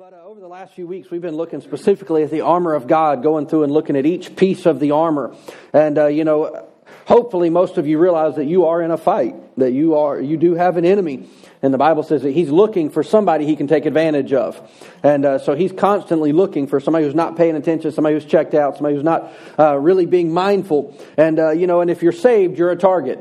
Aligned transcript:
But 0.00 0.14
uh, 0.14 0.24
over 0.24 0.40
the 0.40 0.48
last 0.48 0.72
few 0.72 0.86
weeks, 0.86 1.10
we've 1.10 1.20
been 1.20 1.36
looking 1.36 1.60
specifically 1.60 2.22
at 2.22 2.30
the 2.30 2.40
armor 2.40 2.72
of 2.72 2.86
God, 2.86 3.22
going 3.22 3.46
through 3.46 3.64
and 3.64 3.70
looking 3.70 3.96
at 3.96 4.06
each 4.06 4.34
piece 4.34 4.64
of 4.64 4.80
the 4.80 4.92
armor. 4.92 5.36
And, 5.74 5.98
uh, 5.98 6.06
you 6.06 6.24
know, 6.24 6.68
hopefully 7.04 7.50
most 7.50 7.76
of 7.76 7.86
you 7.86 7.98
realize 7.98 8.36
that 8.36 8.46
you 8.46 8.64
are 8.64 8.80
in 8.80 8.92
a 8.92 8.96
fight, 8.96 9.34
that 9.58 9.72
you 9.72 9.96
are, 9.96 10.18
you 10.18 10.38
do 10.38 10.54
have 10.54 10.78
an 10.78 10.86
enemy. 10.86 11.28
And 11.60 11.74
the 11.74 11.76
Bible 11.76 12.02
says 12.02 12.22
that 12.22 12.30
he's 12.30 12.48
looking 12.48 12.88
for 12.88 13.02
somebody 13.02 13.44
he 13.44 13.56
can 13.56 13.66
take 13.66 13.84
advantage 13.84 14.32
of. 14.32 14.58
And 15.02 15.26
uh, 15.26 15.38
so 15.38 15.54
he's 15.54 15.70
constantly 15.70 16.32
looking 16.32 16.66
for 16.66 16.80
somebody 16.80 17.04
who's 17.04 17.14
not 17.14 17.36
paying 17.36 17.54
attention, 17.54 17.92
somebody 17.92 18.14
who's 18.14 18.24
checked 18.24 18.54
out, 18.54 18.76
somebody 18.76 18.94
who's 18.94 19.04
not 19.04 19.30
uh, 19.58 19.76
really 19.76 20.06
being 20.06 20.32
mindful. 20.32 20.96
And, 21.18 21.38
uh, 21.38 21.50
you 21.50 21.66
know, 21.66 21.82
and 21.82 21.90
if 21.90 22.02
you're 22.02 22.12
saved, 22.12 22.56
you're 22.56 22.70
a 22.70 22.76
target. 22.76 23.18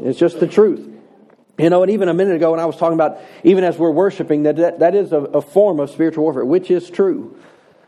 It's 0.00 0.20
just 0.20 0.38
the 0.38 0.46
truth. 0.46 0.89
You 1.62 1.70
know, 1.70 1.82
and 1.82 1.90
even 1.92 2.08
a 2.08 2.14
minute 2.14 2.36
ago 2.36 2.52
when 2.52 2.60
I 2.60 2.64
was 2.64 2.76
talking 2.76 2.94
about, 2.94 3.20
even 3.44 3.64
as 3.64 3.76
we're 3.76 3.90
worshiping, 3.90 4.44
that 4.44 4.56
that, 4.56 4.78
that 4.78 4.94
is 4.94 5.12
a, 5.12 5.18
a 5.18 5.42
form 5.42 5.80
of 5.80 5.90
spiritual 5.90 6.24
warfare, 6.24 6.44
which 6.44 6.70
is 6.70 6.88
true. 6.88 7.38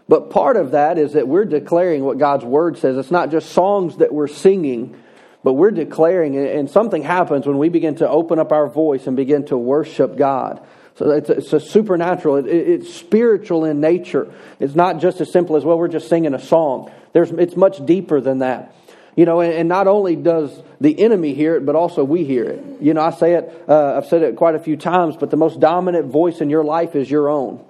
But 0.09 0.31
part 0.31 0.57
of 0.57 0.73
that 0.73 0.99
is 0.99 1.15
that 1.15 1.27
we're 1.27 1.45
declaring 1.45 2.05
what 2.05 2.19
God's 2.19 2.45
Word 2.45 2.77
says. 2.79 2.97
It's 2.97 3.11
not 3.11 3.31
just 3.31 3.51
songs 3.53 3.99
that 3.99 4.13
we're 4.13 4.29
singing, 4.29 5.01
but 5.43 5.55
we're 5.55 5.71
declaring, 5.71 6.37
and 6.37 6.71
something 6.71 7.03
happens 7.03 7.47
when 7.47 7.59
we 7.59 7.69
begin 7.69 7.97
to 7.97 8.09
open 8.09 8.39
up 8.39 8.53
our 8.53 8.69
voice 8.69 9.07
and 9.07 9.17
begin 9.17 9.47
to 9.47 9.57
worship 9.57 10.17
God. 10.17 10.61
So 10.97 11.11
it's 11.11 11.31
a, 11.31 11.33
it's 11.33 11.53
a 11.53 11.61
supernatural, 11.61 12.37
it, 12.37 12.47
it's 12.47 12.93
spiritual 12.93 13.65
in 13.65 13.81
nature. 13.81 14.33
It's 14.61 14.75
not 14.75 14.99
just 14.99 15.21
as 15.21 15.33
simple 15.33 15.57
as, 15.57 15.65
well, 15.65 15.79
we're 15.79 15.89
just 15.89 16.09
singing 16.09 16.35
a 16.35 16.41
song. 16.41 16.93
There's, 17.13 17.31
it's 17.31 17.57
much 17.57 17.85
deeper 17.85 18.21
than 18.21 18.41
that. 18.41 18.75
You 19.15 19.27
know, 19.27 19.41
and, 19.43 19.69
not 19.69 19.89
only 19.89 20.17
does 20.17 20.63
the 20.81 20.99
enemy 20.99 21.35
hear 21.35 21.57
it, 21.57 21.67
but 21.67 21.75
also 21.75 22.03
we 22.03 22.25
hear 22.25 22.45
it. 22.45 22.65
You 22.81 22.95
know, 22.95 23.03
I 23.03 23.11
say 23.11 23.35
it, 23.35 23.65
uh, 23.69 23.99
I've 23.99 24.07
said 24.07 24.23
it 24.23 24.37
quite 24.37 24.55
a 24.55 24.59
few 24.59 24.77
times, 24.77 25.17
but 25.17 25.31
the 25.31 25.37
most 25.37 25.61
dominant 25.61 26.07
voice 26.07 26.41
in 26.41 26.49
your 26.49 26.65
life 26.65 26.97
is 26.97 27.11
your 27.11 27.29
own. 27.29 27.63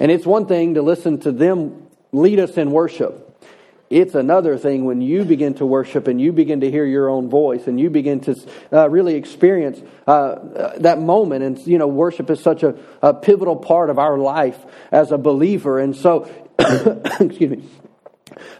And 0.00 0.10
it's 0.10 0.26
one 0.26 0.46
thing 0.46 0.74
to 0.74 0.82
listen 0.82 1.20
to 1.20 1.32
them 1.32 1.86
lead 2.12 2.40
us 2.40 2.56
in 2.56 2.72
worship. 2.72 3.26
It's 3.88 4.14
another 4.14 4.56
thing 4.56 4.84
when 4.84 5.00
you 5.00 5.24
begin 5.24 5.54
to 5.54 5.66
worship 5.66 6.06
and 6.06 6.20
you 6.20 6.32
begin 6.32 6.60
to 6.60 6.70
hear 6.70 6.84
your 6.84 7.08
own 7.08 7.28
voice 7.28 7.66
and 7.66 7.78
you 7.78 7.90
begin 7.90 8.20
to 8.20 8.36
uh, 8.72 8.88
really 8.88 9.16
experience 9.16 9.82
uh, 10.06 10.78
that 10.78 11.00
moment. 11.00 11.42
And, 11.42 11.58
you 11.66 11.76
know, 11.76 11.88
worship 11.88 12.30
is 12.30 12.40
such 12.40 12.62
a, 12.62 12.76
a 13.02 13.12
pivotal 13.12 13.56
part 13.56 13.90
of 13.90 13.98
our 13.98 14.16
life 14.16 14.58
as 14.92 15.10
a 15.10 15.18
believer. 15.18 15.80
And 15.80 15.96
so, 15.96 16.30
excuse 16.58 17.50
me, 17.50 17.64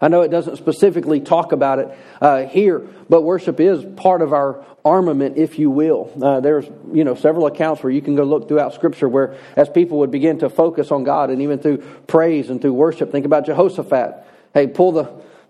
I 0.01 0.09
know 0.09 0.23
it 0.23 0.31
doesn't 0.31 0.57
specifically 0.57 1.21
talk 1.21 1.53
about 1.53 1.79
it 1.79 1.99
uh, 2.21 2.45
here, 2.47 2.81
but 3.09 3.23
worship 3.23 3.61
is 3.61 3.85
part 3.97 4.23
of 4.23 4.33
our 4.33 4.65
armament, 4.85 5.37
if 5.37 5.59
you 5.59 5.71
will. 5.71 6.11
Uh, 6.21 6.41
there's 6.41 6.67
you 6.93 7.05
know 7.05 7.15
several 7.15 7.47
accounts 7.47 7.83
where 7.83 7.93
you 7.93 8.01
can 8.01 8.17
go 8.17 8.25
look 8.25 8.49
throughout 8.49 8.75
Scripture 8.75 9.09
where 9.09 9.37
as 9.57 9.69
people 9.69 9.99
would 9.99 10.11
begin 10.11 10.39
to 10.39 10.49
focus 10.49 10.91
on 10.91 11.05
God 11.05 11.31
and 11.31 11.43
even 11.43 11.59
through 11.59 11.79
praise 12.07 12.51
and 12.51 12.61
through 12.61 12.75
worship. 12.75 13.13
Think 13.13 13.27
about 13.27 13.47
Jehoshaphat. 13.47 14.27
Hey, 14.55 14.67
pull 14.67 14.93
the 14.93 15.05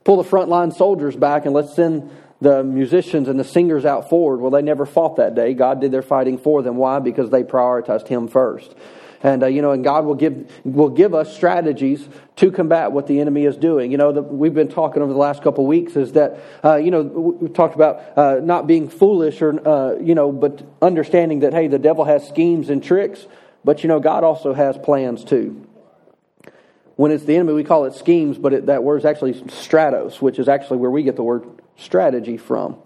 pull 0.05 0.23
the 0.23 0.29
frontline 0.29 0.75
soldiers 0.75 1.17
back 1.17 1.45
and 1.45 1.55
let's 1.55 1.75
send 1.75 2.11
the 2.41 2.65
musicians 2.65 3.29
and 3.29 3.39
the 3.39 3.45
singers 3.45 3.85
out 3.85 4.09
forward. 4.09 4.41
Well, 4.41 4.51
they 4.51 4.63
never 4.63 4.87
fought 4.87 5.17
that 5.17 5.35
day. 5.35 5.55
God 5.55 5.81
did 5.81 5.93
their 5.93 6.03
fighting 6.03 6.39
for 6.39 6.63
them. 6.63 6.77
Why? 6.77 6.99
Because 6.99 7.31
they 7.31 7.43
prioritized 7.43 8.09
Him 8.09 8.29
first. 8.29 8.75
And, 9.23 9.43
uh, 9.43 9.47
you 9.49 9.61
know, 9.61 9.73
and 9.73 9.85
God 9.85 10.07
will 10.07 10.15
give, 10.15 10.51
will 10.65 10.89
give 10.89 11.15
us 11.15 11.35
strategies 11.35 12.09
to 12.37 12.51
combat 12.51 12.93
what 12.93 13.07
the 13.07 13.21
enemy 13.21 13.45
is 13.45 13.57
doing. 13.57 13.91
You 13.91 13.99
know, 13.99 14.13
the, 14.13 14.23
we've 14.23 14.55
been 14.55 14.69
talking 14.69 15.03
over 15.03 15.13
the 15.13 15.19
last 15.19 15.43
couple 15.43 15.65
of 15.65 15.69
weeks 15.69 15.95
is 15.95 16.13
that, 16.13 16.39
uh, 16.65 16.77
you 16.77 16.91
know, 16.91 17.03
we 17.03 17.49
talked 17.49 17.75
about 17.75 18.17
uh, 18.17 18.41
not 18.43 18.67
being 18.67 18.89
foolish 18.89 19.43
or, 19.43 19.69
uh, 19.69 19.97
you 19.97 20.15
know, 20.15 20.33
but 20.33 20.65
understanding 20.81 21.41
that, 21.41 21.53
hey, 21.53 21.69
the 21.69 21.79
devil 21.79 22.05
has 22.05 22.27
schemes 22.27 22.71
and 22.71 22.83
tricks, 22.83 23.27
but, 23.63 23.83
you 23.83 23.89
know, 23.89 24.01
God 24.01 24.25
also 24.25 24.55
has 24.55 24.79
plans 24.79 25.23
too. 25.23 25.67
When 26.97 27.13
it's 27.13 27.25
the 27.25 27.35
enemy, 27.35 27.53
we 27.53 27.65
call 27.65 27.85
it 27.85 27.95
schemes, 27.95 28.39
but 28.39 28.53
it, 28.55 28.67
that 28.67 28.83
word 28.83 28.99
is 28.99 29.05
actually 29.05 29.35
stratos, 29.35 30.23
which 30.23 30.39
is 30.39 30.49
actually 30.49 30.79
where 30.79 30.91
we 30.91 31.03
get 31.03 31.17
the 31.17 31.23
word 31.23 31.47
strategy 31.77 32.39
from. 32.39 32.79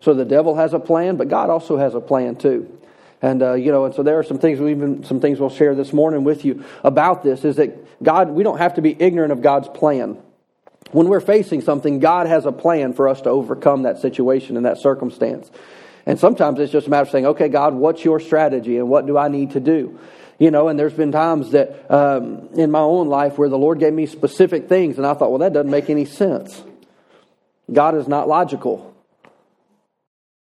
So 0.00 0.14
the 0.14 0.24
devil 0.24 0.56
has 0.56 0.74
a 0.74 0.78
plan, 0.78 1.16
but 1.16 1.28
God 1.28 1.50
also 1.50 1.76
has 1.78 1.94
a 1.94 2.00
plan 2.00 2.36
too. 2.36 2.77
And 3.20 3.42
uh, 3.42 3.54
you 3.54 3.72
know, 3.72 3.84
and 3.84 3.94
so 3.94 4.02
there 4.02 4.18
are 4.18 4.22
some 4.22 4.38
things 4.38 4.60
we 4.60 4.70
even 4.70 5.04
some 5.04 5.20
things 5.20 5.40
we'll 5.40 5.50
share 5.50 5.74
this 5.74 5.92
morning 5.92 6.24
with 6.24 6.44
you 6.44 6.64
about 6.84 7.22
this. 7.22 7.44
Is 7.44 7.56
that 7.56 8.02
God? 8.02 8.30
We 8.30 8.44
don't 8.44 8.58
have 8.58 8.74
to 8.74 8.82
be 8.82 8.96
ignorant 8.98 9.32
of 9.32 9.42
God's 9.42 9.68
plan. 9.68 10.18
When 10.92 11.08
we're 11.08 11.20
facing 11.20 11.60
something, 11.60 11.98
God 11.98 12.26
has 12.28 12.46
a 12.46 12.52
plan 12.52 12.92
for 12.92 13.08
us 13.08 13.20
to 13.22 13.30
overcome 13.30 13.82
that 13.82 13.98
situation 13.98 14.56
and 14.56 14.64
that 14.64 14.78
circumstance. 14.78 15.50
And 16.06 16.18
sometimes 16.18 16.60
it's 16.60 16.72
just 16.72 16.86
a 16.86 16.90
matter 16.90 17.02
of 17.02 17.10
saying, 17.10 17.26
"Okay, 17.26 17.48
God, 17.48 17.74
what's 17.74 18.04
your 18.04 18.20
strategy, 18.20 18.78
and 18.78 18.88
what 18.88 19.06
do 19.06 19.18
I 19.18 19.28
need 19.28 19.50
to 19.52 19.60
do?" 19.60 19.98
You 20.38 20.52
know, 20.52 20.68
and 20.68 20.78
there's 20.78 20.94
been 20.94 21.10
times 21.10 21.50
that 21.50 21.90
um, 21.90 22.50
in 22.54 22.70
my 22.70 22.78
own 22.78 23.08
life 23.08 23.36
where 23.36 23.48
the 23.48 23.58
Lord 23.58 23.80
gave 23.80 23.92
me 23.92 24.06
specific 24.06 24.68
things, 24.68 24.96
and 24.96 25.06
I 25.06 25.14
thought, 25.14 25.30
"Well, 25.30 25.40
that 25.40 25.52
doesn't 25.52 25.70
make 25.70 25.90
any 25.90 26.04
sense." 26.04 26.62
God 27.70 27.96
is 27.96 28.06
not 28.06 28.28
logical. 28.28 28.94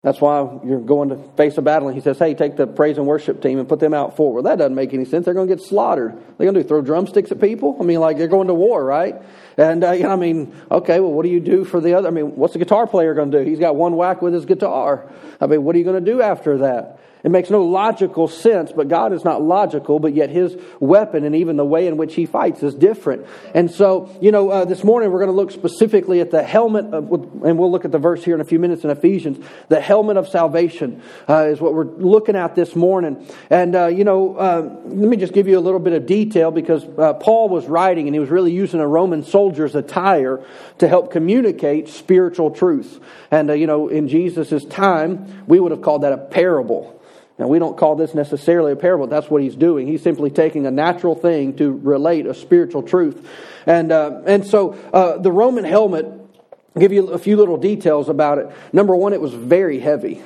That's 0.03 0.21
why 0.21 0.59
you're 0.65 0.81
going 0.81 1.11
to 1.11 1.17
face 1.37 1.57
a 1.59 1.63
battle. 1.63 1.87
And 1.87 1.97
he 1.97 2.03
says, 2.03 2.19
hey, 2.19 2.35
take 2.35 2.57
the 2.57 2.67
praise 2.67 2.99
and 2.99 3.07
worship 3.07 3.41
team 3.41 3.61
and 3.61 3.69
put 3.69 3.79
them 3.79 3.95
out 3.95 4.17
forward. 4.17 4.43
Well, 4.43 4.51
that 4.51 4.59
doesn't 4.59 4.75
make 4.75 4.93
any 4.93 5.05
sense. 5.05 5.25
They're 5.25 5.35
going 5.35 5.47
to 5.47 5.55
get 5.55 5.65
slaughtered. 5.65 6.15
They're 6.39 6.45
going 6.45 6.55
to 6.55 6.63
do 6.63 6.69
throw 6.69 6.83
drumsticks 6.83 7.31
at 7.31 7.41
people. 7.41 7.77
I 7.81 7.85
mean, 7.85 8.01
like 8.01 8.19
they're 8.19 8.27
going 8.27 8.49
to 8.49 8.55
war, 8.55 8.85
right? 8.85 9.15
And 9.57 9.85
uh, 9.85 9.93
you 9.93 10.03
know, 10.03 10.11
I 10.11 10.17
mean, 10.17 10.57
okay, 10.73 10.99
well, 10.99 11.13
what 11.13 11.23
do 11.23 11.29
you 11.29 11.39
do 11.39 11.65
for 11.65 11.81
the 11.81 11.95
other? 11.95 12.09
I 12.09 12.11
mean, 12.11 12.35
what's 12.35 12.55
the 12.55 12.59
guitar 12.59 12.89
player 12.89 13.15
going 13.15 13.31
to 13.31 13.45
do? 13.45 13.49
He's 13.49 13.61
got 13.61 13.77
one 13.77 13.95
whack 13.95 14.23
with 14.23 14.35
his 14.35 14.45
guitar. 14.45 15.09
I 15.41 15.47
mean, 15.47 15.63
what 15.63 15.77
are 15.77 15.79
you 15.79 15.85
going 15.85 16.05
to 16.05 16.11
do 16.13 16.21
after 16.21 16.59
that? 16.59 16.99
It 17.25 17.31
makes 17.31 17.51
no 17.51 17.63
logical 17.63 18.27
sense, 18.27 18.73
but 18.73 18.89
God 18.89 19.13
is 19.13 19.25
not 19.25 19.43
logical, 19.43 20.01
but 20.01 20.13
yet 20.13 20.29
his 20.29 20.57
weapon 20.81 21.25
and 21.25 21.37
even 21.37 21.57
the 21.57 21.65
way 21.65 21.87
in 21.87 21.97
which 21.97 22.17
he 22.17 22.27
fights 22.27 22.65
is 22.65 22.75
different. 22.75 23.27
And 23.55 23.71
so, 23.71 24.11
you 24.21 24.33
know, 24.33 24.51
uh, 24.51 24.65
this 24.65 24.83
morning 24.83 25.13
we're 25.13 25.21
going 25.21 25.31
to 25.31 25.37
look 25.37 25.53
specifically 25.53 26.21
at 26.21 26.33
the 26.33 26.43
helmet, 26.43 26.87
of, 26.87 27.13
and 27.45 27.59
we'll 27.59 27.71
look 27.71 27.85
at 27.85 27.93
the 27.93 27.99
verse 27.99 28.25
here 28.25 28.35
in 28.35 28.41
a 28.41 28.45
few 28.45 28.59
minutes 28.59 28.83
in 28.83 28.91
Ephesians. 28.91 29.45
The 29.69 29.81
helmet 29.81 30.17
of 30.17 30.29
salvation 30.29 31.01
uh, 31.29 31.47
is 31.47 31.61
what 31.61 31.75
we're 31.75 31.85
looking 31.85 32.35
at 32.35 32.57
this 32.57 32.75
morning. 32.75 33.25
And, 33.51 33.77
uh, 33.77 33.87
you 33.87 34.03
know, 34.03 34.35
uh, 34.37 34.81
let 34.85 35.09
me 35.09 35.17
just 35.17 35.33
give 35.33 35.47
you 35.47 35.57
a 35.57 35.61
little 35.61 35.81
bit 35.81 35.93
of 35.93 36.07
detail 36.07 36.51
because 36.51 36.85
uh, 36.99 37.15
Paul 37.15 37.49
was 37.49 37.67
writing 37.67 38.09
and 38.09 38.17
he 38.17 38.19
was 38.19 38.31
really 38.31 38.53
using 38.53 38.81
a 38.81 38.89
Roman 38.89 39.23
soldier's 39.23 39.77
attire 39.77 40.45
to 40.79 40.89
help 40.89 41.13
communicate 41.13 41.89
spiritual 41.89 42.51
truth. 42.51 42.99
And, 43.31 43.49
uh, 43.49 43.53
you 43.53 43.69
know, 43.69 43.87
in 43.87 44.09
Jesus' 44.09 44.65
time, 44.65 45.45
we 45.47 45.61
would 45.61 45.71
have 45.71 45.83
called 45.83 46.03
that 46.03 46.13
a 46.13 46.19
parable. 46.19 46.99
Now, 47.39 47.47
we 47.49 47.59
don't 47.59 47.77
call 47.77 47.97
this 47.97 48.15
necessarily 48.15 48.73
a 48.73 48.77
parable. 48.77 49.07
That's 49.07 49.29
what 49.31 49.43
he's 49.43 49.57
doing. 49.57 49.87
He's 49.87 50.03
simply 50.03 50.31
taking 50.31 50.67
a 50.67 50.71
natural 50.71 51.15
thing 51.15 51.57
to 51.57 51.73
relate 51.73 52.27
a 52.27 52.35
spiritual 52.35 52.83
truth. 52.83 53.27
And, 53.67 53.91
uh, 53.91 54.21
and 54.27 54.47
so 54.47 54.75
uh, 54.93 55.19
the 55.19 55.33
Roman 55.33 55.65
helmet, 55.65 56.05
I'll 56.07 56.81
give 56.81 56.93
you 56.93 57.09
a 57.09 57.19
few 57.19 57.37
little 57.37 57.57
details 57.57 58.09
about 58.09 58.39
it. 58.39 58.51
Number 58.73 58.95
one, 58.95 59.13
it 59.13 59.21
was 59.21 59.33
very 59.33 59.79
heavy, 59.81 60.23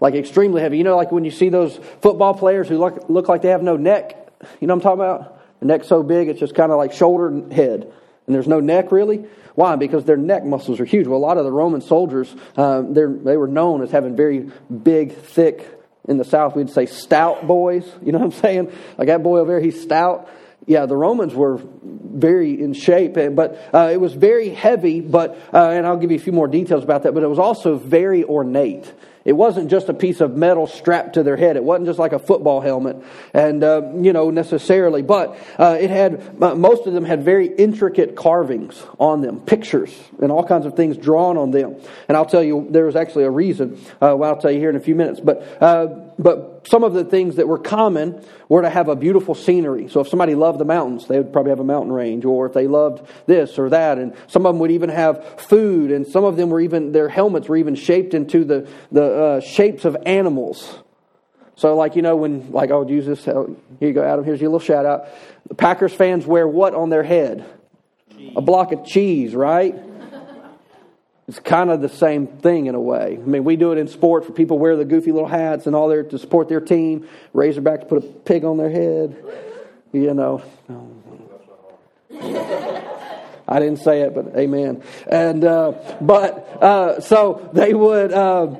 like 0.00 0.14
extremely 0.14 0.62
heavy. 0.62 0.78
You 0.78 0.84
know, 0.84 0.96
like 0.96 1.12
when 1.12 1.24
you 1.24 1.30
see 1.30 1.50
those 1.50 1.78
football 2.00 2.34
players 2.34 2.68
who 2.68 2.78
look, 2.78 3.08
look 3.08 3.28
like 3.28 3.42
they 3.42 3.48
have 3.48 3.62
no 3.62 3.76
neck. 3.76 4.16
You 4.60 4.66
know 4.66 4.74
what 4.74 4.86
I'm 4.86 4.98
talking 4.98 5.00
about? 5.00 5.60
The 5.60 5.66
neck's 5.66 5.88
so 5.88 6.02
big, 6.02 6.28
it's 6.28 6.40
just 6.40 6.54
kind 6.54 6.72
of 6.72 6.78
like 6.78 6.92
shoulder 6.92 7.28
and 7.28 7.52
head. 7.52 7.92
And 8.26 8.34
there's 8.34 8.48
no 8.48 8.60
neck 8.60 8.92
really. 8.92 9.26
Why? 9.54 9.76
Because 9.76 10.04
their 10.04 10.16
neck 10.16 10.44
muscles 10.44 10.80
are 10.80 10.84
huge. 10.84 11.06
Well, 11.06 11.18
a 11.18 11.20
lot 11.20 11.38
of 11.38 11.44
the 11.44 11.52
Roman 11.52 11.80
soldiers, 11.80 12.34
um, 12.56 12.92
they 12.92 13.36
were 13.36 13.46
known 13.46 13.82
as 13.82 13.90
having 13.90 14.16
very 14.16 14.50
big, 14.82 15.14
thick 15.14 15.73
in 16.06 16.18
the 16.18 16.24
South, 16.24 16.54
we'd 16.54 16.70
say 16.70 16.86
stout 16.86 17.46
boys. 17.46 17.90
You 18.02 18.12
know 18.12 18.18
what 18.18 18.34
I'm 18.34 18.40
saying? 18.40 18.72
Like 18.98 19.08
that 19.08 19.22
boy 19.22 19.38
over 19.38 19.52
there, 19.52 19.60
he's 19.60 19.80
stout. 19.80 20.28
Yeah, 20.66 20.86
the 20.86 20.96
Romans 20.96 21.34
were 21.34 21.60
very 21.82 22.60
in 22.62 22.72
shape, 22.72 23.14
but 23.14 23.68
uh, 23.74 23.90
it 23.92 24.00
was 24.00 24.14
very 24.14 24.48
heavy. 24.48 25.00
But 25.00 25.36
uh, 25.52 25.70
and 25.70 25.86
I'll 25.86 25.98
give 25.98 26.10
you 26.10 26.16
a 26.16 26.20
few 26.20 26.32
more 26.32 26.48
details 26.48 26.84
about 26.84 27.02
that. 27.02 27.12
But 27.12 27.22
it 27.22 27.28
was 27.28 27.38
also 27.38 27.76
very 27.76 28.24
ornate. 28.24 28.92
It 29.24 29.32
wasn't 29.32 29.70
just 29.70 29.88
a 29.88 29.94
piece 29.94 30.20
of 30.20 30.36
metal 30.36 30.66
strapped 30.66 31.14
to 31.14 31.22
their 31.22 31.36
head. 31.36 31.56
It 31.56 31.64
wasn't 31.64 31.86
just 31.86 31.98
like 31.98 32.12
a 32.12 32.18
football 32.18 32.60
helmet, 32.60 33.02
and 33.32 33.64
uh, 33.64 33.82
you 33.96 34.12
know 34.12 34.30
necessarily. 34.30 35.02
But 35.02 35.38
uh, 35.58 35.78
it 35.80 35.90
had 35.90 36.36
uh, 36.42 36.54
most 36.54 36.86
of 36.86 36.92
them 36.92 37.04
had 37.04 37.24
very 37.24 37.46
intricate 37.46 38.16
carvings 38.16 38.82
on 38.98 39.22
them, 39.22 39.40
pictures 39.40 39.94
and 40.20 40.30
all 40.30 40.44
kinds 40.44 40.66
of 40.66 40.74
things 40.74 40.96
drawn 40.96 41.36
on 41.36 41.50
them. 41.50 41.76
And 42.08 42.16
I'll 42.16 42.26
tell 42.26 42.42
you, 42.42 42.66
there 42.70 42.86
was 42.86 42.96
actually 42.96 43.24
a 43.24 43.30
reason. 43.30 43.78
Uh, 44.00 44.14
well, 44.16 44.34
I'll 44.34 44.40
tell 44.40 44.50
you 44.50 44.58
here 44.58 44.70
in 44.70 44.76
a 44.76 44.80
few 44.80 44.94
minutes. 44.94 45.20
But 45.20 45.62
uh, 45.62 45.86
but 46.18 46.66
some 46.68 46.84
of 46.84 46.92
the 46.94 47.04
things 47.04 47.36
that 47.36 47.48
were 47.48 47.58
common 47.58 48.24
were 48.48 48.62
to 48.62 48.70
have 48.70 48.88
a 48.88 48.96
beautiful 48.96 49.34
scenery. 49.34 49.88
So 49.88 50.00
if 50.00 50.08
somebody 50.08 50.34
loved 50.34 50.58
the 50.58 50.64
mountains, 50.64 51.06
they 51.06 51.18
would 51.18 51.32
probably 51.32 51.50
have 51.50 51.60
a 51.60 51.64
mountain 51.64 51.92
range, 51.92 52.24
or 52.24 52.46
if 52.46 52.52
they 52.52 52.66
loved 52.66 53.06
this 53.26 53.58
or 53.58 53.70
that, 53.70 53.98
and 53.98 54.14
some 54.28 54.46
of 54.46 54.54
them 54.54 54.60
would 54.60 54.70
even 54.70 54.90
have 54.90 55.40
food, 55.40 55.90
and 55.90 56.06
some 56.06 56.24
of 56.24 56.36
them 56.36 56.50
were 56.50 56.60
even 56.60 56.92
their 56.92 57.08
helmets 57.08 57.48
were 57.48 57.56
even 57.56 57.74
shaped 57.74 58.14
into 58.14 58.44
the 58.44 58.68
the 58.92 59.13
uh, 59.14 59.40
shapes 59.40 59.84
of 59.84 59.96
animals. 60.06 60.78
So, 61.56 61.76
like, 61.76 61.94
you 61.94 62.02
know, 62.02 62.16
when, 62.16 62.50
like, 62.50 62.70
I 62.70 62.76
would 62.76 62.90
use 62.90 63.06
this. 63.06 63.24
Here 63.24 63.46
you 63.80 63.92
go, 63.92 64.02
Adam. 64.02 64.24
Here's 64.24 64.40
your 64.40 64.50
little 64.50 64.64
shout 64.64 64.86
out. 64.86 65.06
The 65.48 65.54
Packers 65.54 65.92
fans 65.92 66.26
wear 66.26 66.48
what 66.48 66.74
on 66.74 66.90
their 66.90 67.04
head? 67.04 67.44
Cheese. 68.10 68.32
A 68.36 68.40
block 68.40 68.72
of 68.72 68.84
cheese, 68.84 69.34
right? 69.34 69.74
It's 71.26 71.38
kind 71.38 71.70
of 71.70 71.80
the 71.80 71.88
same 71.88 72.26
thing 72.26 72.66
in 72.66 72.74
a 72.74 72.80
way. 72.80 73.18
I 73.18 73.24
mean, 73.24 73.44
we 73.44 73.56
do 73.56 73.72
it 73.72 73.78
in 73.78 73.88
sports 73.88 74.26
for 74.26 74.32
people 74.32 74.58
wear 74.58 74.76
the 74.76 74.84
goofy 74.84 75.10
little 75.10 75.28
hats 75.28 75.66
and 75.66 75.74
all 75.74 75.88
there 75.88 76.02
to 76.02 76.18
support 76.18 76.48
their 76.48 76.60
team. 76.60 77.08
Razorbacks 77.34 77.88
put 77.88 78.04
a 78.04 78.06
pig 78.06 78.44
on 78.44 78.58
their 78.58 78.68
head. 78.68 79.16
You 79.92 80.12
know. 80.12 80.42
I 83.46 83.58
didn't 83.58 83.78
say 83.78 84.02
it, 84.02 84.14
but 84.14 84.36
amen. 84.36 84.82
And 85.06 85.44
uh, 85.44 85.72
but 86.00 86.62
uh, 86.62 87.00
so 87.00 87.48
they 87.52 87.72
would. 87.72 88.12
Uh, 88.12 88.56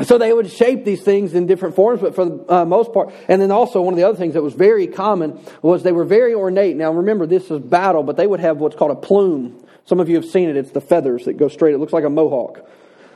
so 0.00 0.16
they 0.16 0.32
would 0.32 0.50
shape 0.50 0.84
these 0.84 1.02
things 1.02 1.34
in 1.34 1.46
different 1.46 1.76
forms, 1.76 2.00
but 2.00 2.14
for 2.14 2.24
the 2.24 2.52
uh, 2.52 2.64
most 2.64 2.92
part, 2.94 3.12
and 3.28 3.42
then 3.42 3.50
also 3.50 3.82
one 3.82 3.92
of 3.92 3.98
the 3.98 4.04
other 4.04 4.16
things 4.16 4.34
that 4.34 4.42
was 4.42 4.54
very 4.54 4.86
common 4.86 5.38
was 5.60 5.82
they 5.82 5.92
were 5.92 6.06
very 6.06 6.34
ornate. 6.34 6.76
Now 6.76 6.92
remember, 6.92 7.26
this 7.26 7.50
is 7.50 7.60
battle, 7.60 8.02
but 8.02 8.16
they 8.16 8.26
would 8.26 8.40
have 8.40 8.56
what's 8.56 8.74
called 8.74 8.92
a 8.92 8.96
plume. 8.96 9.62
Some 9.84 10.00
of 10.00 10.08
you 10.08 10.16
have 10.16 10.24
seen 10.24 10.48
it. 10.48 10.56
It's 10.56 10.70
the 10.70 10.80
feathers 10.80 11.26
that 11.26 11.34
go 11.34 11.48
straight. 11.48 11.74
It 11.74 11.78
looks 11.78 11.92
like 11.92 12.04
a 12.04 12.10
mohawk. 12.10 12.66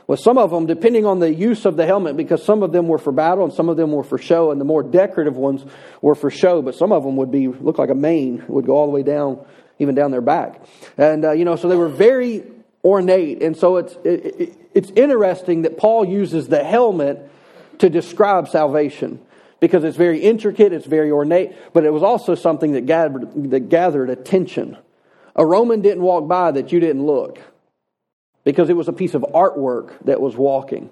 Well, 0.05 0.17
some 0.17 0.37
of 0.37 0.51
them, 0.51 0.67
depending 0.67 1.05
on 1.05 1.19
the 1.19 1.33
use 1.33 1.65
of 1.65 1.75
the 1.75 1.85
helmet, 1.85 2.15
because 2.15 2.41
some 2.43 2.63
of 2.63 2.71
them 2.71 2.87
were 2.87 2.97
for 2.97 3.11
battle 3.11 3.43
and 3.43 3.51
some 3.51 3.67
of 3.67 3.75
them 3.75 3.91
were 3.91 4.03
for 4.03 4.17
show, 4.17 4.51
and 4.51 4.61
the 4.61 4.65
more 4.65 4.81
decorative 4.81 5.35
ones 5.35 5.65
were 6.01 6.15
for 6.15 6.29
show, 6.29 6.61
but 6.61 6.75
some 6.75 6.93
of 6.93 7.03
them 7.03 7.17
would 7.17 7.31
be 7.31 7.47
look 7.47 7.77
like 7.77 7.89
a 7.89 7.95
mane, 7.95 8.43
would 8.47 8.65
go 8.65 8.73
all 8.73 8.85
the 8.85 8.93
way 8.93 9.03
down, 9.03 9.43
even 9.79 9.95
down 9.95 10.11
their 10.11 10.21
back, 10.21 10.61
and 10.97 11.25
uh, 11.25 11.31
you 11.31 11.43
know, 11.43 11.57
so 11.57 11.67
they 11.67 11.75
were 11.75 11.89
very 11.89 12.43
ornate, 12.85 13.43
and 13.43 13.57
so 13.57 13.77
it's 13.77 13.95
it, 14.05 14.41
it, 14.41 14.57
it's 14.77 14.91
interesting 14.91 15.63
that 15.63 15.75
Paul 15.75 16.05
uses 16.05 16.49
the 16.49 16.63
helmet 16.63 17.31
to 17.79 17.89
describe 17.89 18.47
salvation 18.47 19.19
because 19.59 19.83
it's 19.83 19.97
very 19.97 20.19
intricate, 20.19 20.71
it's 20.71 20.85
very 20.85 21.09
ornate, 21.09 21.55
but 21.73 21.83
it 21.83 21.91
was 21.91 22.03
also 22.03 22.35
something 22.35 22.73
that 22.73 22.85
gathered 22.85 23.49
that 23.49 23.69
gathered 23.69 24.11
attention. 24.11 24.77
A 25.35 25.43
Roman 25.43 25.81
didn't 25.81 26.03
walk 26.03 26.27
by 26.27 26.51
that 26.51 26.71
you 26.71 26.79
didn't 26.79 27.07
look 27.07 27.39
because 28.43 28.69
it 28.69 28.77
was 28.77 28.87
a 28.87 28.93
piece 28.93 29.15
of 29.15 29.23
artwork 29.23 29.93
that 30.05 30.21
was 30.21 30.35
walking. 30.35 30.91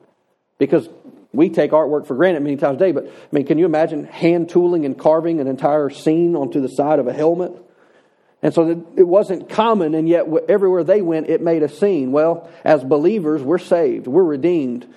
Because 0.57 0.89
we 1.31 1.49
take 1.49 1.69
artwork 1.69 2.07
for 2.07 2.15
granted 2.15 2.41
many 2.41 2.55
times 2.55 2.77
a 2.77 2.79
day, 2.79 2.91
but 2.91 3.05
I 3.05 3.11
mean, 3.31 3.45
can 3.45 3.59
you 3.59 3.65
imagine 3.65 4.05
hand 4.05 4.49
tooling 4.49 4.85
and 4.85 4.97
carving 4.97 5.39
an 5.39 5.47
entire 5.47 5.91
scene 5.91 6.35
onto 6.35 6.59
the 6.59 6.69
side 6.69 6.97
of 6.97 7.05
a 7.05 7.13
helmet? 7.13 7.51
And 8.41 8.53
so 8.53 8.85
it 8.95 9.07
wasn't 9.07 9.49
common, 9.49 9.95
and 9.95 10.07
yet 10.07 10.27
everywhere 10.47 10.83
they 10.83 11.01
went, 11.01 11.29
it 11.29 11.41
made 11.41 11.63
a 11.63 11.69
scene. 11.69 12.11
Well, 12.11 12.49
as 12.63 12.83
believers, 12.83 13.41
we're 13.41 13.57
saved, 13.57 14.07
we're 14.07 14.23
redeemed. 14.23 14.87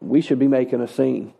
We 0.00 0.20
should 0.20 0.38
be 0.38 0.48
making 0.48 0.80
a 0.80 0.88
scene. 0.88 1.32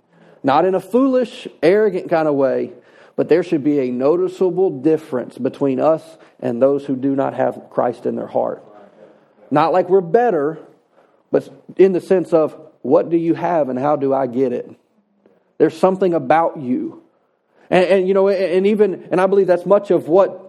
Not 0.42 0.64
in 0.64 0.74
a 0.74 0.80
foolish, 0.80 1.46
arrogant 1.62 2.08
kind 2.08 2.26
of 2.26 2.34
way, 2.34 2.72
but 3.16 3.28
there 3.28 3.42
should 3.42 3.62
be 3.62 3.80
a 3.80 3.90
noticeable 3.90 4.70
difference 4.80 5.36
between 5.36 5.78
us 5.78 6.02
and 6.40 6.62
those 6.62 6.84
who 6.84 6.96
do 6.96 7.14
not 7.14 7.34
have 7.34 7.68
Christ 7.70 8.06
in 8.06 8.16
their 8.16 8.26
heart. 8.26 8.64
Not 9.50 9.72
like 9.72 9.88
we're 9.88 10.00
better, 10.00 10.58
but 11.30 11.48
in 11.76 11.92
the 11.92 12.00
sense 12.00 12.32
of 12.32 12.58
what 12.80 13.10
do 13.10 13.16
you 13.16 13.34
have 13.34 13.68
and 13.68 13.78
how 13.78 13.96
do 13.96 14.14
I 14.14 14.26
get 14.26 14.52
it? 14.52 14.70
There's 15.58 15.76
something 15.76 16.14
about 16.14 16.58
you. 16.58 17.02
And, 17.70 17.84
and 17.84 18.08
you 18.08 18.14
know, 18.14 18.28
and 18.28 18.66
even, 18.66 19.08
and 19.10 19.20
I 19.20 19.26
believe 19.26 19.46
that's 19.46 19.66
much 19.66 19.90
of 19.90 20.08
what 20.08 20.41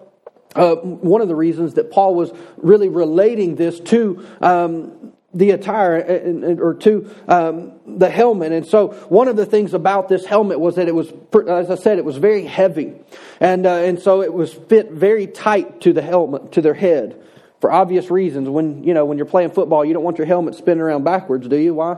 uh, 0.56 0.76
one 0.76 1.22
of 1.22 1.28
the 1.28 1.36
reasons 1.36 1.76
that 1.76 1.92
Paul 1.92 2.16
was 2.16 2.32
really 2.58 2.90
relating 2.90 3.56
this 3.56 3.80
to 3.82 4.26
um, 4.42 5.14
the 5.34 5.52
attire 5.52 6.58
or 6.60 6.76
to 6.76 7.16
um, 7.28 7.74
the 7.86 8.10
helmet. 8.10 8.52
And 8.52 8.66
so, 8.66 8.90
one 9.10 9.28
of 9.28 9.36
the 9.36 9.46
things 9.46 9.74
about 9.74 10.10
this 10.10 10.26
helmet 10.26 10.60
was 10.60 10.76
that 10.76 10.88
it 10.88 10.96
was, 10.96 11.12
as 11.48 11.72
I 11.72 11.76
said, 11.76 11.98
it 11.98 12.06
was 12.06 12.18
very 12.18 12.46
heavy, 12.46 12.94
and 13.40 13.66
uh, 13.66 13.76
and 13.76 14.00
so 14.00 14.22
it 14.22 14.34
was 14.34 14.54
fit 14.54 14.92
very 14.92 15.28
tight 15.28 15.82
to 15.82 15.94
the 15.94 16.02
helmet 16.02 16.54
to 16.54 16.62
their 16.62 16.76
head 16.76 17.20
for 17.62 17.72
obvious 17.72 18.12
reasons. 18.12 18.48
When 18.48 18.84
you 18.84 18.94
know 18.94 19.06
when 19.06 19.18
you're 19.18 19.26
playing 19.26 19.52
football, 19.52 19.84
you 19.84 19.94
don't 19.94 20.04
want 20.04 20.18
your 20.18 20.28
helmet 20.28 20.56
spinning 20.56 20.82
around 20.82 21.04
backwards, 21.04 21.48
do 21.48 21.58
you? 21.58 21.74
Why? 21.74 21.98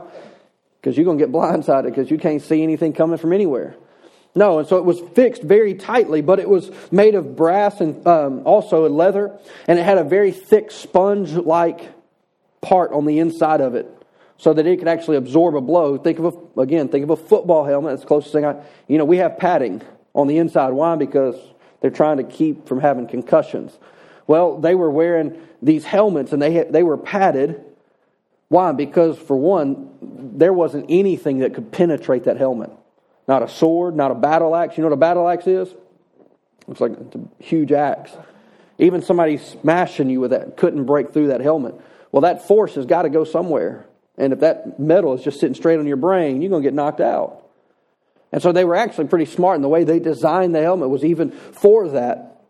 Because 0.80 0.96
you're 0.96 1.12
to 1.12 1.18
get 1.18 1.32
blindsided 1.32 1.86
because 1.86 2.10
you 2.10 2.18
can't 2.18 2.40
see 2.40 2.62
anything 2.62 2.92
coming 2.92 3.18
from 3.18 3.32
anywhere. 3.32 3.76
No, 4.36 4.58
and 4.58 4.68
so 4.68 4.76
it 4.76 4.84
was 4.84 5.00
fixed 5.14 5.42
very 5.42 5.74
tightly, 5.74 6.20
but 6.20 6.38
it 6.38 6.48
was 6.48 6.70
made 6.92 7.14
of 7.14 7.34
brass 7.34 7.80
and 7.80 8.06
um, 8.06 8.42
also 8.44 8.86
leather, 8.88 9.36
and 9.66 9.78
it 9.78 9.82
had 9.82 9.96
a 9.96 10.04
very 10.04 10.30
thick 10.30 10.70
sponge-like 10.70 11.90
part 12.60 12.92
on 12.92 13.06
the 13.06 13.18
inside 13.18 13.62
of 13.62 13.74
it, 13.74 13.90
so 14.36 14.52
that 14.52 14.66
it 14.66 14.78
could 14.78 14.88
actually 14.88 15.16
absorb 15.16 15.56
a 15.56 15.60
blow. 15.62 15.96
Think 15.96 16.18
of 16.18 16.36
a, 16.36 16.60
again, 16.60 16.88
think 16.88 17.02
of 17.02 17.10
a 17.10 17.16
football 17.16 17.64
helmet. 17.64 17.92
That's 17.92 18.02
the 18.02 18.08
closest 18.08 18.34
thing 18.34 18.44
I. 18.44 18.62
You 18.86 18.98
know, 18.98 19.06
we 19.06 19.16
have 19.16 19.38
padding 19.38 19.80
on 20.14 20.26
the 20.26 20.36
inside. 20.36 20.70
Why? 20.70 20.96
Because 20.96 21.36
they're 21.80 21.90
trying 21.90 22.18
to 22.18 22.24
keep 22.24 22.68
from 22.68 22.80
having 22.80 23.06
concussions. 23.06 23.78
Well, 24.26 24.58
they 24.58 24.74
were 24.74 24.90
wearing 24.90 25.40
these 25.62 25.84
helmets 25.84 26.32
and 26.32 26.42
they, 26.42 26.52
had, 26.52 26.72
they 26.72 26.82
were 26.82 26.98
padded. 26.98 27.64
Why? 28.48 28.72
Because, 28.72 29.16
for 29.18 29.36
one, 29.36 29.90
there 30.36 30.52
wasn't 30.52 30.86
anything 30.88 31.38
that 31.38 31.54
could 31.54 31.72
penetrate 31.72 32.24
that 32.24 32.36
helmet. 32.36 32.70
Not 33.28 33.42
a 33.42 33.48
sword, 33.48 33.96
not 33.96 34.10
a 34.10 34.14
battle 34.14 34.54
axe. 34.54 34.76
You 34.76 34.82
know 34.82 34.88
what 34.88 34.94
a 34.94 34.98
battle 34.98 35.28
axe 35.28 35.46
is? 35.46 35.74
Looks 36.66 36.80
like 36.80 36.92
it's 36.92 37.16
a 37.16 37.42
huge 37.42 37.72
axe. 37.72 38.12
Even 38.78 39.02
somebody 39.02 39.38
smashing 39.38 40.10
you 40.10 40.20
with 40.20 40.30
that 40.30 40.56
couldn't 40.56 40.84
break 40.84 41.12
through 41.12 41.28
that 41.28 41.40
helmet. 41.40 41.74
Well, 42.12 42.22
that 42.22 42.46
force 42.46 42.74
has 42.74 42.86
got 42.86 43.02
to 43.02 43.08
go 43.08 43.24
somewhere. 43.24 43.86
And 44.18 44.32
if 44.32 44.40
that 44.40 44.78
metal 44.78 45.14
is 45.14 45.22
just 45.22 45.40
sitting 45.40 45.54
straight 45.54 45.78
on 45.78 45.86
your 45.86 45.96
brain, 45.96 46.40
you're 46.40 46.50
going 46.50 46.62
to 46.62 46.66
get 46.66 46.74
knocked 46.74 47.00
out. 47.00 47.42
And 48.32 48.42
so 48.42 48.52
they 48.52 48.64
were 48.64 48.76
actually 48.76 49.08
pretty 49.08 49.26
smart 49.26 49.56
in 49.56 49.62
the 49.62 49.68
way 49.68 49.84
they 49.84 49.98
designed 49.98 50.54
the 50.54 50.62
helmet 50.62 50.88
was 50.88 51.04
even 51.04 51.30
for 51.30 51.88
that. 51.90 52.42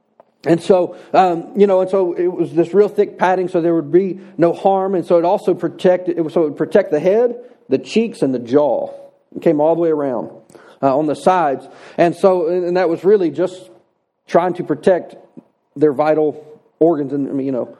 And 0.45 0.63
so, 0.63 0.97
um, 1.13 1.59
you 1.59 1.67
know, 1.67 1.81
and 1.81 1.91
so 1.91 2.13
it 2.13 2.29
was 2.29 2.53
this 2.55 2.73
real 2.73 2.89
thick 2.89 3.19
padding, 3.19 3.49
so 3.49 3.61
there 3.61 3.75
would 3.75 3.91
be 3.91 4.21
no 4.37 4.53
harm. 4.53 4.95
And 4.95 5.05
so 5.05 5.19
it 5.19 5.25
also 5.25 5.55
protected, 5.55 6.19
it 6.19 6.21
was, 6.21 6.35
so 6.35 6.43
it 6.43 6.45
would 6.51 6.57
protect 6.57 6.93
the 6.93 7.01
head, 7.01 7.37
the 7.69 7.79
cheeks, 7.79 8.23
and 8.23 8.33
the 8.33 8.39
jaw. 8.39 8.93
It 9.35 9.43
came 9.43 9.61
all 9.61 9.75
the 9.75 9.81
way 9.81 9.91
around 9.91 10.31
uh, 10.83 10.97
on 10.97 11.07
the 11.07 11.15
sides. 11.15 11.67
And 11.97 12.15
so, 12.15 12.49
and 12.49 12.77
that 12.77 12.89
was 12.89 13.05
really 13.05 13.31
just 13.31 13.71
trying 14.27 14.55
to 14.55 14.65
protect 14.65 15.17
their 15.75 15.93
vital 15.93 16.61
organs. 16.79 17.13
And, 17.13 17.29
I 17.29 17.33
mean, 17.33 17.47
you 17.47 17.53
know, 17.53 17.77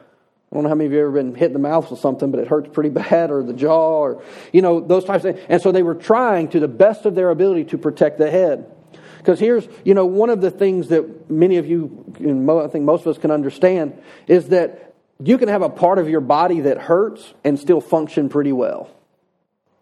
I 0.51 0.55
don't 0.55 0.63
know 0.63 0.69
how 0.69 0.75
many 0.75 0.85
of 0.85 0.93
you 0.93 0.99
have 0.99 1.07
ever 1.07 1.23
been 1.23 1.35
hit 1.35 1.47
in 1.47 1.53
the 1.53 1.59
mouth 1.59 1.91
with 1.91 1.99
something, 1.99 2.31
but 2.31 2.39
it 2.39 2.47
hurts 2.47 2.69
pretty 2.71 2.89
bad, 3.09 3.31
or 3.31 3.43
the 3.43 3.53
jaw, 3.53 3.99
or, 3.99 4.23
you 4.53 4.61
know, 4.61 4.79
those 4.79 5.03
types 5.03 5.25
of 5.25 5.35
things. 5.35 5.45
And 5.49 5.61
so 5.61 5.71
they 5.71 5.83
were 5.83 5.95
trying 5.95 6.49
to 6.49 6.59
the 6.59 6.67
best 6.67 7.05
of 7.05 7.15
their 7.15 7.29
ability 7.29 7.65
to 7.65 7.77
protect 7.77 8.17
the 8.17 8.31
head. 8.31 8.71
Because 9.17 9.39
here's, 9.39 9.67
you 9.83 9.93
know, 9.93 10.05
one 10.05 10.29
of 10.29 10.39
the 10.39 10.51
things 10.51 10.87
that 10.87 11.29
many 11.29 11.57
of 11.57 11.65
you, 11.67 12.13
and 12.19 12.49
I 12.49 12.67
think 12.67 12.85
most 12.85 13.01
of 13.01 13.07
us 13.07 13.17
can 13.17 13.29
understand, 13.29 14.01
is 14.27 14.49
that 14.49 14.95
you 15.21 15.37
can 15.37 15.49
have 15.49 15.63
a 15.63 15.69
part 15.69 15.99
of 15.99 16.07
your 16.07 16.21
body 16.21 16.61
that 16.61 16.77
hurts 16.77 17.33
and 17.43 17.59
still 17.59 17.81
function 17.81 18.29
pretty 18.29 18.53
well. 18.53 18.89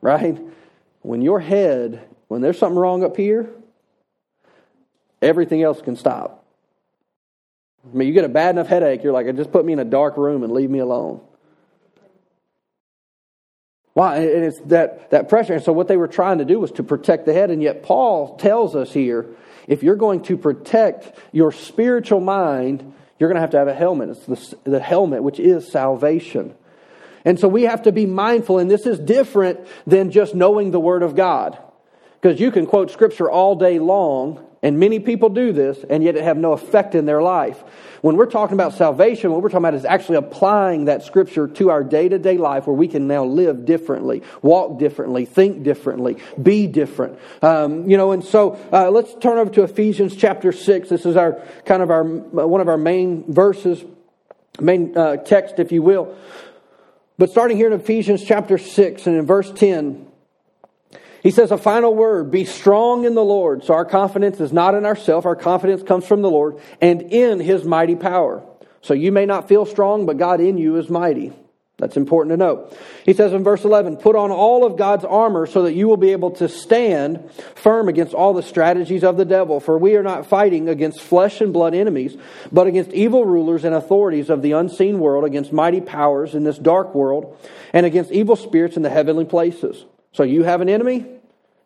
Right? 0.01 0.39
When 1.01 1.21
your 1.21 1.39
head, 1.39 2.07
when 2.27 2.41
there's 2.41 2.57
something 2.57 2.77
wrong 2.77 3.03
up 3.03 3.17
here, 3.17 3.49
everything 5.21 5.61
else 5.61 5.81
can 5.81 5.95
stop. 5.95 6.43
I 7.83 7.95
mean, 7.95 8.07
you 8.07 8.13
get 8.13 8.25
a 8.25 8.29
bad 8.29 8.55
enough 8.55 8.67
headache, 8.67 9.03
you're 9.03 9.13
like, 9.13 9.33
just 9.35 9.51
put 9.51 9.63
me 9.63 9.73
in 9.73 9.79
a 9.79 9.85
dark 9.85 10.17
room 10.17 10.43
and 10.43 10.51
leave 10.51 10.69
me 10.69 10.79
alone. 10.79 11.21
Why? 13.93 14.17
And 14.17 14.43
it's 14.43 14.59
that, 14.65 15.11
that 15.11 15.29
pressure. 15.29 15.53
And 15.53 15.63
so 15.63 15.71
what 15.71 15.87
they 15.87 15.95
were 15.95 16.09
trying 16.09 16.39
to 16.39 16.45
do 16.45 16.59
was 16.59 16.71
to 16.73 16.83
protect 16.83 17.25
the 17.25 17.33
head. 17.33 17.49
And 17.49 17.61
yet 17.63 17.81
Paul 17.81 18.35
tells 18.35 18.75
us 18.75 18.91
here, 18.91 19.25
if 19.67 19.83
you're 19.83 19.95
going 19.95 20.23
to 20.23 20.37
protect 20.37 21.17
your 21.31 21.53
spiritual 21.53 22.19
mind, 22.19 22.93
you're 23.17 23.29
going 23.29 23.35
to 23.35 23.41
have 23.41 23.51
to 23.51 23.57
have 23.57 23.69
a 23.69 23.73
helmet. 23.73 24.09
It's 24.09 24.25
the, 24.25 24.69
the 24.69 24.79
helmet, 24.81 25.23
which 25.23 25.39
is 25.39 25.71
salvation. 25.71 26.55
And 27.23 27.39
so 27.39 27.47
we 27.47 27.63
have 27.63 27.83
to 27.83 27.93
be 27.93 28.05
mindful, 28.05 28.59
and 28.59 28.69
this 28.69 28.85
is 28.85 28.99
different 28.99 29.65
than 29.87 30.11
just 30.11 30.35
knowing 30.35 30.71
the 30.71 30.79
Word 30.79 31.01
of 31.01 31.15
God. 31.15 31.57
Because 32.25 32.39
you 32.39 32.49
can 32.49 32.65
quote 32.65 32.89
Scripture 32.89 33.29
all 33.29 33.55
day 33.55 33.77
long, 33.77 34.43
and 34.63 34.79
many 34.79 34.99
people 34.99 35.29
do 35.29 35.53
this, 35.53 35.85
and 35.87 36.03
yet 36.03 36.15
it 36.15 36.23
have 36.23 36.37
no 36.37 36.53
effect 36.53 36.95
in 36.95 37.05
their 37.05 37.21
life. 37.21 37.63
When 38.01 38.15
we're 38.15 38.25
talking 38.25 38.55
about 38.55 38.73
salvation, 38.73 39.31
what 39.31 39.43
we're 39.43 39.49
talking 39.49 39.63
about 39.63 39.75
is 39.75 39.85
actually 39.85 40.17
applying 40.17 40.85
that 40.85 41.03
scripture 41.03 41.47
to 41.47 41.69
our 41.69 41.83
day 41.83 42.09
to 42.09 42.17
day 42.17 42.39
life 42.39 42.65
where 42.65 42.75
we 42.75 42.87
can 42.87 43.05
now 43.05 43.25
live 43.25 43.65
differently, 43.65 44.23
walk 44.41 44.79
differently, 44.79 45.25
think 45.25 45.61
differently, 45.61 46.17
be 46.41 46.65
different. 46.65 47.19
Um, 47.43 47.87
you 47.87 47.95
know, 47.95 48.11
and 48.11 48.23
so 48.23 48.59
uh, 48.73 48.89
let's 48.89 49.13
turn 49.13 49.37
over 49.37 49.51
to 49.51 49.61
Ephesians 49.61 50.15
chapter 50.15 50.51
6. 50.51 50.89
This 50.89 51.05
is 51.05 51.15
our 51.15 51.39
kind 51.65 51.83
of 51.83 51.91
our 51.91 52.03
one 52.03 52.59
of 52.59 52.67
our 52.67 52.77
main 52.77 53.31
verses, 53.31 53.85
main 54.59 54.97
uh, 54.97 55.17
text, 55.17 55.59
if 55.59 55.71
you 55.71 55.83
will. 55.83 56.17
But 57.19 57.29
starting 57.29 57.55
here 57.55 57.67
in 57.67 57.73
Ephesians 57.79 58.23
chapter 58.23 58.57
6 58.57 59.05
and 59.05 59.15
in 59.15 59.27
verse 59.27 59.51
10, 59.51 60.07
he 61.25 61.31
says 61.31 61.49
a 61.49 61.57
final 61.57 61.95
word 61.95 62.29
be 62.29 62.45
strong 62.45 63.03
in 63.03 63.15
the 63.15 63.25
Lord. 63.25 63.63
So 63.63 63.73
our 63.73 63.83
confidence 63.83 64.39
is 64.39 64.53
not 64.53 64.75
in 64.75 64.85
ourselves, 64.85 65.25
our 65.25 65.35
confidence 65.35 65.81
comes 65.81 66.05
from 66.05 66.21
the 66.21 66.29
Lord 66.29 66.59
and 66.79 67.01
in 67.01 67.39
his 67.39 67.65
mighty 67.65 67.95
power. 67.95 68.43
So 68.83 68.93
you 68.93 69.11
may 69.11 69.25
not 69.25 69.49
feel 69.49 69.65
strong, 69.65 70.05
but 70.05 70.19
God 70.19 70.39
in 70.39 70.59
you 70.59 70.75
is 70.77 70.87
mighty. 70.87 71.33
That's 71.79 71.97
important 71.97 72.33
to 72.33 72.37
know. 72.37 72.71
He 73.05 73.13
says 73.13 73.33
in 73.33 73.43
verse 73.43 73.63
11, 73.63 73.97
put 73.97 74.15
on 74.15 74.29
all 74.29 74.67
of 74.67 74.77
God's 74.77 75.03
armor 75.03 75.47
so 75.47 75.63
that 75.63 75.73
you 75.73 75.87
will 75.87 75.97
be 75.97 76.11
able 76.11 76.29
to 76.33 76.47
stand 76.47 77.31
firm 77.55 77.89
against 77.89 78.13
all 78.13 78.35
the 78.35 78.43
strategies 78.43 79.03
of 79.03 79.17
the 79.17 79.25
devil. 79.25 79.59
For 79.59 79.79
we 79.79 79.95
are 79.95 80.03
not 80.03 80.27
fighting 80.27 80.69
against 80.69 81.01
flesh 81.01 81.41
and 81.41 81.51
blood 81.51 81.73
enemies, 81.73 82.15
but 82.51 82.67
against 82.67 82.91
evil 82.91 83.25
rulers 83.25 83.63
and 83.65 83.73
authorities 83.73 84.29
of 84.29 84.43
the 84.43 84.51
unseen 84.51 84.99
world, 84.99 85.25
against 85.25 85.51
mighty 85.51 85.81
powers 85.81 86.35
in 86.35 86.43
this 86.43 86.59
dark 86.59 86.93
world, 86.93 87.35
and 87.73 87.83
against 87.83 88.11
evil 88.11 88.35
spirits 88.35 88.77
in 88.77 88.83
the 88.83 88.91
heavenly 88.91 89.25
places. 89.25 89.85
So 90.15 90.23
you 90.23 90.43
have 90.43 90.61
an 90.61 90.69
enemy? 90.69 91.05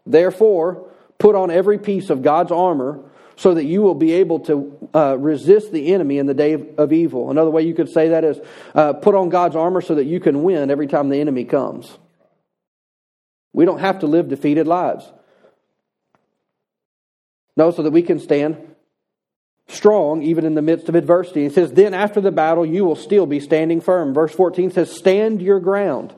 Therefore, 0.08 0.90
put 1.20 1.36
on 1.36 1.52
every 1.52 1.78
piece 1.78 2.10
of 2.10 2.24
God's 2.24 2.52
armor 2.52 3.00
so 3.36 3.54
that 3.54 3.64
you 3.64 3.84
will 3.84 3.94
be 3.94 4.14
able 4.14 4.40
to 4.40 4.90
uh, 4.94 5.16
resist 5.20 5.72
the 5.72 5.94
enemy 5.94 6.18
in 6.18 6.26
the 6.26 6.34
day 6.34 6.54
of, 6.54 6.68
of, 6.80 6.92
evil. 6.92 7.30
Another 7.30 7.52
way 7.52 7.62
you 7.62 7.76
could 7.76 7.90
say 7.90 8.10
that 8.10 8.24
is 8.24 8.40
uh, 8.74 8.94
put 8.94 9.14
on 9.14 9.30
God's 9.30 9.56
armor 9.56 9.82
so 9.82 9.96
that 9.96 10.06
you 10.06 10.20
can 10.20 10.42
win 10.42 10.72
every 10.72 10.88
time 10.88 11.10
the 11.10 11.22
enemy 11.22 11.46
comes. 11.46 11.96
We 13.54 13.66
don't 13.66 13.80
have 13.80 14.00
to 14.00 14.08
live 14.08 14.30
defeated 14.30 14.66
lives. 14.66 15.06
No, 17.56 17.70
so 17.70 17.84
that 17.84 17.92
we 17.92 18.02
can 18.02 18.20
stand 18.20 18.58
strong 19.68 20.24
even 20.24 20.44
in 20.44 20.56
the 20.56 20.64
midst 20.64 20.90
of 20.90 20.96
adversity. 20.96 21.46
It 21.46 21.54
says, 21.54 21.72
Then 21.72 21.94
after 21.94 22.20
the 22.20 22.32
battle, 22.32 22.66
you 22.66 22.84
will 22.84 22.96
still 22.96 23.28
be 23.28 23.40
standing 23.40 23.80
firm. 23.80 24.16
Verse 24.16 24.34
14 24.34 24.72
says, 24.72 24.92
Stand 24.92 25.40
your 25.40 25.60
ground, 25.60 26.16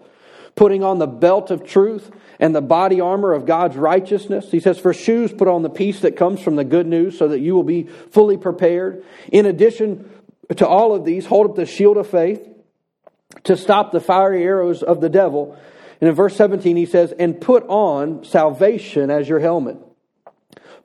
putting 0.56 0.84
on 0.84 1.00
the 1.00 1.08
belt 1.08 1.52
of 1.52 1.66
truth 1.66 2.12
and 2.40 2.56
the 2.56 2.62
body 2.62 3.00
armor 3.00 3.34
of 3.34 3.46
God's 3.46 3.78
righteousness. 3.78 4.52
He 4.52 4.60
says, 4.60 4.80
For 4.80 4.94
shoes, 4.94 5.32
put 5.32 5.48
on 5.48 5.62
the 5.62 5.70
peace 5.70 6.02
that 6.02 6.18
comes 6.18 6.42
from 6.42 6.56
the 6.56 6.64
good 6.64 6.88
news 6.88 7.18
so 7.18 7.30
that 7.30 7.40
you 7.40 7.56
will 7.56 7.64
be 7.64 7.84
fully 7.84 8.38
prepared. 8.38 9.04
In 9.32 9.46
addition 9.46 10.10
to 10.58 10.68
all 10.68 10.94
of 10.94 11.06
these, 11.06 11.26
hold 11.26 11.50
up 11.50 11.56
the 11.56 11.66
shield 11.66 11.98
of 11.98 12.08
faith 12.08 12.48
to 13.44 13.56
stop 13.56 13.92
the 13.92 14.02
fiery 14.02 14.44
arrows 14.44 14.84
of 14.84 15.02
the 15.02 15.10
devil. 15.10 15.58
And 16.00 16.10
in 16.10 16.16
verse 16.16 16.36
17, 16.36 16.76
he 16.76 16.86
says, 16.86 17.14
And 17.18 17.40
put 17.40 17.64
on 17.68 18.24
salvation 18.24 19.10
as 19.10 19.30
your 19.30 19.40
helmet. 19.40 19.78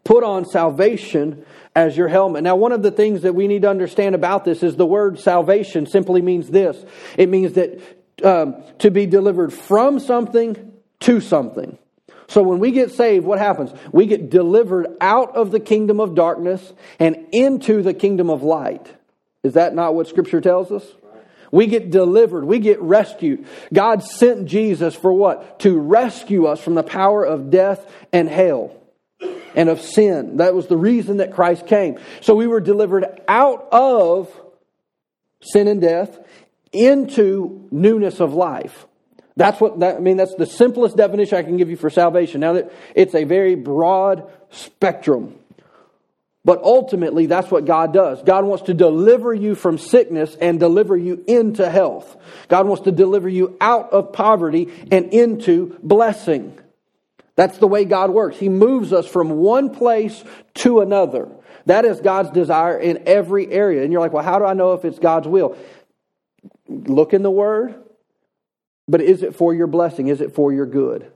Put 0.04 0.23
on 0.23 0.44
salvation 0.44 1.44
as 1.75 1.96
your 1.96 2.08
helmet. 2.08 2.44
Now, 2.44 2.54
one 2.54 2.73
of 2.73 2.82
the 2.82 2.90
things 2.90 3.23
that 3.23 3.35
we 3.35 3.49
need 3.49 3.62
to 3.62 3.70
understand 3.70 4.14
about 4.14 4.44
this 4.44 4.62
is 4.62 4.76
the 4.76 4.87
word 4.87 5.18
salvation 5.18 5.87
simply 5.87 6.23
means 6.23 6.49
this 6.49 6.85
it 7.18 7.28
means 7.28 7.54
that 7.54 7.80
um, 8.25 8.62
to 8.78 8.90
be 8.90 9.06
delivered 9.06 9.52
from 9.52 10.00
something 10.00 10.73
to 11.00 11.20
something. 11.20 11.78
So 12.28 12.42
when 12.42 12.58
we 12.58 12.73
get 12.73 12.90
saved, 12.90 13.25
what 13.25 13.38
happens? 13.38 13.73
We 13.92 14.06
get 14.06 14.30
delivered 14.30 14.88
out 15.00 15.37
of 15.37 15.50
the 15.50 15.61
kingdom 15.61 16.00
of 16.00 16.14
darkness 16.14 16.73
and 16.99 17.26
into 17.32 17.82
the 17.82 17.94
kingdom 17.94 18.30
of 18.30 18.42
light. 18.42 18.92
Is 19.42 19.54
that 19.54 19.75
not 19.75 19.94
what 19.94 20.08
Scripture 20.08 20.40
tells 20.40 20.73
us? 20.73 20.85
We 21.52 21.68
get 21.68 21.90
delivered. 21.90 22.44
We 22.44 22.58
get 22.58 22.80
rescued. 22.82 23.46
God 23.73 24.02
sent 24.02 24.46
Jesus 24.46 24.96
for 24.96 25.12
what? 25.12 25.61
To 25.61 25.78
rescue 25.78 26.46
us 26.46 26.61
from 26.61 26.75
the 26.75 26.82
power 26.82 27.25
of 27.25 27.50
death 27.50 27.88
and 28.12 28.28
hell 28.28 28.76
and 29.54 29.68
of 29.68 29.80
sin. 29.80 30.38
That 30.38 30.54
was 30.54 30.66
the 30.66 30.76
reason 30.76 31.18
that 31.18 31.32
Christ 31.32 31.66
came. 31.66 31.99
So 32.20 32.35
we 32.35 32.49
were 32.49 32.61
delivered 32.61 33.06
out 33.28 33.68
of 33.70 34.28
sin 35.40 35.68
and 35.68 35.80
death 35.80 36.18
into 36.76 37.66
newness 37.71 38.21
of 38.21 38.35
life. 38.35 38.87
That's 39.37 39.61
what 39.61 39.80
that, 39.80 39.97
I 39.97 39.99
mean. 40.00 40.16
That's 40.16 40.35
the 40.35 40.47
simplest 40.47 40.97
definition 40.97 41.37
I 41.37 41.42
can 41.42 41.56
give 41.56 41.68
you 41.68 41.76
for 41.76 41.90
salvation. 41.90 42.40
Now 42.40 42.54
that 42.54 42.73
it's 42.95 43.14
a 43.14 43.25
very 43.25 43.54
broad 43.54 44.30
spectrum, 44.50 45.35
but 46.45 46.62
ultimately 46.62 47.26
that's 47.26 47.50
what 47.50 47.64
God 47.64 47.92
does. 47.92 48.23
God 48.23 48.45
wants 48.45 48.64
to 48.64 48.75
deliver 48.75 49.35
you 49.35 49.54
from 49.54 49.78
sickness 49.78 50.37
and 50.40 50.61
deliver 50.61 50.97
you 50.97 51.23
into 51.26 51.68
health. 51.68 52.16
God 52.49 52.66
wants 52.66 52.85
to 52.85 52.92
deliver 52.92 53.28
you 53.28 53.56
out 53.61 53.92
of 53.92 54.12
poverty 54.12 54.73
and 54.90 55.12
into 55.12 55.76
blessing. 55.83 56.56
That's 57.35 57.59
the 57.59 57.66
way 57.66 57.85
God 57.85 58.11
works. 58.11 58.38
He 58.38 58.49
moves 58.49 58.92
us 58.92 59.06
from 59.06 59.30
one 59.30 59.75
place 59.75 60.25
to 60.54 60.80
another. 60.80 61.28
That 61.66 61.85
is 61.85 62.00
God's 62.00 62.30
desire 62.30 62.78
in 62.78 63.02
every 63.06 63.50
area. 63.50 63.83
And 63.83 63.92
you're 63.92 64.00
like, 64.00 64.12
well, 64.12 64.25
how 64.25 64.38
do 64.38 64.45
I 64.45 64.54
know 64.54 64.73
if 64.73 64.85
it's 64.85 65.00
God's 65.00 65.26
will? 65.26 65.59
Look 66.68 67.12
in 67.12 67.23
the 67.23 67.30
Word, 67.30 67.75
but 68.88 69.00
is 69.00 69.23
it 69.23 69.35
for 69.35 69.54
your 69.54 69.66
blessing? 69.66 70.08
Is 70.08 70.20
it 70.20 70.35
for 70.35 70.52
your 70.52 70.66
good? 70.66 71.11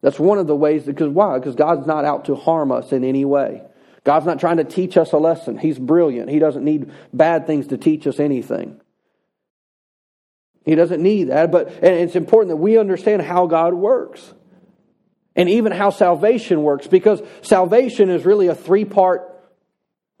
That's 0.00 0.18
one 0.18 0.38
of 0.38 0.46
the 0.46 0.56
ways, 0.56 0.84
because 0.84 1.08
why? 1.08 1.38
Because 1.38 1.54
God's 1.54 1.86
not 1.86 2.04
out 2.04 2.24
to 2.26 2.34
harm 2.34 2.72
us 2.72 2.92
in 2.92 3.04
any 3.04 3.24
way. 3.24 3.62
God's 4.04 4.26
not 4.26 4.40
trying 4.40 4.56
to 4.56 4.64
teach 4.64 4.96
us 4.96 5.12
a 5.12 5.18
lesson. 5.18 5.58
He's 5.58 5.78
brilliant. 5.78 6.28
He 6.28 6.40
doesn't 6.40 6.64
need 6.64 6.90
bad 7.12 7.46
things 7.46 7.68
to 7.68 7.78
teach 7.78 8.06
us 8.06 8.18
anything. 8.18 8.80
He 10.64 10.74
doesn't 10.74 11.02
need 11.02 11.24
that, 11.24 11.50
but 11.50 11.68
and 11.68 11.94
it's 11.94 12.16
important 12.16 12.50
that 12.50 12.56
we 12.56 12.78
understand 12.78 13.22
how 13.22 13.46
God 13.46 13.74
works. 13.74 14.32
And 15.34 15.48
even 15.48 15.72
how 15.72 15.90
salvation 15.90 16.62
works, 16.62 16.86
because 16.86 17.22
salvation 17.40 18.10
is 18.10 18.26
really 18.26 18.48
a 18.48 18.54
three 18.54 18.84
part 18.84 19.31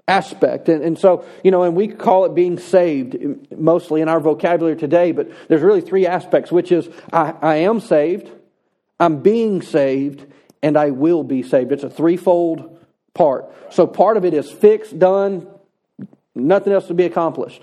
aspect. 0.08 0.68
And, 0.68 0.82
and 0.82 0.98
so, 0.98 1.24
you 1.44 1.50
know, 1.50 1.62
and 1.62 1.76
we 1.76 1.88
call 1.88 2.24
it 2.24 2.34
being 2.34 2.58
saved 2.58 3.14
um, 3.14 3.40
mostly 3.56 4.00
in 4.00 4.08
our 4.08 4.20
vocabulary 4.20 4.76
today, 4.76 5.12
but 5.12 5.30
there's 5.48 5.62
really 5.62 5.80
three 5.80 6.06
aspects, 6.06 6.50
which 6.50 6.72
is 6.72 6.88
I, 7.12 7.34
I 7.40 7.56
am 7.56 7.80
saved, 7.80 8.30
I'm 8.98 9.22
being 9.22 9.62
saved, 9.62 10.26
and 10.62 10.76
I 10.76 10.90
will 10.90 11.24
be 11.24 11.42
saved. 11.42 11.72
It's 11.72 11.84
a 11.84 11.90
threefold 11.90 12.78
part. 13.14 13.52
So 13.70 13.86
part 13.86 14.16
of 14.16 14.24
it 14.24 14.34
is 14.34 14.50
fixed, 14.50 14.98
done, 14.98 15.46
nothing 16.34 16.72
else 16.72 16.86
to 16.88 16.94
be 16.94 17.04
accomplished. 17.04 17.62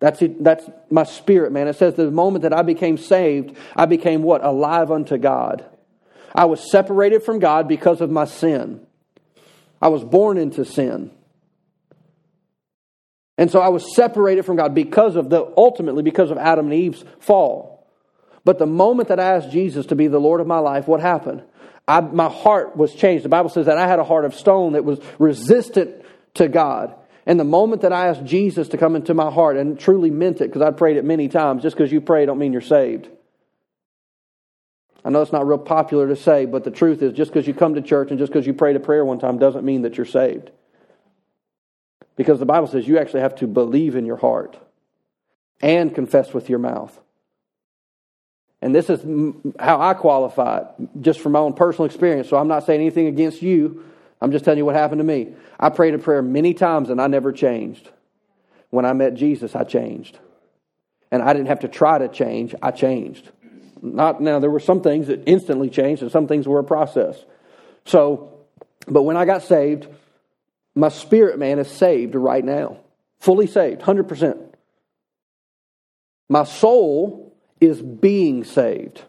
That's 0.00 0.22
it, 0.22 0.42
that's 0.44 0.68
my 0.90 1.02
spirit, 1.04 1.50
man. 1.52 1.66
It 1.68 1.76
says 1.76 1.94
the 1.94 2.10
moment 2.10 2.42
that 2.42 2.52
I 2.52 2.62
became 2.62 2.98
saved, 2.98 3.56
I 3.74 3.86
became 3.86 4.22
what? 4.22 4.44
Alive 4.44 4.92
unto 4.92 5.18
God. 5.18 5.64
I 6.34 6.44
was 6.44 6.70
separated 6.70 7.22
from 7.22 7.40
God 7.40 7.66
because 7.66 8.00
of 8.00 8.10
my 8.10 8.26
sin. 8.26 8.86
I 9.82 9.88
was 9.88 10.04
born 10.04 10.38
into 10.38 10.64
sin. 10.64 11.10
And 13.38 13.50
so 13.50 13.60
I 13.60 13.68
was 13.68 13.94
separated 13.94 14.44
from 14.44 14.56
God 14.56 14.74
because 14.74 15.14
of 15.14 15.30
the, 15.30 15.50
ultimately 15.56 16.02
because 16.02 16.32
of 16.32 16.38
Adam 16.38 16.66
and 16.66 16.74
Eve's 16.74 17.04
fall. 17.20 17.86
But 18.44 18.58
the 18.58 18.66
moment 18.66 19.08
that 19.08 19.20
I 19.20 19.36
asked 19.36 19.50
Jesus 19.50 19.86
to 19.86 19.94
be 19.94 20.08
the 20.08 20.18
Lord 20.18 20.40
of 20.40 20.46
my 20.46 20.58
life, 20.58 20.88
what 20.88 21.00
happened? 21.00 21.44
I, 21.86 22.00
my 22.00 22.28
heart 22.28 22.76
was 22.76 22.94
changed. 22.94 23.24
The 23.24 23.28
Bible 23.30 23.48
says 23.48 23.66
that 23.66 23.78
I 23.78 23.86
had 23.86 24.00
a 24.00 24.04
heart 24.04 24.24
of 24.24 24.34
stone 24.34 24.72
that 24.72 24.84
was 24.84 25.00
resistant 25.18 26.04
to 26.34 26.48
God. 26.48 26.94
And 27.26 27.38
the 27.38 27.44
moment 27.44 27.82
that 27.82 27.92
I 27.92 28.08
asked 28.08 28.24
Jesus 28.24 28.68
to 28.68 28.78
come 28.78 28.96
into 28.96 29.14
my 29.14 29.30
heart 29.30 29.56
and 29.56 29.78
truly 29.78 30.10
meant 30.10 30.40
it, 30.40 30.48
because 30.48 30.62
I 30.62 30.70
prayed 30.72 30.96
it 30.96 31.04
many 31.04 31.28
times, 31.28 31.62
just 31.62 31.76
because 31.76 31.92
you 31.92 32.00
pray 32.00 32.26
don't 32.26 32.38
mean 32.38 32.52
you're 32.52 32.60
saved. 32.60 33.08
I 35.04 35.10
know 35.10 35.22
it's 35.22 35.32
not 35.32 35.46
real 35.46 35.58
popular 35.58 36.08
to 36.08 36.16
say, 36.16 36.44
but 36.44 36.64
the 36.64 36.70
truth 36.70 37.02
is 37.02 37.12
just 37.12 37.32
because 37.32 37.46
you 37.46 37.54
come 37.54 37.74
to 37.74 37.82
church 37.82 38.10
and 38.10 38.18
just 38.18 38.32
because 38.32 38.46
you 38.46 38.52
prayed 38.52 38.76
a 38.76 38.80
prayer 38.80 39.04
one 39.04 39.20
time 39.20 39.38
doesn't 39.38 39.64
mean 39.64 39.82
that 39.82 39.96
you're 39.96 40.06
saved. 40.06 40.50
Because 42.18 42.40
the 42.40 42.46
Bible 42.46 42.66
says 42.66 42.86
you 42.86 42.98
actually 42.98 43.20
have 43.20 43.36
to 43.36 43.46
believe 43.46 43.94
in 43.94 44.04
your 44.04 44.16
heart 44.16 44.58
and 45.62 45.94
confess 45.94 46.34
with 46.34 46.50
your 46.50 46.58
mouth. 46.58 46.98
And 48.60 48.74
this 48.74 48.90
is 48.90 49.00
how 49.56 49.80
I 49.80 49.94
qualify 49.94 50.58
it, 50.58 50.66
just 51.00 51.20
from 51.20 51.32
my 51.32 51.38
own 51.38 51.52
personal 51.52 51.86
experience. 51.86 52.28
So 52.28 52.36
I'm 52.36 52.48
not 52.48 52.66
saying 52.66 52.80
anything 52.80 53.06
against 53.06 53.40
you. 53.40 53.84
I'm 54.20 54.32
just 54.32 54.44
telling 54.44 54.58
you 54.58 54.64
what 54.64 54.74
happened 54.74 54.98
to 54.98 55.04
me. 55.04 55.32
I 55.60 55.68
prayed 55.68 55.94
a 55.94 55.98
prayer 55.98 56.20
many 56.20 56.54
times 56.54 56.90
and 56.90 57.00
I 57.00 57.06
never 57.06 57.30
changed. 57.30 57.88
When 58.70 58.84
I 58.84 58.94
met 58.94 59.14
Jesus, 59.14 59.54
I 59.54 59.62
changed. 59.62 60.18
And 61.12 61.22
I 61.22 61.32
didn't 61.32 61.46
have 61.46 61.60
to 61.60 61.68
try 61.68 61.98
to 61.98 62.08
change, 62.08 62.52
I 62.60 62.72
changed. 62.72 63.30
Not 63.80 64.20
now 64.20 64.40
there 64.40 64.50
were 64.50 64.58
some 64.58 64.82
things 64.82 65.06
that 65.06 65.22
instantly 65.24 65.70
changed 65.70 66.02
and 66.02 66.10
some 66.10 66.26
things 66.26 66.48
were 66.48 66.58
a 66.58 66.64
process. 66.64 67.16
So, 67.84 68.40
but 68.88 69.04
when 69.04 69.16
I 69.16 69.24
got 69.24 69.44
saved, 69.44 69.86
my 70.78 70.88
spirit 70.90 71.38
man 71.38 71.58
is 71.58 71.68
saved 71.68 72.14
right 72.14 72.44
now, 72.44 72.78
fully 73.18 73.46
saved, 73.46 73.80
100%. 73.80 74.38
My 76.28 76.44
soul 76.44 77.36
is 77.60 77.82
being 77.82 78.44
saved. 78.44 79.02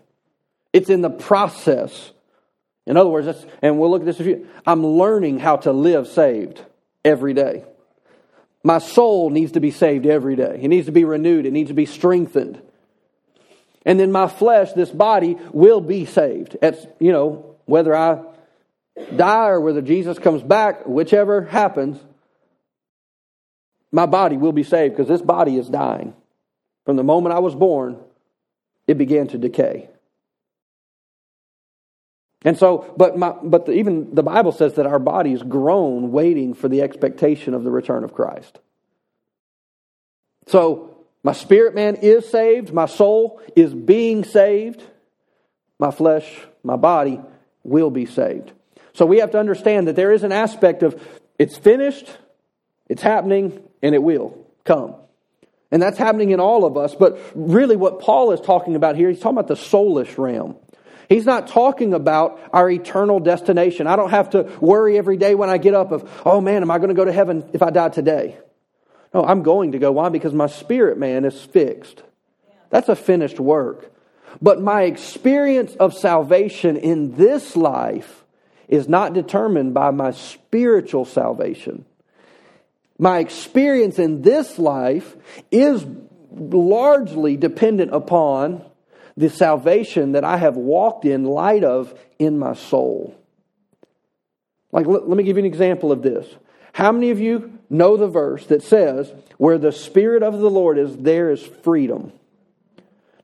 It's 0.74 0.90
in 0.90 1.02
the 1.02 1.10
process. 1.10 2.12
In 2.88 2.98
other 2.98 3.10
words, 3.10 3.46
and 3.62 3.80
we'll 3.80 3.92
look 3.92 4.02
at 4.02 4.06
this. 4.06 4.20
A 4.20 4.24
few, 4.24 4.48
I'm 4.66 4.86
learning 4.86 5.40
how 5.40 5.58
to 5.58 5.72
live 5.72 6.08
saved 6.08 6.64
every 7.06 7.34
day. 7.34 7.66
My 8.64 8.80
soul 8.80 9.30
needs 9.30 9.52
to 9.52 9.60
be 9.60 9.72
saved 9.72 10.06
every 10.06 10.36
day. 10.36 10.60
It 10.62 10.68
needs 10.70 10.88
to 10.88 10.92
be 10.92 11.06
renewed. 11.06 11.46
It 11.46 11.54
needs 11.54 11.70
to 11.70 11.76
be 11.76 11.86
strengthened. 11.86 12.62
And 13.86 14.00
then 14.00 14.12
my 14.12 14.28
flesh, 14.28 14.74
this 14.74 14.90
body, 14.90 15.38
will 15.52 15.82
be 15.82 16.06
saved. 16.06 16.58
It's, 16.62 16.86
you 17.00 17.12
know, 17.12 17.56
whether 17.66 17.96
I 17.96 18.22
die 19.16 19.48
or 19.48 19.60
whether 19.62 19.82
Jesus 19.82 20.20
comes 20.20 20.44
back, 20.44 20.86
whichever 20.86 21.44
happens, 21.44 22.00
my 23.92 24.06
body 24.06 24.38
will 24.38 24.52
be 24.52 24.64
saved 24.64 24.96
because 24.96 25.08
this 25.08 25.22
body 25.22 25.58
is 25.58 25.68
dying. 25.68 26.14
From 26.86 26.96
the 26.96 27.04
moment 27.04 27.36
I 27.36 27.40
was 27.40 27.56
born, 27.56 27.98
it 28.88 28.98
began 28.98 29.28
to 29.28 29.38
decay. 29.38 29.90
And 32.44 32.58
so, 32.58 32.94
but 32.98 33.18
my, 33.18 33.34
but 33.44 33.66
the, 33.66 33.74
even 33.74 34.16
the 34.16 34.24
Bible 34.24 34.52
says 34.52 34.76
that 34.76 34.86
our 34.86 35.00
bodies 35.00 35.44
groan, 35.44 36.12
waiting 36.12 36.54
for 36.54 36.70
the 36.70 36.82
expectation 36.82 37.54
of 37.54 37.64
the 37.64 37.72
return 37.72 38.04
of 38.04 38.14
Christ. 38.14 38.60
So, 40.48 41.06
my 41.22 41.34
spirit 41.34 41.76
man 41.76 41.96
is 41.96 42.28
saved, 42.30 42.72
my 42.72 42.86
soul 42.86 43.42
is 43.56 43.74
being 43.74 44.24
saved, 44.24 44.82
my 45.78 45.92
flesh, 45.92 46.26
my 46.64 46.78
body 46.78 47.20
will 47.64 47.92
be 47.92 48.06
saved. 48.06 48.54
So 48.94 49.06
we 49.06 49.20
have 49.20 49.32
to 49.32 49.40
understand 49.40 49.88
that 49.88 49.96
there 49.96 50.12
is 50.12 50.24
an 50.24 50.32
aspect 50.32 50.84
of 50.84 51.02
it's 51.38 51.58
finished, 51.58 52.10
it's 52.88 53.02
happening, 53.02 53.62
and 53.82 53.96
it 53.96 54.04
will 54.04 54.46
come. 54.66 54.96
And 55.72 55.82
that's 55.82 55.98
happening 55.98 56.32
in 56.32 56.40
all 56.40 56.66
of 56.66 56.78
us. 56.78 56.96
But 56.96 57.20
really, 57.36 57.76
what 57.76 58.00
Paul 58.00 58.32
is 58.32 58.42
talking 58.42 58.76
about 58.76 58.96
here, 58.96 59.10
he's 59.10 59.20
talking 59.20 59.38
about 59.38 59.48
the 59.48 59.56
soulish 59.56 60.18
realm. 60.18 60.56
He's 61.08 61.26
not 61.26 61.48
talking 61.48 61.94
about 61.94 62.40
our 62.54 62.70
eternal 62.70 63.20
destination. 63.20 63.88
I 63.88 63.96
don't 63.96 64.12
have 64.12 64.32
to 64.32 64.44
worry 64.62 64.98
every 64.98 65.18
day 65.18 65.34
when 65.34 65.50
I 65.50 65.58
get 65.58 65.74
up 65.74 65.92
of, 65.92 66.10
oh 66.26 66.40
man, 66.40 66.62
am 66.62 66.70
I 66.70 66.78
going 66.78 66.90
to 66.90 66.96
go 66.96 67.06
to 67.06 67.12
heaven 67.12 67.50
if 67.54 67.64
I 67.64 67.72
die 67.72 67.90
today? 67.90 68.38
No, 69.14 69.24
I'm 69.24 69.42
going 69.42 69.72
to 69.72 69.80
go. 69.80 69.92
Why? 69.92 70.10
Because 70.10 70.34
my 70.34 70.48
spirit 70.48 71.00
man 71.00 71.26
is 71.26 71.42
fixed. 71.42 72.04
That's 72.70 72.90
a 72.90 72.96
finished 72.96 73.40
work. 73.40 73.92
But 74.40 74.62
my 74.62 74.84
experience 74.84 75.76
of 75.76 75.96
salvation 75.96 76.78
in 76.78 77.16
this 77.16 77.56
life 77.56 78.24
is 78.70 78.88
not 78.88 79.14
determined 79.14 79.74
by 79.74 79.92
my 79.92 80.12
spiritual 80.12 81.04
salvation. 81.04 81.84
My 82.98 83.20
experience 83.20 84.00
in 84.00 84.22
this 84.22 84.60
life 84.60 85.16
is 85.52 85.86
largely 86.32 87.36
dependent 87.36 87.94
upon 87.94 88.64
the 89.18 89.30
salvation 89.30 90.14
that 90.14 90.24
I 90.24 90.38
have 90.38 90.56
walked 90.56 91.04
in 91.04 91.26
light 91.26 91.64
of 91.64 91.94
in 92.20 92.38
my 92.38 92.54
soul. 92.54 93.20
Like, 94.72 94.86
let, 94.86 95.08
me 95.08 95.24
give 95.24 95.38
you 95.38 95.42
an 95.42 95.46
example 95.46 95.92
of 95.92 96.04
this. 96.04 96.28
How 96.72 96.92
many 96.92 97.10
of 97.10 97.20
you 97.20 97.58
know 97.70 97.98
the 97.98 98.08
verse 98.08 98.46
that 98.48 98.62
says, 98.62 99.12
Where 99.38 99.58
the 99.58 99.72
Spirit 99.72 100.22
of 100.22 100.38
the 100.38 100.50
Lord 100.50 100.78
is, 100.78 100.96
there 100.96 101.32
is 101.32 101.44
freedom? 101.64 102.14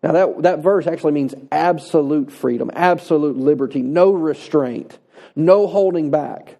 Now, 0.02 0.12
that, 0.14 0.42
that 0.44 0.60
verse 0.60 0.88
actually 0.88 1.14
means 1.14 1.36
absolute 1.52 2.32
freedom, 2.32 2.72
absolute 2.74 3.38
liberty, 3.38 3.82
no 3.82 4.12
restraint, 4.12 4.98
no 5.36 5.68
holding 5.68 6.12
back. 6.12 6.58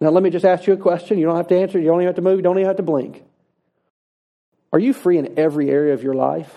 Now, 0.00 0.10
let 0.10 0.22
me 0.22 0.30
just 0.30 0.44
ask 0.44 0.66
you 0.66 0.72
a 0.72 0.78
question. 0.78 1.18
You 1.18 1.26
don't 1.26 1.36
have 1.36 1.48
to 1.48 1.58
answer, 1.58 1.78
you 1.78 1.86
don't 1.86 2.00
even 2.00 2.06
have 2.06 2.16
to 2.16 2.22
move, 2.22 2.36
you 2.36 2.42
don't 2.42 2.58
even 2.58 2.66
have 2.66 2.76
to 2.76 2.82
blink. 2.82 3.22
Are 4.72 4.78
you 4.78 4.92
free 4.92 5.18
in 5.18 5.38
every 5.38 5.70
area 5.70 5.94
of 5.94 6.02
your 6.02 6.14
life? 6.14 6.52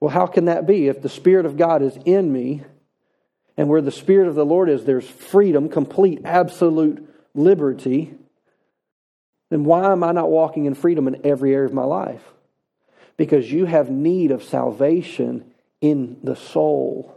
Well, 0.00 0.10
how 0.10 0.26
can 0.26 0.46
that 0.46 0.66
be? 0.66 0.88
If 0.88 1.02
the 1.02 1.08
Spirit 1.08 1.46
of 1.46 1.56
God 1.56 1.82
is 1.82 1.96
in 2.04 2.32
me, 2.32 2.62
and 3.56 3.68
where 3.68 3.82
the 3.82 3.90
Spirit 3.90 4.28
of 4.28 4.34
the 4.34 4.44
Lord 4.44 4.70
is, 4.70 4.84
there's 4.84 5.08
freedom, 5.08 5.68
complete, 5.68 6.22
absolute 6.24 7.06
liberty, 7.34 8.14
then 9.50 9.64
why 9.64 9.92
am 9.92 10.02
I 10.02 10.12
not 10.12 10.30
walking 10.30 10.64
in 10.64 10.74
freedom 10.74 11.06
in 11.08 11.20
every 11.24 11.54
area 11.54 11.66
of 11.66 11.74
my 11.74 11.84
life? 11.84 12.22
Because 13.16 13.52
you 13.52 13.66
have 13.66 13.90
need 13.90 14.30
of 14.30 14.42
salvation 14.42 15.49
in 15.80 16.18
the 16.22 16.36
soul. 16.36 17.16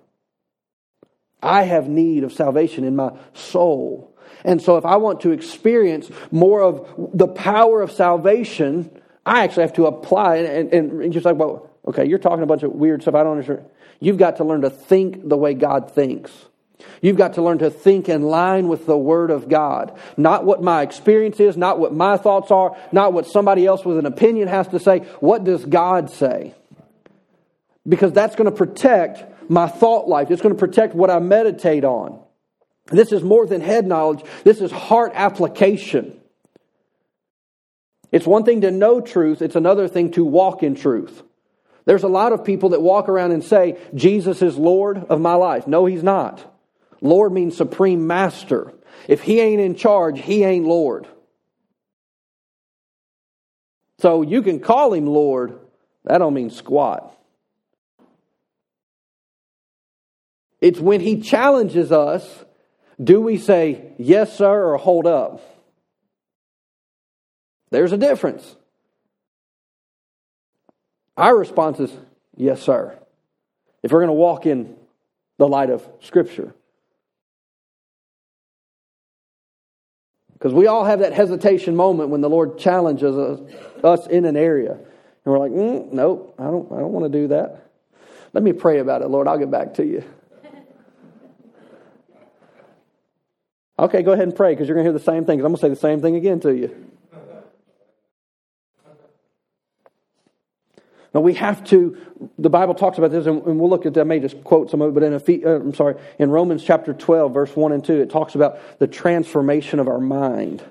I 1.41 1.63
have 1.63 1.89
need 1.89 2.23
of 2.23 2.31
salvation 2.31 2.83
in 2.83 2.95
my 2.95 3.11
soul. 3.33 4.15
And 4.45 4.61
so, 4.61 4.77
if 4.77 4.85
I 4.85 4.97
want 4.97 5.21
to 5.21 5.31
experience 5.31 6.09
more 6.31 6.61
of 6.61 7.11
the 7.13 7.27
power 7.27 7.81
of 7.81 7.91
salvation, 7.91 8.89
I 9.25 9.43
actually 9.43 9.63
have 9.63 9.73
to 9.73 9.85
apply 9.85 10.37
and, 10.37 10.73
and, 10.73 11.01
and 11.01 11.13
just 11.13 11.25
like, 11.25 11.35
well, 11.35 11.69
okay, 11.87 12.05
you're 12.05 12.19
talking 12.19 12.43
a 12.43 12.47
bunch 12.47 12.63
of 12.63 12.71
weird 12.71 13.01
stuff. 13.01 13.15
I 13.15 13.23
don't 13.23 13.33
understand. 13.33 13.65
You've 13.99 14.17
got 14.17 14.37
to 14.37 14.43
learn 14.43 14.61
to 14.61 14.69
think 14.69 15.27
the 15.27 15.37
way 15.37 15.53
God 15.53 15.91
thinks. 15.91 16.31
You've 17.01 17.17
got 17.17 17.33
to 17.35 17.41
learn 17.41 17.59
to 17.59 17.69
think 17.69 18.09
in 18.09 18.23
line 18.23 18.67
with 18.67 18.85
the 18.85 18.97
Word 18.97 19.31
of 19.31 19.47
God. 19.47 19.97
Not 20.17 20.43
what 20.43 20.61
my 20.61 20.81
experience 20.81 21.39
is, 21.39 21.55
not 21.55 21.79
what 21.79 21.93
my 21.93 22.17
thoughts 22.17 22.51
are, 22.51 22.75
not 22.91 23.13
what 23.13 23.27
somebody 23.27 23.65
else 23.65 23.85
with 23.85 23.97
an 23.97 24.05
opinion 24.05 24.49
has 24.49 24.67
to 24.69 24.79
say. 24.79 24.99
What 25.19 25.45
does 25.45 25.65
God 25.65 26.09
say? 26.09 26.53
Because 27.87 28.13
that's 28.13 28.35
going 28.35 28.49
to 28.49 28.55
protect 28.55 29.49
my 29.49 29.67
thought 29.67 30.07
life. 30.07 30.31
It's 30.31 30.41
going 30.41 30.55
to 30.55 30.59
protect 30.59 30.95
what 30.95 31.09
I 31.09 31.19
meditate 31.19 31.83
on. 31.83 32.19
This 32.87 33.11
is 33.11 33.23
more 33.23 33.45
than 33.45 33.61
head 33.61 33.85
knowledge, 33.85 34.23
this 34.43 34.61
is 34.61 34.71
heart 34.71 35.11
application. 35.15 36.19
It's 38.11 38.27
one 38.27 38.43
thing 38.43 38.61
to 38.61 38.71
know 38.71 39.01
truth, 39.01 39.41
it's 39.41 39.55
another 39.55 39.87
thing 39.87 40.11
to 40.11 40.23
walk 40.23 40.63
in 40.63 40.75
truth. 40.75 41.23
There's 41.85 42.03
a 42.03 42.09
lot 42.09 42.31
of 42.31 42.45
people 42.45 42.69
that 42.69 42.81
walk 42.81 43.09
around 43.09 43.31
and 43.31 43.43
say, 43.43 43.77
Jesus 43.93 44.41
is 44.41 44.57
Lord 44.57 45.05
of 45.09 45.19
my 45.19 45.33
life. 45.33 45.67
No, 45.67 45.85
he's 45.85 46.03
not. 46.03 46.45
Lord 47.01 47.33
means 47.33 47.57
supreme 47.57 48.07
master. 48.07 48.73
If 49.07 49.21
he 49.21 49.41
ain't 49.41 49.59
in 49.59 49.75
charge, 49.75 50.21
he 50.21 50.43
ain't 50.43 50.65
Lord. 50.65 51.07
So 53.99 54.21
you 54.21 54.41
can 54.41 54.59
call 54.59 54.93
him 54.93 55.07
Lord, 55.07 55.59
that 56.05 56.19
don't 56.19 56.33
mean 56.33 56.49
squat. 56.49 57.17
It's 60.63 60.79
when 60.79 61.01
he 61.01 61.19
challenges 61.19 61.91
us, 61.91 62.25
do 63.03 63.19
we 63.19 63.37
say 63.37 63.91
yes, 63.97 64.37
sir, 64.37 64.63
or 64.63 64.77
hold 64.77 65.05
up? 65.05 65.41
There's 67.69 67.91
a 67.91 67.97
difference. 67.97 68.55
Our 71.17 71.37
response 71.37 71.81
is 71.81 71.91
yes, 72.37 72.61
sir. 72.61 72.97
If 73.83 73.91
we're 73.91 73.99
going 73.99 74.07
to 74.07 74.13
walk 74.13 74.45
in 74.45 74.77
the 75.37 75.49
light 75.49 75.69
of 75.69 75.85
Scripture. 75.99 76.55
Because 80.31 80.53
we 80.53 80.67
all 80.67 80.85
have 80.85 80.99
that 80.99 81.11
hesitation 81.11 81.75
moment 81.75 82.07
when 82.07 82.21
the 82.21 82.29
Lord 82.29 82.57
challenges 82.57 83.17
us, 83.17 83.39
us 83.83 84.07
in 84.07 84.23
an 84.23 84.37
area. 84.37 84.71
And 84.71 84.85
we're 85.25 85.39
like, 85.39 85.51
mm, 85.51 85.91
nope, 85.91 86.35
I 86.39 86.45
don't, 86.45 86.71
I 86.71 86.79
don't 86.79 86.93
want 86.93 87.11
to 87.11 87.19
do 87.19 87.27
that. 87.27 87.69
Let 88.31 88.43
me 88.45 88.53
pray 88.53 88.79
about 88.79 89.01
it, 89.01 89.09
Lord. 89.09 89.27
I'll 89.27 89.37
get 89.37 89.51
back 89.51 89.73
to 89.73 89.85
you. 89.85 90.05
Okay, 93.77 94.03
go 94.03 94.11
ahead 94.11 94.27
and 94.27 94.35
pray 94.35 94.53
because 94.53 94.67
you're 94.67 94.75
going 94.75 94.85
to 94.85 94.91
hear 94.91 94.97
the 94.97 95.03
same 95.03 95.25
thing. 95.25 95.39
I'm 95.39 95.43
going 95.43 95.55
to 95.55 95.61
say 95.61 95.69
the 95.69 95.75
same 95.75 96.01
thing 96.01 96.15
again 96.15 96.39
to 96.41 96.55
you. 96.55 96.93
Now 101.13 101.21
we 101.21 101.35
have 101.35 101.63
to. 101.65 101.97
The 102.39 102.49
Bible 102.49 102.73
talks 102.73 102.97
about 102.97 103.11
this, 103.11 103.27
and 103.27 103.43
we'll 103.43 103.69
look 103.69 103.85
at. 103.85 103.97
I 103.97 104.03
may 104.03 104.19
just 104.19 104.43
quote 104.43 104.71
some 104.71 104.81
of 104.81 104.89
it, 104.89 104.93
but 104.93 105.03
in 105.03 105.13
a, 105.13 105.47
uh, 105.47 105.59
I'm 105.59 105.73
sorry, 105.73 105.95
in 106.17 106.31
Romans 106.31 106.63
chapter 106.63 106.93
12, 106.93 107.33
verse 107.33 107.55
one 107.55 107.71
and 107.71 107.85
two, 107.85 108.01
it 108.01 108.09
talks 108.09 108.33
about 108.33 108.79
the 108.79 108.87
transformation 108.87 109.79
of 109.79 109.87
our 109.87 109.99
mind. 109.99 110.63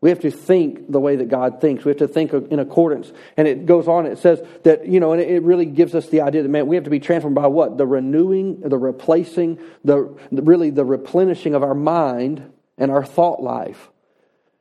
We 0.00 0.10
have 0.10 0.20
to 0.20 0.30
think 0.30 0.90
the 0.92 1.00
way 1.00 1.16
that 1.16 1.28
God 1.28 1.60
thinks. 1.60 1.84
We 1.84 1.90
have 1.90 1.98
to 1.98 2.08
think 2.08 2.32
in 2.32 2.60
accordance. 2.60 3.12
And 3.36 3.48
it 3.48 3.66
goes 3.66 3.88
on, 3.88 4.06
it 4.06 4.18
says 4.18 4.40
that, 4.62 4.86
you 4.86 5.00
know, 5.00 5.12
and 5.12 5.20
it 5.20 5.42
really 5.42 5.66
gives 5.66 5.94
us 5.94 6.08
the 6.08 6.20
idea 6.20 6.42
that, 6.44 6.48
man, 6.48 6.68
we 6.68 6.76
have 6.76 6.84
to 6.84 6.90
be 6.90 7.00
transformed 7.00 7.34
by 7.34 7.48
what? 7.48 7.78
The 7.78 7.86
renewing, 7.86 8.60
the 8.60 8.78
replacing, 8.78 9.58
the 9.84 10.16
really 10.30 10.70
the 10.70 10.84
replenishing 10.84 11.54
of 11.54 11.64
our 11.64 11.74
mind 11.74 12.52
and 12.76 12.92
our 12.92 13.04
thought 13.04 13.42
life. 13.42 13.90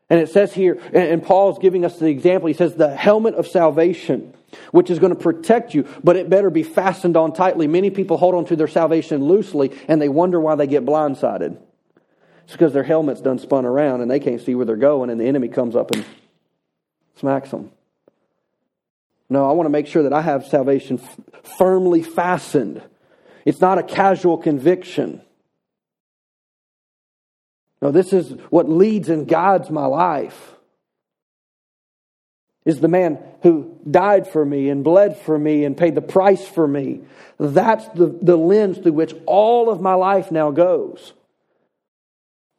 And 0.10 0.20
it 0.20 0.30
says 0.30 0.54
here, 0.54 0.82
and 0.94 1.22
Paul's 1.22 1.60
giving 1.60 1.86
us 1.86 2.00
the 2.00 2.08
example, 2.08 2.48
he 2.48 2.54
says, 2.54 2.76
the 2.76 2.96
helmet 2.96 3.36
of 3.36 3.46
salvation 3.46 4.34
which 4.72 4.90
is 4.90 4.98
going 4.98 5.14
to 5.14 5.20
protect 5.20 5.74
you, 5.74 5.86
but 6.04 6.16
it 6.16 6.30
better 6.30 6.50
be 6.50 6.64
fastened 6.64 7.18
on 7.18 7.34
tightly. 7.34 7.68
Many 7.68 7.90
people 7.90 8.18
hold 8.18 8.34
on 8.34 8.46
to 8.46 8.56
their 8.56 8.68
salvation 8.68 9.26
loosely 9.26 9.78
and 9.88 10.02
they 10.02 10.10
wonder 10.10 10.40
why 10.40 10.56
they 10.56 10.68
get 10.68 10.86
blindsided. 10.86 11.58
It's 12.48 12.54
because 12.54 12.72
their 12.72 12.84
helmet's 12.84 13.20
done 13.20 13.40
spun 13.40 13.66
around 13.66 14.00
and 14.00 14.10
they 14.10 14.22
can't 14.22 14.40
see 14.40 14.56
where 14.56 14.66
they're 14.66 14.78
going, 14.78 15.10
and 15.10 15.20
the 15.20 15.26
enemy 15.26 15.50
comes 15.50 15.76
up 15.76 15.92
and 15.92 16.06
smacks 17.18 17.52
them. 17.52 17.72
No, 19.30 19.50
I 19.50 19.52
want 19.52 19.66
to 19.66 19.70
make 19.70 19.86
sure 19.86 20.04
that 20.04 20.14
I 20.14 20.22
have 20.22 20.46
salvation 20.46 21.02
f- 21.04 21.20
firmly 21.58 22.02
fastened. 22.02 22.82
It's 23.44 23.60
not 23.60 23.80
a 23.80 23.84
casual 23.84 24.38
conviction. 24.38 25.22
No, 27.82 27.92
this 27.92 28.14
is 28.14 28.32
what 28.50 28.70
leads 28.70 29.10
and 29.10 29.28
guides 29.28 29.70
my 29.70 29.86
life 29.86 30.54
is 32.64 32.80
the 32.80 32.88
man 32.88 33.20
who 33.44 33.78
died 33.92 34.26
for 34.26 34.46
me 34.46 34.70
and 34.70 34.86
bled 34.86 35.18
for 35.18 35.38
me 35.38 35.66
and 35.66 35.76
paid 35.76 35.96
the 35.96 36.02
price 36.02 36.48
for 36.48 36.66
me. 36.66 37.02
That's 37.38 37.86
the, 37.90 38.18
the 38.22 38.38
lens 38.38 38.78
through 38.78 38.94
which 38.94 39.14
all 39.26 39.70
of 39.70 39.82
my 39.82 39.96
life 39.96 40.32
now 40.32 40.52
goes. 40.52 41.12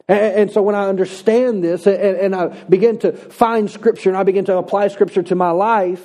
And, 0.09 0.51
so 0.51 0.63
when 0.63 0.73
I 0.73 0.89
understand 0.89 1.63
this 1.63 1.85
and 1.85 2.35
I 2.35 2.47
begin 2.47 2.97
to 2.99 3.11
find 3.11 3.69
Scripture 3.69 4.09
and 4.09 4.17
I 4.17 4.23
begin 4.23 4.45
to 4.45 4.57
apply 4.57 4.87
Scripture 4.87 5.21
to 5.21 5.35
my 5.35 5.51
life, 5.51 6.03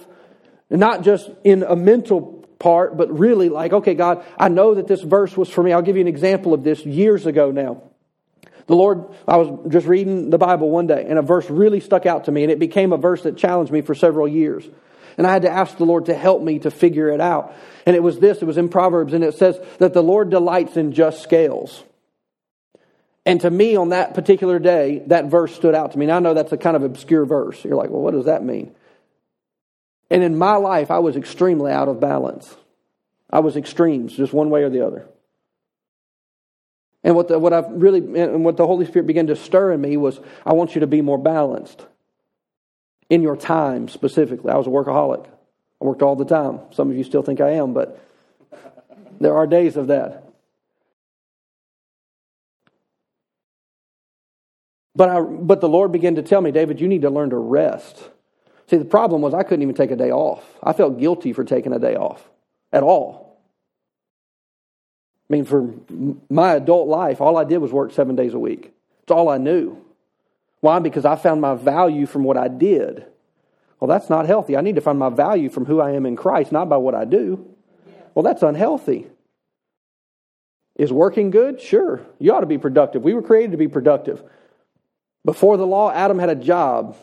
not 0.68 1.02
just 1.02 1.30
in 1.42 1.62
a 1.62 1.74
mental 1.74 2.46
part, 2.58 2.98
but 2.98 3.18
really 3.18 3.48
like, 3.48 3.72
okay, 3.72 3.94
God, 3.94 4.22
I 4.38 4.50
know 4.50 4.74
that 4.74 4.86
this 4.86 5.00
verse 5.00 5.34
was 5.38 5.48
for 5.48 5.62
me. 5.62 5.72
I'll 5.72 5.80
give 5.80 5.96
you 5.96 6.02
an 6.02 6.08
example 6.08 6.52
of 6.52 6.62
this 6.62 6.84
years 6.84 7.24
ago 7.24 7.50
now. 7.50 7.82
The 8.66 8.76
Lord, 8.76 9.06
I 9.26 9.38
was 9.38 9.72
just 9.72 9.86
reading 9.86 10.28
the 10.28 10.38
Bible 10.38 10.68
one 10.68 10.86
day, 10.86 11.06
and 11.08 11.18
a 11.18 11.22
verse 11.22 11.48
really 11.48 11.80
stuck 11.80 12.04
out 12.04 12.24
to 12.24 12.32
me, 12.32 12.42
and 12.42 12.52
it 12.52 12.58
became 12.58 12.92
a 12.92 12.98
verse 12.98 13.22
that 13.22 13.38
challenged 13.38 13.72
me 13.72 13.80
for 13.80 13.94
several 13.94 14.28
years. 14.28 14.68
And 15.16 15.26
I 15.26 15.32
had 15.32 15.42
to 15.42 15.50
ask 15.50 15.78
the 15.78 15.84
Lord 15.86 16.06
to 16.06 16.14
help 16.14 16.42
me 16.42 16.58
to 16.58 16.70
figure 16.70 17.08
it 17.08 17.22
out. 17.22 17.54
And 17.86 17.96
it 17.96 18.02
was 18.02 18.18
this 18.18 18.42
it 18.42 18.44
was 18.44 18.58
in 18.58 18.68
Proverbs, 18.68 19.14
and 19.14 19.24
it 19.24 19.34
says 19.34 19.58
that 19.78 19.94
the 19.94 20.02
Lord 20.02 20.28
delights 20.28 20.76
in 20.76 20.92
just 20.92 21.22
scales. 21.22 21.84
And 23.26 23.40
to 23.40 23.50
me, 23.50 23.76
on 23.76 23.90
that 23.90 24.14
particular 24.14 24.58
day, 24.58 25.02
that 25.06 25.26
verse 25.26 25.54
stood 25.54 25.74
out 25.74 25.92
to 25.92 25.98
me. 25.98 26.06
Now 26.06 26.16
I 26.16 26.20
know 26.20 26.34
that's 26.34 26.52
a 26.52 26.58
kind 26.58 26.76
of 26.76 26.82
obscure 26.82 27.24
verse. 27.24 27.64
You're 27.64 27.76
like, 27.76 27.90
well, 27.90 28.02
what 28.02 28.12
does 28.12 28.26
that 28.26 28.44
mean? 28.44 28.74
And 30.10 30.22
in 30.22 30.36
my 30.36 30.56
life, 30.56 30.90
I 30.90 30.98
was 30.98 31.16
extremely 31.16 31.72
out 31.72 31.88
of 31.88 32.00
balance. 32.00 32.54
I 33.30 33.40
was 33.40 33.56
extremes, 33.56 34.14
just 34.14 34.32
one 34.32 34.50
way 34.50 34.62
or 34.62 34.70
the 34.70 34.86
other. 34.86 35.06
And 37.02 37.14
what, 37.16 37.28
the, 37.28 37.38
what 37.38 37.52
I've 37.52 37.70
really, 37.70 37.98
and 38.20 38.44
what 38.44 38.56
the 38.56 38.66
Holy 38.66 38.86
Spirit 38.86 39.06
began 39.06 39.26
to 39.28 39.36
stir 39.36 39.72
in 39.72 39.80
me 39.80 39.96
was, 39.96 40.20
I 40.44 40.52
want 40.52 40.74
you 40.74 40.80
to 40.80 40.86
be 40.86 41.00
more 41.00 41.18
balanced 41.18 41.84
in 43.10 43.22
your 43.22 43.36
time 43.36 43.88
specifically. 43.88 44.50
I 44.50 44.56
was 44.56 44.66
a 44.66 44.70
workaholic. 44.70 45.26
I 45.26 45.84
worked 45.84 46.02
all 46.02 46.16
the 46.16 46.24
time. 46.24 46.60
Some 46.72 46.90
of 46.90 46.96
you 46.96 47.04
still 47.04 47.22
think 47.22 47.40
I 47.40 47.52
am, 47.52 47.74
but 47.74 48.00
there 49.20 49.34
are 49.34 49.46
days 49.46 49.76
of 49.76 49.88
that. 49.88 50.23
But, 54.96 55.08
I, 55.08 55.20
but 55.20 55.60
the 55.60 55.68
Lord 55.68 55.92
began 55.92 56.14
to 56.16 56.22
tell 56.22 56.40
me, 56.40 56.52
David, 56.52 56.80
you 56.80 56.88
need 56.88 57.02
to 57.02 57.10
learn 57.10 57.30
to 57.30 57.36
rest. 57.36 58.10
See, 58.68 58.76
the 58.76 58.84
problem 58.84 59.22
was 59.22 59.34
I 59.34 59.42
couldn't 59.42 59.62
even 59.62 59.74
take 59.74 59.90
a 59.90 59.96
day 59.96 60.10
off. 60.10 60.44
I 60.62 60.72
felt 60.72 60.98
guilty 60.98 61.32
for 61.32 61.44
taking 61.44 61.72
a 61.72 61.78
day 61.78 61.96
off 61.96 62.28
at 62.72 62.82
all. 62.82 63.38
I 65.28 65.32
mean, 65.32 65.44
for 65.44 65.74
my 66.30 66.54
adult 66.54 66.88
life, 66.88 67.20
all 67.20 67.36
I 67.36 67.44
did 67.44 67.58
was 67.58 67.72
work 67.72 67.92
seven 67.92 68.14
days 68.14 68.34
a 68.34 68.38
week. 68.38 68.72
It's 69.02 69.10
all 69.10 69.28
I 69.28 69.38
knew. 69.38 69.84
Why? 70.60 70.78
Because 70.78 71.04
I 71.04 71.16
found 71.16 71.40
my 71.40 71.54
value 71.54 72.06
from 72.06 72.24
what 72.24 72.36
I 72.36 72.48
did. 72.48 73.06
Well, 73.80 73.88
that's 73.88 74.08
not 74.08 74.26
healthy. 74.26 74.56
I 74.56 74.60
need 74.60 74.76
to 74.76 74.80
find 74.80 74.98
my 74.98 75.10
value 75.10 75.50
from 75.50 75.66
who 75.66 75.80
I 75.80 75.90
am 75.90 76.06
in 76.06 76.16
Christ, 76.16 76.52
not 76.52 76.68
by 76.68 76.76
what 76.76 76.94
I 76.94 77.04
do. 77.04 77.54
Well, 78.14 78.22
that's 78.22 78.42
unhealthy. 78.42 79.08
Is 80.76 80.92
working 80.92 81.30
good? 81.30 81.60
Sure. 81.60 82.00
You 82.18 82.32
ought 82.34 82.40
to 82.40 82.46
be 82.46 82.58
productive. 82.58 83.02
We 83.02 83.14
were 83.14 83.22
created 83.22 83.52
to 83.52 83.56
be 83.56 83.68
productive. 83.68 84.22
Before 85.24 85.56
the 85.56 85.66
law, 85.66 85.90
Adam 85.90 86.18
had 86.18 86.28
a 86.28 86.34
job 86.34 86.96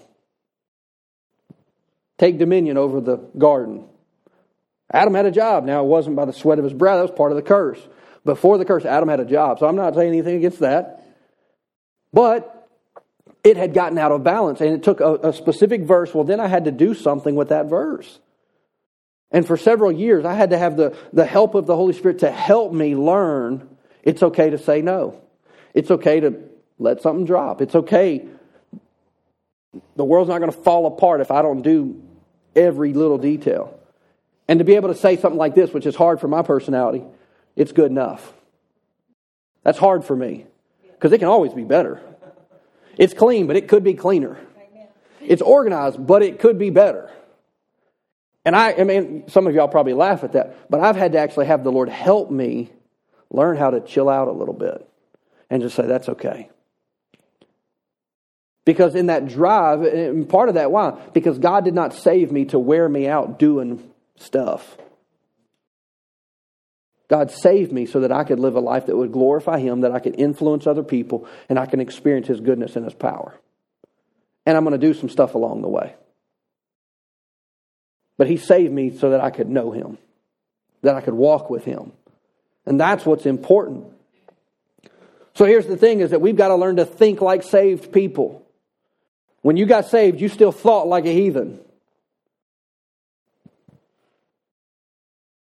take 2.18 2.38
dominion 2.38 2.78
over 2.78 3.02
the 3.02 3.18
garden. 3.38 3.86
Adam 4.94 5.14
had 5.16 5.26
a 5.26 5.32
job. 5.32 5.66
Now, 5.66 5.84
it 5.84 5.88
wasn't 5.88 6.16
by 6.16 6.26
the 6.26 6.34
sweat 6.34 6.60
of 6.60 6.64
his 6.64 6.74
brow, 6.74 6.98
that 6.98 7.02
was 7.02 7.12
part 7.12 7.32
of 7.32 7.36
the 7.36 7.42
curse. 7.42 7.80
Before 8.24 8.60
the 8.60 8.66
curse, 8.66 8.86
Adam 8.86 9.10
had 9.10 9.20
a 9.20 9.26
job. 9.26 9.58
So 9.58 9.68
I'm 9.68 9.76
not 9.76 9.96
saying 9.96 10.10
anything 10.10 10.36
against 10.36 10.60
that. 10.60 11.04
But 12.14 12.68
it 13.44 13.58
had 13.58 13.74
gotten 13.74 13.98
out 13.98 14.12
of 14.12 14.24
balance, 14.24 14.62
and 14.62 14.72
it 14.72 14.84
took 14.84 15.00
a, 15.00 15.16
a 15.30 15.34
specific 15.34 15.82
verse. 15.82 16.14
Well, 16.14 16.24
then 16.24 16.40
I 16.40 16.48
had 16.48 16.66
to 16.66 16.72
do 16.72 16.94
something 16.94 17.36
with 17.36 17.50
that 17.50 17.68
verse. 17.68 18.20
And 19.32 19.48
for 19.48 19.58
several 19.58 19.92
years, 19.92 20.26
I 20.26 20.36
had 20.36 20.52
to 20.52 20.58
have 20.60 20.78
the, 20.78 20.96
the 21.14 21.26
help 21.26 21.56
of 21.56 21.66
the 21.66 21.76
Holy 21.76 21.94
Spirit 21.94 22.20
to 22.20 22.30
help 22.30 22.72
me 22.72 22.96
learn 22.96 23.68
it's 24.04 24.22
okay 24.24 24.50
to 24.50 24.58
say 24.58 24.82
no. 24.82 25.22
It's 25.74 25.90
okay 25.92 26.20
to 26.20 26.51
let 26.82 27.02
something 27.02 27.26
drop. 27.26 27.62
It's 27.62 27.76
okay. 27.76 28.26
The 29.96 30.04
world's 30.04 30.30
not 30.30 30.40
going 30.40 30.52
to 30.52 30.58
fall 30.58 30.88
apart 30.88 31.22
if 31.22 31.32
I 31.32 31.42
don't 31.42 31.62
do 31.62 32.02
every 32.56 32.94
little 32.94 33.20
detail. 33.20 33.80
And 34.48 34.60
to 34.60 34.66
be 34.66 34.76
able 34.76 34.90
to 34.90 34.96
say 34.96 35.16
something 35.16 35.38
like 35.38 35.56
this, 35.56 35.72
which 35.72 35.86
is 35.86 35.96
hard 35.96 36.20
for 36.20 36.28
my 36.28 36.42
personality, 36.42 37.04
it's 37.56 37.72
good 37.72 37.92
enough. 37.92 38.34
That's 39.64 39.78
hard 39.78 40.04
for 40.04 40.16
me 40.16 40.48
because 40.94 41.12
it 41.12 41.20
can 41.20 41.28
always 41.28 41.54
be 41.54 41.64
better. 41.64 42.02
It's 42.98 43.14
clean, 43.14 43.48
but 43.48 43.56
it 43.56 43.68
could 43.68 43.84
be 43.84 43.94
cleaner. 43.94 44.38
It's 45.22 45.42
organized, 45.42 46.06
but 46.06 46.24
it 46.24 46.40
could 46.40 46.58
be 46.58 46.72
better. 46.72 47.12
And 48.44 48.56
I, 48.56 48.74
I 48.74 48.84
mean, 48.86 49.26
some 49.28 49.46
of 49.46 49.54
y'all 49.54 49.68
probably 49.68 49.94
laugh 49.94 50.24
at 50.24 50.34
that, 50.34 50.70
but 50.70 50.80
I've 50.80 50.96
had 50.96 51.12
to 51.12 51.20
actually 51.20 51.46
have 51.46 51.64
the 51.64 51.72
Lord 51.72 51.90
help 51.90 52.32
me 52.32 52.72
learn 53.30 53.56
how 53.56 53.70
to 53.70 53.82
chill 53.82 54.10
out 54.10 54.28
a 54.28 54.32
little 54.32 54.56
bit 54.56 54.88
and 55.52 55.62
just 55.62 55.76
say, 55.76 55.86
that's 55.86 56.10
okay. 56.10 56.50
Because 58.64 58.94
in 58.94 59.08
that 59.08 59.28
drive, 59.28 59.82
and 59.82 60.30
part 60.30 60.50
of 60.50 60.56
that, 60.56 60.72
why? 60.72 61.00
Because 61.14 61.40
God 61.40 61.66
did 61.66 61.74
not 61.74 61.94
save 61.94 62.32
me 62.32 62.46
to 62.46 62.60
wear 62.60 62.88
me 62.88 63.08
out 63.08 63.40
doing 63.40 63.92
stuff. 64.18 64.78
God 67.08 67.32
saved 67.32 67.72
me 67.72 67.86
so 67.86 68.02
that 68.02 68.12
I 68.12 68.24
could 68.24 68.40
live 68.40 68.56
a 68.56 68.62
life 68.62 68.86
that 68.86 68.96
would 68.96 69.12
glorify 69.12 69.60
Him, 69.60 69.82
that 69.82 69.92
I 69.92 70.00
could 70.00 70.18
influence 70.18 70.68
other 70.68 70.84
people, 70.84 71.28
and 71.50 71.60
I 71.60 71.66
can 71.66 71.82
experience 71.82 72.28
His 72.28 72.40
goodness 72.40 72.76
and 72.76 72.86
His 72.86 72.94
power. 72.94 73.38
And 74.46 74.56
I'm 74.56 74.64
going 74.64 74.80
to 74.80 74.88
do 74.88 74.94
some 74.94 75.10
stuff 75.10 75.36
along 75.36 75.62
the 75.62 75.68
way. 75.68 75.96
But 78.18 78.28
He 78.28 78.38
saved 78.38 78.72
me 78.72 78.96
so 78.96 79.10
that 79.10 79.22
I 79.22 79.32
could 79.32 79.50
know 79.50 79.72
Him, 79.72 79.98
that 80.84 80.96
I 80.96 81.02
could 81.02 81.16
walk 81.16 81.50
with 81.50 81.66
Him. 81.66 81.92
And 82.66 82.80
that's 82.80 83.06
what's 83.06 83.26
important. 83.26 83.88
So 85.34 85.46
here's 85.46 85.66
the 85.66 85.78
thing 85.78 86.02
is 86.02 86.12
that 86.12 86.22
we've 86.22 86.36
got 86.36 86.50
to 86.50 86.56
learn 86.56 86.76
to 86.76 86.86
think 86.86 87.22
like 87.22 87.44
saved 87.44 87.92
people. 87.92 88.46
When 89.42 89.58
you 89.58 89.66
got 89.66 89.88
saved, 89.88 90.22
you 90.22 90.30
still 90.30 90.52
thought 90.52 90.88
like 90.88 91.06
a 91.06 91.14
heathen. 91.14 91.60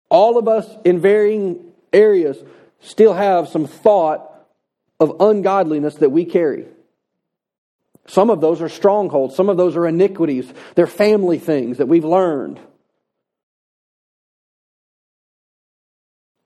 All 0.09 0.37
of 0.37 0.47
us 0.47 0.67
in 0.83 0.99
varying 0.99 1.71
areas 1.93 2.37
still 2.81 3.13
have 3.13 3.47
some 3.47 3.67
thought 3.67 4.27
of 4.99 5.19
ungodliness 5.19 5.95
that 5.95 6.09
we 6.09 6.25
carry. 6.25 6.65
Some 8.07 8.29
of 8.29 8.41
those 8.41 8.61
are 8.61 8.69
strongholds, 8.69 9.35
some 9.35 9.49
of 9.49 9.57
those 9.57 9.75
are 9.77 9.87
iniquities, 9.87 10.51
they're 10.75 10.87
family 10.87 11.39
things 11.39 11.77
that 11.77 11.87
we've 11.87 12.05
learned. 12.05 12.59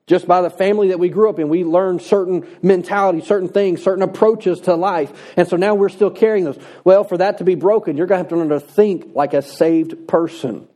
Just 0.08 0.28
by 0.28 0.42
the 0.42 0.52
family 0.52 0.90
that 0.90 1.00
we 1.00 1.10
grew 1.10 1.30
up 1.30 1.40
in, 1.40 1.50
we 1.50 1.64
learned 1.64 2.02
certain 2.02 2.46
mentality, 2.62 3.22
certain 3.22 3.50
things, 3.50 3.82
certain 3.82 4.04
approaches 4.04 4.62
to 4.62 4.76
life. 4.76 5.12
And 5.36 5.48
so 5.48 5.58
now 5.58 5.74
we're 5.74 5.90
still 5.90 6.12
carrying 6.12 6.46
those. 6.46 6.60
Well, 6.84 7.04
for 7.04 7.18
that 7.18 7.40
to 7.40 7.44
be 7.44 7.56
broken, 7.56 7.98
you're 7.98 8.06
going 8.06 8.20
to 8.20 8.24
have 8.24 8.30
to 8.30 8.36
learn 8.36 8.50
to 8.50 8.60
think 8.60 9.16
like 9.16 9.34
a 9.34 9.42
saved 9.42 10.08
person. 10.08 10.68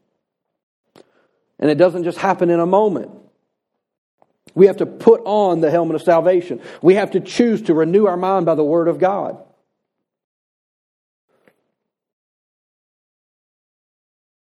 And 1.60 1.70
it 1.70 1.76
doesn't 1.76 2.06
just 2.06 2.18
happen 2.18 2.50
in 2.50 2.60
a 2.60 2.66
moment. 2.66 3.12
We 4.56 4.66
have 4.66 4.78
to 4.78 4.88
put 4.88 5.22
on 5.26 5.62
the 5.62 5.70
helmet 5.70 5.96
of 5.96 6.02
salvation. 6.02 6.62
We 6.82 6.96
have 6.96 7.12
to 7.12 7.20
choose 7.20 7.62
to 7.64 7.76
renew 7.76 8.08
our 8.08 8.18
mind 8.18 8.48
by 8.48 8.56
the 8.56 8.64
Word 8.64 8.88
of 8.88 8.98
God. 8.98 9.38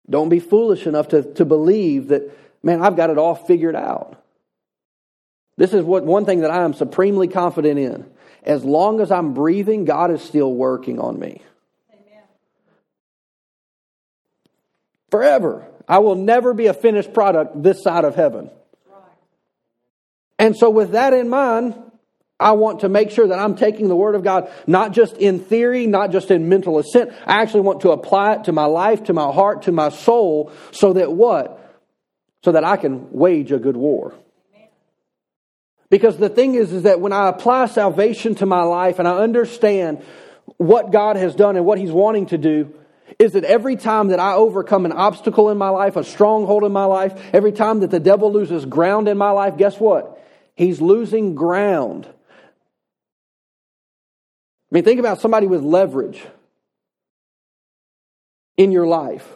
Don't 0.08 0.28
be 0.28 0.40
foolish 0.40 0.86
enough 0.86 1.08
to, 1.08 1.22
to 1.34 1.44
believe 1.44 2.08
that, 2.08 2.30
man, 2.62 2.82
I've 2.82 2.96
got 2.96 3.10
it 3.10 3.18
all 3.18 3.34
figured 3.34 3.76
out. 3.76 4.19
This 5.60 5.74
is 5.74 5.84
what 5.84 6.06
one 6.06 6.24
thing 6.24 6.40
that 6.40 6.50
I 6.50 6.64
am 6.64 6.72
supremely 6.72 7.28
confident 7.28 7.78
in. 7.78 8.06
As 8.44 8.64
long 8.64 8.98
as 9.02 9.10
I'm 9.10 9.34
breathing, 9.34 9.84
God 9.84 10.10
is 10.10 10.22
still 10.22 10.50
working 10.50 10.98
on 10.98 11.18
me. 11.18 11.42
Amen. 11.92 12.22
Forever. 15.10 15.66
I 15.86 15.98
will 15.98 16.14
never 16.14 16.54
be 16.54 16.68
a 16.68 16.72
finished 16.72 17.12
product 17.12 17.62
this 17.62 17.82
side 17.82 18.06
of 18.06 18.14
heaven. 18.14 18.48
And 20.38 20.56
so, 20.56 20.70
with 20.70 20.92
that 20.92 21.12
in 21.12 21.28
mind, 21.28 21.74
I 22.40 22.52
want 22.52 22.80
to 22.80 22.88
make 22.88 23.10
sure 23.10 23.28
that 23.28 23.38
I'm 23.38 23.54
taking 23.54 23.88
the 23.88 23.96
Word 23.96 24.14
of 24.14 24.24
God 24.24 24.50
not 24.66 24.92
just 24.92 25.18
in 25.18 25.40
theory, 25.40 25.86
not 25.86 26.10
just 26.10 26.30
in 26.30 26.48
mental 26.48 26.78
assent. 26.78 27.12
I 27.26 27.42
actually 27.42 27.60
want 27.60 27.82
to 27.82 27.90
apply 27.90 28.36
it 28.36 28.44
to 28.44 28.52
my 28.52 28.64
life, 28.64 29.04
to 29.04 29.12
my 29.12 29.30
heart, 29.30 29.64
to 29.64 29.72
my 29.72 29.90
soul, 29.90 30.52
so 30.70 30.94
that 30.94 31.12
what? 31.12 31.58
So 32.44 32.52
that 32.52 32.64
I 32.64 32.78
can 32.78 33.12
wage 33.12 33.52
a 33.52 33.58
good 33.58 33.76
war. 33.76 34.14
Because 35.90 36.16
the 36.16 36.28
thing 36.28 36.54
is, 36.54 36.72
is 36.72 36.84
that 36.84 37.00
when 37.00 37.12
I 37.12 37.28
apply 37.28 37.66
salvation 37.66 38.36
to 38.36 38.46
my 38.46 38.62
life 38.62 38.98
and 38.98 39.08
I 39.08 39.18
understand 39.18 40.02
what 40.56 40.92
God 40.92 41.16
has 41.16 41.34
done 41.34 41.56
and 41.56 41.66
what 41.66 41.78
He's 41.78 41.90
wanting 41.90 42.26
to 42.26 42.38
do, 42.38 42.72
is 43.18 43.32
that 43.32 43.44
every 43.44 43.76
time 43.76 44.08
that 44.08 44.20
I 44.20 44.34
overcome 44.34 44.86
an 44.86 44.92
obstacle 44.92 45.50
in 45.50 45.58
my 45.58 45.68
life, 45.68 45.96
a 45.96 46.04
stronghold 46.04 46.64
in 46.64 46.72
my 46.72 46.84
life, 46.84 47.20
every 47.34 47.52
time 47.52 47.80
that 47.80 47.90
the 47.90 48.00
devil 48.00 48.32
loses 48.32 48.64
ground 48.64 49.08
in 49.08 49.18
my 49.18 49.30
life, 49.30 49.56
guess 49.56 49.78
what? 49.78 50.24
He's 50.54 50.80
losing 50.80 51.34
ground. 51.34 52.06
I 52.06 52.12
mean, 54.70 54.84
think 54.84 55.00
about 55.00 55.20
somebody 55.20 55.48
with 55.48 55.62
leverage 55.62 56.24
in 58.56 58.70
your 58.70 58.86
life. 58.86 59.26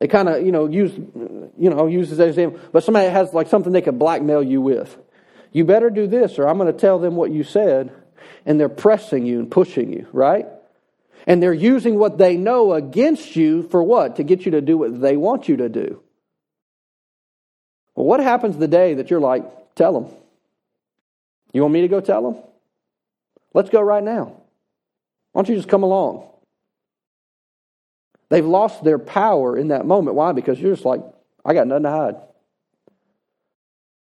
They 0.00 0.08
kind 0.08 0.28
of, 0.28 0.44
you 0.44 0.52
know, 0.52 0.66
use, 0.66 0.92
you 0.92 1.70
know, 1.70 1.86
uses 1.86 2.18
as 2.18 2.30
example, 2.30 2.60
but 2.72 2.82
somebody 2.82 3.08
has 3.08 3.32
like 3.32 3.48
something 3.48 3.72
they 3.72 3.82
could 3.82 3.98
blackmail 3.98 4.42
you 4.42 4.60
with. 4.60 4.96
You 5.58 5.64
better 5.64 5.90
do 5.90 6.06
this, 6.06 6.38
or 6.38 6.46
I'm 6.46 6.56
going 6.56 6.72
to 6.72 6.78
tell 6.78 7.00
them 7.00 7.16
what 7.16 7.32
you 7.32 7.42
said. 7.42 7.90
And 8.46 8.60
they're 8.60 8.68
pressing 8.68 9.26
you 9.26 9.40
and 9.40 9.50
pushing 9.50 9.92
you, 9.92 10.06
right? 10.12 10.46
And 11.26 11.42
they're 11.42 11.52
using 11.52 11.98
what 11.98 12.16
they 12.16 12.36
know 12.36 12.74
against 12.74 13.34
you 13.34 13.64
for 13.64 13.82
what? 13.82 14.14
To 14.16 14.22
get 14.22 14.44
you 14.44 14.52
to 14.52 14.60
do 14.60 14.78
what 14.78 15.00
they 15.00 15.16
want 15.16 15.48
you 15.48 15.56
to 15.56 15.68
do. 15.68 16.00
Well, 17.96 18.06
what 18.06 18.20
happens 18.20 18.56
the 18.56 18.68
day 18.68 18.94
that 18.94 19.10
you're 19.10 19.18
like, 19.18 19.74
tell 19.74 19.92
them? 20.00 20.14
You 21.52 21.62
want 21.62 21.74
me 21.74 21.80
to 21.80 21.88
go 21.88 22.00
tell 22.00 22.22
them? 22.22 22.40
Let's 23.52 23.68
go 23.68 23.80
right 23.80 24.04
now. 24.04 24.40
Why 25.32 25.42
don't 25.42 25.48
you 25.48 25.56
just 25.56 25.68
come 25.68 25.82
along? 25.82 26.24
They've 28.28 28.46
lost 28.46 28.84
their 28.84 29.00
power 29.00 29.58
in 29.58 29.68
that 29.68 29.86
moment. 29.86 30.14
Why? 30.14 30.30
Because 30.30 30.60
you're 30.60 30.74
just 30.74 30.84
like, 30.84 31.00
I 31.44 31.52
got 31.52 31.66
nothing 31.66 31.82
to 31.82 31.90
hide. 31.90 32.16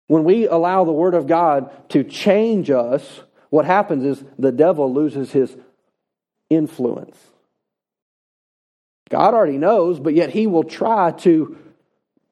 When 0.10 0.24
we 0.24 0.48
allow 0.48 0.86
the 0.86 0.92
Word 0.92 1.14
of 1.14 1.28
God 1.28 1.70
to 1.90 2.04
change 2.04 2.72
us, 2.72 3.22
what 3.52 3.66
happens 3.66 4.04
is 4.04 4.24
the 4.40 4.52
devil 4.52 4.92
loses 4.92 5.32
his 5.32 5.56
influence. 6.50 7.16
God 9.12 9.36
already 9.36 9.60
knows, 9.60 10.00
but 10.00 10.16
yet 10.16 10.32
he 10.32 10.48
will 10.48 10.64
try 10.64 11.12
to 11.12 11.56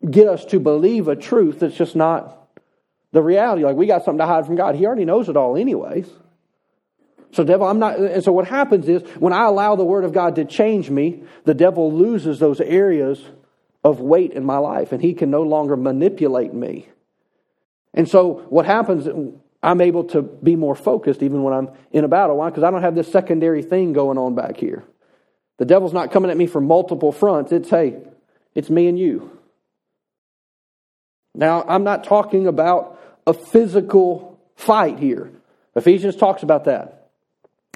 get 0.09 0.27
us 0.27 0.43
to 0.45 0.59
believe 0.59 1.07
a 1.07 1.15
truth 1.15 1.59
that's 1.59 1.75
just 1.75 1.95
not 1.95 2.49
the 3.11 3.21
reality. 3.21 3.63
Like 3.63 3.75
we 3.75 3.85
got 3.85 4.03
something 4.03 4.17
to 4.17 4.25
hide 4.25 4.47
from 4.47 4.55
God. 4.55 4.73
He 4.73 4.87
already 4.87 5.05
knows 5.05 5.29
it 5.29 5.37
all, 5.37 5.55
anyways. 5.55 6.09
So, 7.33 7.43
devil, 7.43 7.67
I'm 7.67 7.77
not. 7.77 7.99
And 7.99 8.23
so, 8.23 8.31
what 8.31 8.47
happens 8.47 8.89
is 8.89 9.03
when 9.19 9.33
I 9.33 9.43
allow 9.43 9.75
the 9.75 9.85
Word 9.85 10.03
of 10.03 10.13
God 10.13 10.37
to 10.37 10.45
change 10.45 10.89
me, 10.89 11.21
the 11.43 11.53
devil 11.53 11.93
loses 11.93 12.39
those 12.39 12.59
areas 12.59 13.23
of 13.83 13.99
weight 13.99 14.31
in 14.31 14.43
my 14.43 14.57
life, 14.57 14.93
and 14.93 14.99
he 14.99 15.13
can 15.13 15.29
no 15.29 15.43
longer 15.43 15.77
manipulate 15.77 16.55
me. 16.55 16.87
And 17.93 18.07
so 18.07 18.45
what 18.49 18.65
happens, 18.65 19.07
I'm 19.63 19.81
able 19.81 20.05
to 20.05 20.21
be 20.21 20.55
more 20.55 20.75
focused 20.75 21.23
even 21.23 21.43
when 21.43 21.53
I'm 21.53 21.69
in 21.91 22.03
a 22.03 22.07
battle. 22.07 22.37
Why? 22.37 22.49
Because 22.49 22.63
I 22.63 22.71
don't 22.71 22.81
have 22.81 22.95
this 22.95 23.11
secondary 23.11 23.63
thing 23.63 23.93
going 23.93 24.17
on 24.17 24.35
back 24.35 24.57
here. 24.57 24.83
The 25.57 25.65
devil's 25.65 25.93
not 25.93 26.11
coming 26.11 26.29
at 26.29 26.37
me 26.37 26.47
from 26.47 26.67
multiple 26.67 27.11
fronts. 27.11 27.51
It's, 27.51 27.69
hey, 27.69 27.97
it's 28.53 28.69
me 28.69 28.87
and 28.87 28.97
you. 28.97 29.37
Now, 31.33 31.63
I'm 31.67 31.83
not 31.83 32.03
talking 32.03 32.47
about 32.47 32.99
a 33.25 33.33
physical 33.33 34.39
fight 34.55 34.99
here. 34.99 35.31
Ephesians 35.75 36.15
talks 36.15 36.43
about 36.43 36.65
that. 36.65 37.11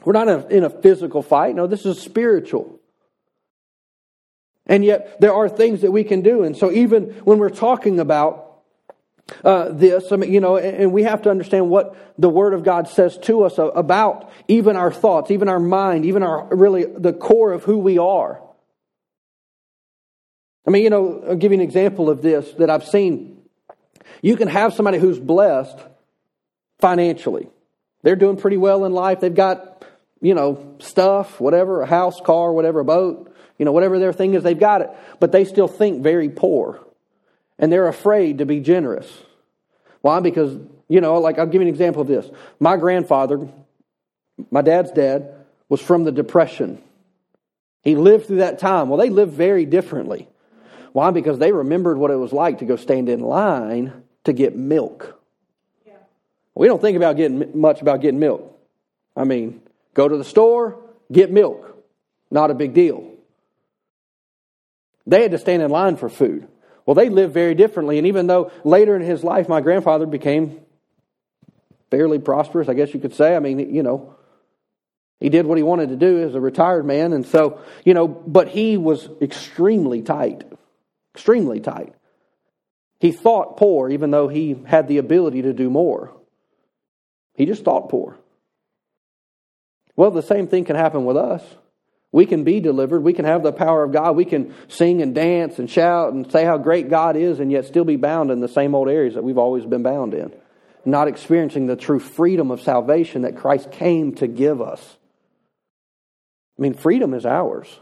We're 0.03 0.13
not 0.13 0.51
in 0.51 0.63
a, 0.63 0.69
physical 0.69 1.21
fight. 1.21 1.55
No, 1.55 1.67
this 1.67 1.85
is 1.85 1.99
spiritual. 1.99 2.79
And 4.65 4.83
yet, 4.83 5.21
there 5.21 5.33
are 5.33 5.47
things 5.47 5.81
that 5.81 5.91
we 5.91 6.03
can 6.03 6.21
do. 6.21 6.43
And 6.43 6.57
so, 6.57 6.71
even 6.71 7.11
when 7.23 7.37
we're 7.37 7.49
talking 7.49 7.99
about 7.99 8.50
uh, 9.43 9.69
this, 9.71 10.11
I 10.11 10.17
mean, 10.17 10.33
you 10.33 10.39
know, 10.39 10.57
and 10.57 10.91
we 10.91 11.03
have 11.03 11.21
to 11.23 11.29
understand 11.29 11.69
what 11.69 11.95
the 12.17 12.29
Word 12.29 12.53
of 12.53 12.63
God 12.63 12.87
says 12.87 13.17
to 13.23 13.43
us 13.43 13.57
about 13.57 14.31
even 14.47 14.75
our 14.75 14.91
thoughts, 14.91 15.31
even 15.31 15.49
our 15.49 15.59
mind, 15.59 16.05
even 16.05 16.23
our 16.23 16.53
really 16.55 16.85
the 16.85 17.13
core 17.13 17.51
of 17.51 17.63
who 17.63 17.77
we 17.77 17.97
are. 17.97 18.41
I 20.67 20.71
mean, 20.71 20.83
you 20.83 20.89
know, 20.89 21.23
I'll 21.27 21.35
give 21.35 21.51
you 21.51 21.57
an 21.57 21.63
example 21.63 22.09
of 22.09 22.21
this 22.21 22.51
that 22.53 22.69
I've 22.69 22.85
seen. 22.85 23.41
You 24.21 24.35
can 24.35 24.47
have 24.47 24.73
somebody 24.73 24.99
who's 24.99 25.19
blessed 25.19 25.77
financially. 26.79 27.49
They're 28.03 28.15
doing 28.15 28.37
pretty 28.37 28.57
well 28.57 28.85
in 28.85 28.91
life. 28.91 29.19
They've 29.19 29.33
got, 29.33 29.85
you 30.21 30.35
know, 30.35 30.75
stuff, 30.79 31.39
whatever, 31.39 31.81
a 31.81 31.87
house, 31.87 32.19
car, 32.21 32.53
whatever, 32.53 32.81
a 32.81 32.85
boat, 32.85 33.35
you 33.57 33.65
know, 33.65 33.71
whatever 33.71 33.99
their 33.99 34.13
thing 34.13 34.33
is, 34.33 34.43
they've 34.43 34.59
got 34.59 34.81
it. 34.81 34.89
But 35.19 35.31
they 35.31 35.45
still 35.45 35.67
think 35.67 36.03
very 36.03 36.29
poor. 36.29 36.79
And 37.61 37.71
they're 37.71 37.87
afraid 37.87 38.39
to 38.39 38.45
be 38.45 38.59
generous. 38.59 39.07
Why? 40.01 40.19
Because, 40.19 40.57
you 40.89 40.99
know, 40.99 41.19
like 41.19 41.37
I'll 41.37 41.45
give 41.45 41.61
you 41.61 41.67
an 41.67 41.67
example 41.67 42.01
of 42.01 42.07
this. 42.07 42.27
My 42.59 42.75
grandfather, 42.75 43.47
my 44.49 44.61
dad's 44.61 44.91
dad, 44.91 45.33
was 45.69 45.79
from 45.79 46.03
the 46.03 46.11
Depression. 46.11 46.81
He 47.83 47.95
lived 47.95 48.27
through 48.27 48.37
that 48.37 48.59
time. 48.59 48.89
Well, 48.89 48.97
they 48.97 49.09
lived 49.09 49.33
very 49.33 49.65
differently. 49.65 50.27
Why? 50.91 51.11
Because 51.11 51.39
they 51.39 51.51
remembered 51.51 51.97
what 51.97 52.11
it 52.11 52.15
was 52.15 52.33
like 52.33 52.59
to 52.59 52.65
go 52.65 52.75
stand 52.75 53.07
in 53.09 53.21
line 53.21 53.93
to 54.25 54.33
get 54.33 54.55
milk. 54.55 55.19
Yeah. 55.85 55.93
We 56.53 56.67
don't 56.67 56.81
think 56.81 56.97
about 56.97 57.15
getting 57.15 57.59
much 57.59 57.81
about 57.81 58.01
getting 58.01 58.19
milk. 58.19 58.59
I 59.15 59.23
mean, 59.23 59.61
go 59.93 60.07
to 60.07 60.17
the 60.17 60.23
store, 60.23 60.79
get 61.11 61.31
milk. 61.31 61.77
Not 62.29 62.51
a 62.51 62.53
big 62.53 62.73
deal. 62.73 63.09
They 65.07 65.21
had 65.21 65.31
to 65.31 65.37
stand 65.37 65.61
in 65.61 65.71
line 65.71 65.95
for 65.95 66.09
food. 66.09 66.47
Well, 66.91 66.95
they 67.05 67.07
lived 67.07 67.33
very 67.33 67.55
differently. 67.55 67.99
And 67.99 68.07
even 68.07 68.27
though 68.27 68.51
later 68.65 68.97
in 68.97 69.01
his 69.01 69.23
life 69.23 69.47
my 69.47 69.61
grandfather 69.61 70.05
became 70.05 70.59
fairly 71.89 72.19
prosperous, 72.19 72.67
I 72.67 72.73
guess 72.73 72.93
you 72.93 72.99
could 72.99 73.13
say, 73.13 73.33
I 73.33 73.39
mean, 73.39 73.73
you 73.73 73.81
know, 73.81 74.17
he 75.17 75.29
did 75.29 75.45
what 75.45 75.57
he 75.57 75.63
wanted 75.63 75.87
to 75.87 75.95
do 75.95 76.21
as 76.21 76.35
a 76.35 76.41
retired 76.41 76.85
man. 76.85 77.13
And 77.13 77.25
so, 77.25 77.61
you 77.85 77.93
know, 77.93 78.09
but 78.09 78.49
he 78.49 78.75
was 78.75 79.07
extremely 79.21 80.01
tight, 80.01 80.43
extremely 81.15 81.61
tight. 81.61 81.95
He 82.99 83.13
thought 83.13 83.55
poor, 83.55 83.89
even 83.89 84.11
though 84.11 84.27
he 84.27 84.61
had 84.65 84.89
the 84.89 84.97
ability 84.97 85.43
to 85.43 85.53
do 85.53 85.69
more. 85.69 86.13
He 87.35 87.45
just 87.45 87.63
thought 87.63 87.87
poor. 87.87 88.17
Well, 89.95 90.11
the 90.11 90.21
same 90.21 90.49
thing 90.49 90.65
can 90.65 90.75
happen 90.75 91.05
with 91.05 91.15
us. 91.15 91.41
We 92.11 92.25
can 92.25 92.43
be 92.43 92.59
delivered. 92.59 93.03
We 93.03 93.13
can 93.13 93.25
have 93.25 93.41
the 93.41 93.53
power 93.53 93.83
of 93.83 93.93
God. 93.93 94.15
We 94.15 94.25
can 94.25 94.53
sing 94.67 95.01
and 95.01 95.15
dance 95.15 95.59
and 95.59 95.69
shout 95.69 96.13
and 96.13 96.29
say 96.29 96.43
how 96.43 96.57
great 96.57 96.89
God 96.89 97.15
is 97.15 97.39
and 97.39 97.51
yet 97.51 97.65
still 97.65 97.85
be 97.85 97.95
bound 97.95 98.31
in 98.31 98.41
the 98.41 98.49
same 98.49 98.75
old 98.75 98.89
areas 98.89 99.13
that 99.13 99.23
we've 99.23 99.37
always 99.37 99.65
been 99.65 99.83
bound 99.83 100.13
in. 100.13 100.33
Not 100.83 101.07
experiencing 101.07 101.67
the 101.67 101.75
true 101.77 101.99
freedom 101.99 102.51
of 102.51 102.61
salvation 102.61 103.21
that 103.21 103.37
Christ 103.37 103.71
came 103.71 104.13
to 104.15 104.27
give 104.27 104.61
us. 104.61 104.97
I 106.59 106.61
mean, 106.63 106.73
freedom 106.73 107.13
is 107.13 107.25
ours 107.25 107.79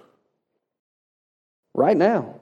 right 1.73 1.97
now. 1.97 2.39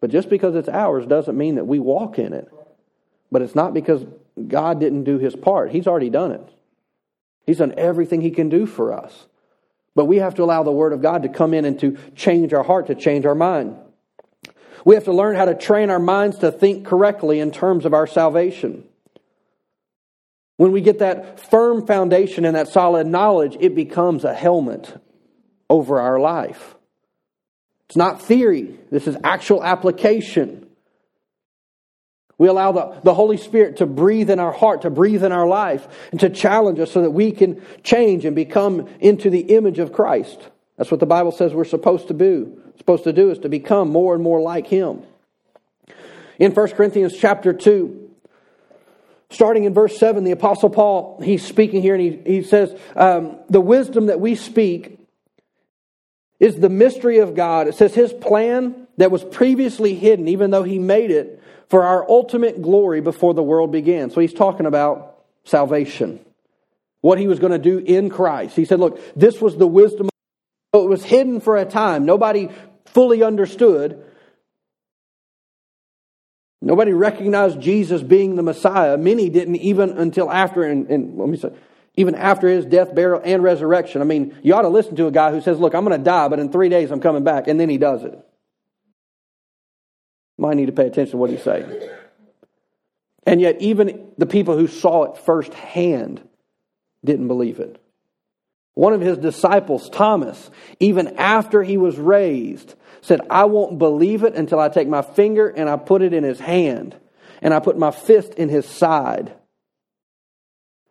But 0.00 0.10
just 0.10 0.30
because 0.30 0.54
it's 0.54 0.68
ours 0.68 1.06
doesn't 1.06 1.36
mean 1.36 1.56
that 1.56 1.66
we 1.66 1.78
walk 1.78 2.18
in 2.18 2.32
it. 2.32 2.48
But 3.30 3.42
it's 3.42 3.54
not 3.54 3.74
because 3.74 4.04
God 4.46 4.80
didn't 4.80 5.04
do 5.04 5.18
his 5.18 5.36
part. 5.36 5.70
He's 5.70 5.86
already 5.86 6.08
done 6.08 6.32
it. 6.32 6.48
He's 7.46 7.58
done 7.58 7.74
everything 7.76 8.20
he 8.20 8.30
can 8.30 8.48
do 8.48 8.64
for 8.64 8.92
us. 8.92 9.26
But 9.98 10.04
we 10.04 10.18
have 10.18 10.36
to 10.36 10.44
allow 10.44 10.62
the 10.62 10.70
Word 10.70 10.92
of 10.92 11.02
God 11.02 11.24
to 11.24 11.28
come 11.28 11.52
in 11.52 11.64
and 11.64 11.76
to 11.80 11.98
change 12.14 12.54
our 12.54 12.62
heart, 12.62 12.86
to 12.86 12.94
change 12.94 13.26
our 13.26 13.34
mind. 13.34 13.76
We 14.84 14.94
have 14.94 15.06
to 15.06 15.12
learn 15.12 15.34
how 15.34 15.46
to 15.46 15.56
train 15.56 15.90
our 15.90 15.98
minds 15.98 16.38
to 16.38 16.52
think 16.52 16.86
correctly 16.86 17.40
in 17.40 17.50
terms 17.50 17.84
of 17.84 17.92
our 17.94 18.06
salvation. 18.06 18.84
When 20.56 20.70
we 20.70 20.82
get 20.82 21.00
that 21.00 21.40
firm 21.50 21.84
foundation 21.84 22.44
and 22.44 22.54
that 22.54 22.68
solid 22.68 23.08
knowledge, 23.08 23.56
it 23.58 23.74
becomes 23.74 24.22
a 24.22 24.32
helmet 24.32 25.02
over 25.68 25.98
our 25.98 26.20
life. 26.20 26.76
It's 27.88 27.96
not 27.96 28.22
theory, 28.22 28.78
this 28.92 29.08
is 29.08 29.16
actual 29.24 29.64
application. 29.64 30.67
We 32.38 32.46
allow 32.46 32.70
the, 32.70 33.00
the 33.02 33.14
Holy 33.14 33.36
Spirit 33.36 33.78
to 33.78 33.86
breathe 33.86 34.30
in 34.30 34.38
our 34.38 34.52
heart, 34.52 34.82
to 34.82 34.90
breathe 34.90 35.24
in 35.24 35.32
our 35.32 35.46
life, 35.46 35.86
and 36.12 36.20
to 36.20 36.30
challenge 36.30 36.78
us 36.78 36.92
so 36.92 37.02
that 37.02 37.10
we 37.10 37.32
can 37.32 37.60
change 37.82 38.24
and 38.24 38.36
become 38.36 38.88
into 39.00 39.28
the 39.28 39.40
image 39.40 39.80
of 39.80 39.92
Christ. 39.92 40.38
That's 40.76 40.90
what 40.92 41.00
the 41.00 41.06
Bible 41.06 41.32
says 41.32 41.52
we're 41.52 41.64
supposed 41.64 42.08
to 42.08 42.14
do. 42.14 42.62
Supposed 42.78 43.04
to 43.04 43.12
do 43.12 43.32
is 43.32 43.40
to 43.40 43.48
become 43.48 43.90
more 43.90 44.14
and 44.14 44.22
more 44.22 44.40
like 44.40 44.68
Him. 44.68 45.02
In 46.38 46.52
1 46.52 46.68
Corinthians 46.70 47.16
chapter 47.18 47.52
2, 47.52 48.08
starting 49.30 49.64
in 49.64 49.74
verse 49.74 49.98
7, 49.98 50.22
the 50.22 50.30
Apostle 50.30 50.70
Paul, 50.70 51.20
he's 51.20 51.44
speaking 51.44 51.82
here 51.82 51.96
and 51.96 52.02
he, 52.02 52.34
he 52.34 52.42
says, 52.44 52.72
um, 52.94 53.36
The 53.50 53.60
wisdom 53.60 54.06
that 54.06 54.20
we 54.20 54.36
speak 54.36 55.00
is 56.38 56.54
the 56.54 56.68
mystery 56.68 57.18
of 57.18 57.34
God. 57.34 57.66
It 57.66 57.74
says, 57.74 57.94
His 57.94 58.12
plan 58.12 58.86
that 58.96 59.10
was 59.10 59.24
previously 59.24 59.96
hidden, 59.96 60.28
even 60.28 60.52
though 60.52 60.62
He 60.62 60.78
made 60.78 61.10
it, 61.10 61.37
for 61.68 61.84
our 61.84 62.08
ultimate 62.08 62.62
glory 62.62 63.00
before 63.00 63.34
the 63.34 63.42
world 63.42 63.72
began. 63.72 64.10
So 64.10 64.20
he's 64.20 64.32
talking 64.32 64.66
about 64.66 65.18
salvation, 65.44 66.20
what 67.00 67.18
he 67.18 67.26
was 67.26 67.38
going 67.38 67.52
to 67.52 67.58
do 67.58 67.78
in 67.78 68.10
Christ. 68.10 68.56
He 68.56 68.64
said, 68.64 68.80
Look, 68.80 69.00
this 69.14 69.40
was 69.40 69.56
the 69.56 69.66
wisdom. 69.66 70.08
It 70.72 70.88
was 70.88 71.04
hidden 71.04 71.40
for 71.40 71.56
a 71.56 71.64
time. 71.64 72.04
Nobody 72.04 72.48
fully 72.86 73.22
understood. 73.22 74.04
Nobody 76.60 76.92
recognized 76.92 77.60
Jesus 77.60 78.02
being 78.02 78.34
the 78.34 78.42
Messiah. 78.42 78.96
Many 78.96 79.28
didn't 79.30 79.56
even 79.56 79.90
until 79.90 80.30
after, 80.30 80.64
and, 80.64 80.90
and 80.90 81.16
let 81.16 81.28
me 81.28 81.36
say, 81.36 81.50
even 81.96 82.14
after 82.14 82.48
his 82.48 82.66
death, 82.66 82.94
burial, 82.94 83.20
and 83.24 83.42
resurrection. 83.42 84.00
I 84.00 84.04
mean, 84.04 84.36
you 84.42 84.54
ought 84.54 84.62
to 84.62 84.68
listen 84.68 84.96
to 84.96 85.06
a 85.06 85.10
guy 85.10 85.30
who 85.30 85.40
says, 85.40 85.58
Look, 85.58 85.74
I'm 85.74 85.84
going 85.84 85.98
to 85.98 86.04
die, 86.04 86.28
but 86.28 86.38
in 86.38 86.50
three 86.50 86.68
days 86.68 86.90
I'm 86.90 87.00
coming 87.00 87.24
back. 87.24 87.48
And 87.48 87.58
then 87.58 87.68
he 87.68 87.78
does 87.78 88.04
it. 88.04 88.18
Might 90.38 90.56
need 90.56 90.66
to 90.66 90.72
pay 90.72 90.86
attention 90.86 91.12
to 91.12 91.16
what 91.16 91.30
he's 91.30 91.42
saying. 91.42 91.66
And 93.26 93.40
yet, 93.40 93.60
even 93.60 94.12
the 94.16 94.26
people 94.26 94.56
who 94.56 94.68
saw 94.68 95.12
it 95.12 95.18
firsthand 95.18 96.26
didn't 97.04 97.28
believe 97.28 97.58
it. 97.58 97.82
One 98.74 98.92
of 98.92 99.00
his 99.00 99.18
disciples, 99.18 99.90
Thomas, 99.90 100.50
even 100.78 101.16
after 101.16 101.64
he 101.64 101.76
was 101.76 101.98
raised, 101.98 102.76
said, 103.00 103.20
I 103.28 103.44
won't 103.46 103.78
believe 103.78 104.22
it 104.22 104.34
until 104.34 104.60
I 104.60 104.68
take 104.68 104.86
my 104.86 105.02
finger 105.02 105.48
and 105.48 105.68
I 105.68 105.76
put 105.76 106.00
it 106.00 106.14
in 106.14 106.22
his 106.22 106.38
hand 106.38 106.96
and 107.42 107.52
I 107.52 107.58
put 107.58 107.76
my 107.76 107.90
fist 107.90 108.34
in 108.34 108.48
his 108.48 108.66
side. 108.66 109.34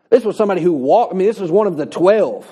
This 0.10 0.26
was 0.26 0.36
somebody 0.36 0.62
who 0.62 0.74
walked, 0.74 1.14
I 1.14 1.18
mean, 1.18 1.28
this 1.28 1.40
was 1.40 1.52
one 1.52 1.68
of 1.68 1.78
the 1.78 1.86
twelve. 1.86 2.50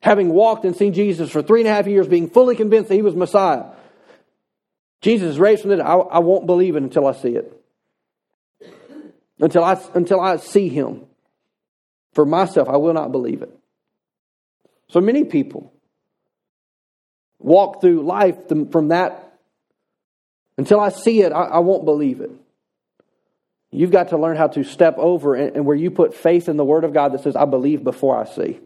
Having 0.00 0.30
walked 0.30 0.64
and 0.64 0.74
seen 0.74 0.92
Jesus 0.92 1.30
for 1.30 1.42
three 1.42 1.60
and 1.60 1.68
a 1.68 1.72
half 1.72 1.86
years, 1.86 2.08
being 2.08 2.30
fully 2.30 2.56
convinced 2.56 2.88
that 2.88 2.94
he 2.94 3.02
was 3.02 3.14
Messiah. 3.14 3.64
Jesus 5.02 5.32
is 5.32 5.38
raised 5.38 5.62
from 5.62 5.70
the 5.70 5.76
dead. 5.76 5.86
I, 5.86 5.94
I 5.94 6.18
won't 6.18 6.46
believe 6.46 6.76
it 6.76 6.82
until 6.82 7.06
I 7.06 7.12
see 7.12 7.36
it. 7.36 7.56
Until 9.38 9.64
I, 9.64 9.80
until 9.94 10.20
I 10.20 10.36
see 10.36 10.68
him. 10.68 11.06
For 12.12 12.26
myself, 12.26 12.68
I 12.68 12.76
will 12.76 12.92
not 12.92 13.12
believe 13.12 13.42
it. 13.42 13.56
So 14.88 15.00
many 15.00 15.24
people 15.24 15.72
walk 17.38 17.80
through 17.80 18.02
life 18.02 18.36
from 18.48 18.88
that. 18.88 19.32
Until 20.58 20.80
I 20.80 20.88
see 20.88 21.22
it, 21.22 21.32
I, 21.32 21.44
I 21.44 21.58
won't 21.60 21.84
believe 21.84 22.20
it. 22.20 22.30
You've 23.70 23.92
got 23.92 24.08
to 24.08 24.18
learn 24.18 24.36
how 24.36 24.48
to 24.48 24.64
step 24.64 24.98
over 24.98 25.36
and, 25.36 25.56
and 25.56 25.64
where 25.64 25.76
you 25.76 25.90
put 25.90 26.14
faith 26.14 26.48
in 26.48 26.56
the 26.56 26.64
Word 26.64 26.84
of 26.84 26.92
God 26.92 27.12
that 27.12 27.22
says, 27.22 27.36
I 27.36 27.44
believe 27.44 27.84
before 27.84 28.18
I 28.18 28.24
see. 28.24 28.58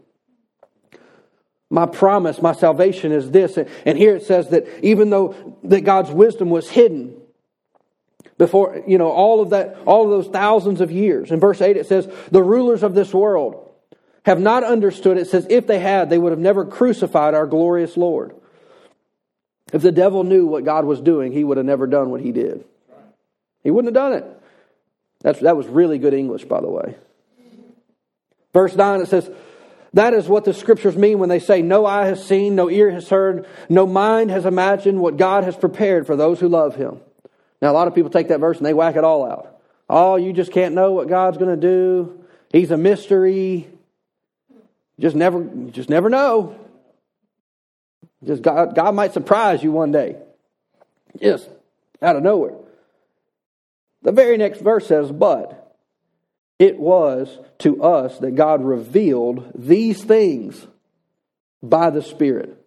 My 1.69 1.85
promise, 1.85 2.41
my 2.41 2.53
salvation 2.53 3.11
is 3.11 3.31
this. 3.31 3.57
And 3.57 3.97
here 3.97 4.15
it 4.15 4.23
says 4.23 4.49
that 4.49 4.67
even 4.83 5.09
though 5.09 5.57
that 5.63 5.81
God's 5.81 6.11
wisdom 6.11 6.49
was 6.49 6.69
hidden 6.69 7.19
before, 8.37 8.83
you 8.87 8.97
know, 8.97 9.09
all 9.09 9.41
of 9.41 9.49
that, 9.49 9.77
all 9.85 10.03
of 10.03 10.09
those 10.11 10.31
thousands 10.31 10.81
of 10.81 10.91
years. 10.91 11.31
In 11.31 11.39
verse 11.39 11.61
8 11.61 11.77
it 11.77 11.87
says, 11.87 12.07
the 12.31 12.43
rulers 12.43 12.83
of 12.83 12.93
this 12.93 13.13
world 13.13 13.71
have 14.25 14.39
not 14.39 14.63
understood. 14.63 15.17
It 15.17 15.27
says, 15.27 15.47
if 15.49 15.67
they 15.67 15.79
had, 15.79 16.09
they 16.09 16.17
would 16.17 16.31
have 16.31 16.39
never 16.39 16.65
crucified 16.65 17.33
our 17.33 17.47
glorious 17.47 17.95
Lord. 17.95 18.35
If 19.73 19.81
the 19.81 19.91
devil 19.91 20.23
knew 20.23 20.45
what 20.45 20.63
God 20.65 20.85
was 20.85 21.01
doing, 21.01 21.31
he 21.31 21.43
would 21.43 21.57
have 21.57 21.65
never 21.65 21.87
done 21.87 22.09
what 22.09 22.21
he 22.21 22.31
did. 22.31 22.63
He 23.63 23.71
wouldn't 23.71 23.95
have 23.95 24.01
done 24.01 24.13
it. 24.13 24.25
That's, 25.21 25.39
that 25.39 25.57
was 25.57 25.65
really 25.67 25.97
good 25.97 26.13
English, 26.13 26.45
by 26.45 26.61
the 26.61 26.69
way. 26.69 26.95
Verse 28.53 28.75
9, 28.75 29.01
it 29.01 29.07
says, 29.07 29.29
That 29.95 30.13
is 30.13 30.27
what 30.27 30.43
the 30.43 30.53
scriptures 30.53 30.97
mean 30.97 31.19
when 31.19 31.29
they 31.29 31.39
say, 31.39 31.61
No 31.61 31.85
eye 31.85 32.05
has 32.05 32.23
seen, 32.23 32.53
no 32.53 32.69
ear 32.69 32.91
has 32.91 33.07
heard, 33.07 33.47
no 33.69 33.87
mind 33.87 34.29
has 34.29 34.45
imagined 34.45 34.99
what 34.99 35.15
God 35.15 35.45
has 35.45 35.55
prepared 35.55 36.05
for 36.05 36.17
those 36.17 36.37
who 36.37 36.49
love 36.49 36.75
him. 36.75 36.99
Now, 37.61 37.71
a 37.71 37.73
lot 37.73 37.87
of 37.87 37.95
people 37.95 38.11
take 38.11 38.27
that 38.27 38.41
verse 38.41 38.57
and 38.57 38.65
they 38.65 38.73
whack 38.73 38.97
it 38.97 39.05
all 39.05 39.25
out. 39.25 39.61
Oh, 39.89 40.17
you 40.17 40.33
just 40.33 40.51
can't 40.51 40.75
know 40.75 40.91
what 40.91 41.07
God's 41.07 41.37
going 41.37 41.49
to 41.49 41.61
do. 41.61 42.25
He's 42.51 42.71
a 42.71 42.77
mystery. 42.77 43.69
Just 44.99 45.15
never, 45.15 45.45
just 45.71 45.89
never 45.89 46.09
know. 46.09 46.59
Just 48.21 48.41
God, 48.41 48.75
God 48.75 48.95
might 48.95 49.13
surprise 49.13 49.63
you 49.63 49.71
one 49.71 49.93
day. 49.93 50.17
Just 51.21 51.47
out 52.01 52.17
of 52.17 52.23
nowhere. 52.23 52.55
The 54.01 54.11
very 54.11 54.35
next 54.35 54.59
verse 54.59 54.87
says, 54.87 55.09
But 55.09 55.64
it 56.59 56.79
was 56.79 57.37
to 57.59 57.83
us 57.83 58.17
that 58.19 58.35
God 58.35 58.63
revealed 58.63 59.51
these 59.55 60.03
things 60.03 60.65
by 61.61 61.89
the 61.89 62.01
Spirit. 62.01 62.57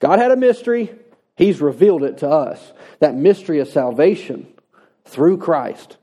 God 0.00 0.18
had 0.18 0.30
a 0.30 0.36
mystery, 0.36 0.94
He's 1.36 1.60
revealed 1.60 2.02
it 2.02 2.18
to 2.18 2.28
us. 2.28 2.72
That 3.00 3.14
mystery 3.14 3.60
of 3.60 3.68
salvation 3.68 4.46
through 5.04 5.38
Christ 5.38 5.96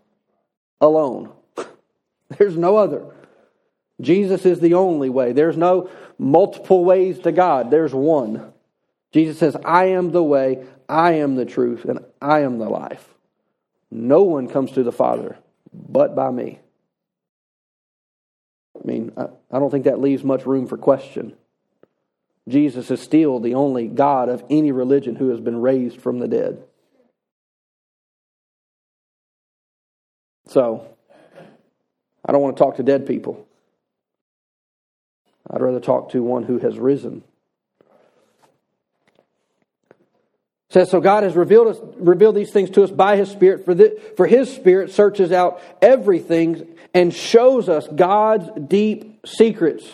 alone. 0.80 1.32
There's 2.38 2.58
no 2.58 2.78
other. 2.78 3.06
Jesus 4.02 4.46
is 4.46 4.60
the 4.60 4.74
only 4.74 5.10
way. 5.10 5.34
There's 5.34 5.58
no 5.58 5.90
multiple 6.18 6.84
ways 6.84 7.20
to 7.20 7.32
God, 7.32 7.72
there's 7.72 7.94
one. 7.94 8.52
Jesus 9.12 9.38
says, 9.38 9.56
I 9.64 9.86
am 9.90 10.12
the 10.12 10.24
way, 10.24 10.66
I 10.90 11.14
am 11.14 11.36
the 11.36 11.46
truth, 11.46 11.86
and 11.86 12.00
I 12.20 12.42
am 12.42 12.58
the 12.58 12.70
life. 12.70 13.08
No 13.92 14.24
one 14.24 14.48
comes 14.48 14.72
to 14.72 14.84
the 14.84 14.92
Father 14.92 15.38
but 15.74 16.16
by 16.16 16.32
me. 16.32 16.60
I 18.84 18.88
mean, 18.88 19.12
I, 19.16 19.28
I 19.52 19.60
don't 19.60 19.72
think 19.72 19.86
that 19.86 20.02
leaves 20.02 20.24
much 20.24 20.46
room 20.46 20.68
for 20.68 20.78
question. 20.78 21.34
Jesus 22.48 22.92
is 22.92 23.00
still 23.00 23.40
the 23.40 23.56
only 23.56 23.88
God 23.88 24.28
of 24.28 24.44
any 24.50 24.72
religion 24.72 25.16
who 25.16 25.30
has 25.30 25.40
been 25.40 25.62
raised 25.62 26.02
from 26.02 26.20
the 26.20 26.28
dead. 26.28 26.64
So, 30.48 30.86
I 32.26 32.32
don't 32.32 32.42
want 32.42 32.58
to 32.58 32.64
talk 32.64 32.76
to 32.78 32.84
dead 32.84 33.08
people. 33.08 33.48
I'd 35.50 35.62
rather 35.62 35.80
talk 35.80 36.12
to 36.12 36.22
one 36.22 36.44
who 36.44 36.60
has 36.60 36.78
risen. 36.78 37.24
It 40.63 40.63
says 40.74 40.90
so 40.90 41.00
God 41.00 41.24
has 41.24 41.36
revealed 41.36 41.68
us, 41.68 41.78
revealed 41.98 42.36
these 42.36 42.52
things 42.52 42.72
to 42.72 42.84
us 42.84 42.90
by 42.90 43.16
His 43.16 43.30
Spirit. 43.30 43.64
For 43.64 43.76
the, 43.76 44.02
for 44.18 44.26
His 44.26 44.54
Spirit 44.54 44.92
searches 44.92 45.32
out 45.32 45.62
everything 45.82 46.76
and 46.94 47.14
shows 47.14 47.70
us 47.70 47.88
God's 47.88 48.50
deep 48.68 49.26
secrets. 49.26 49.86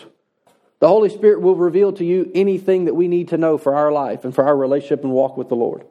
The 0.78 0.88
Holy 0.88 1.10
Spirit 1.10 1.42
will 1.42 1.54
reveal 1.54 1.92
to 1.92 2.04
you 2.04 2.30
anything 2.34 2.86
that 2.86 2.94
we 2.94 3.08
need 3.08 3.28
to 3.28 3.36
know 3.36 3.58
for 3.58 3.74
our 3.74 3.92
life 3.92 4.24
and 4.24 4.34
for 4.34 4.44
our 4.46 4.56
relationship 4.56 5.04
and 5.04 5.12
walk 5.12 5.36
with 5.36 5.50
the 5.50 5.56
Lord. 5.56 5.84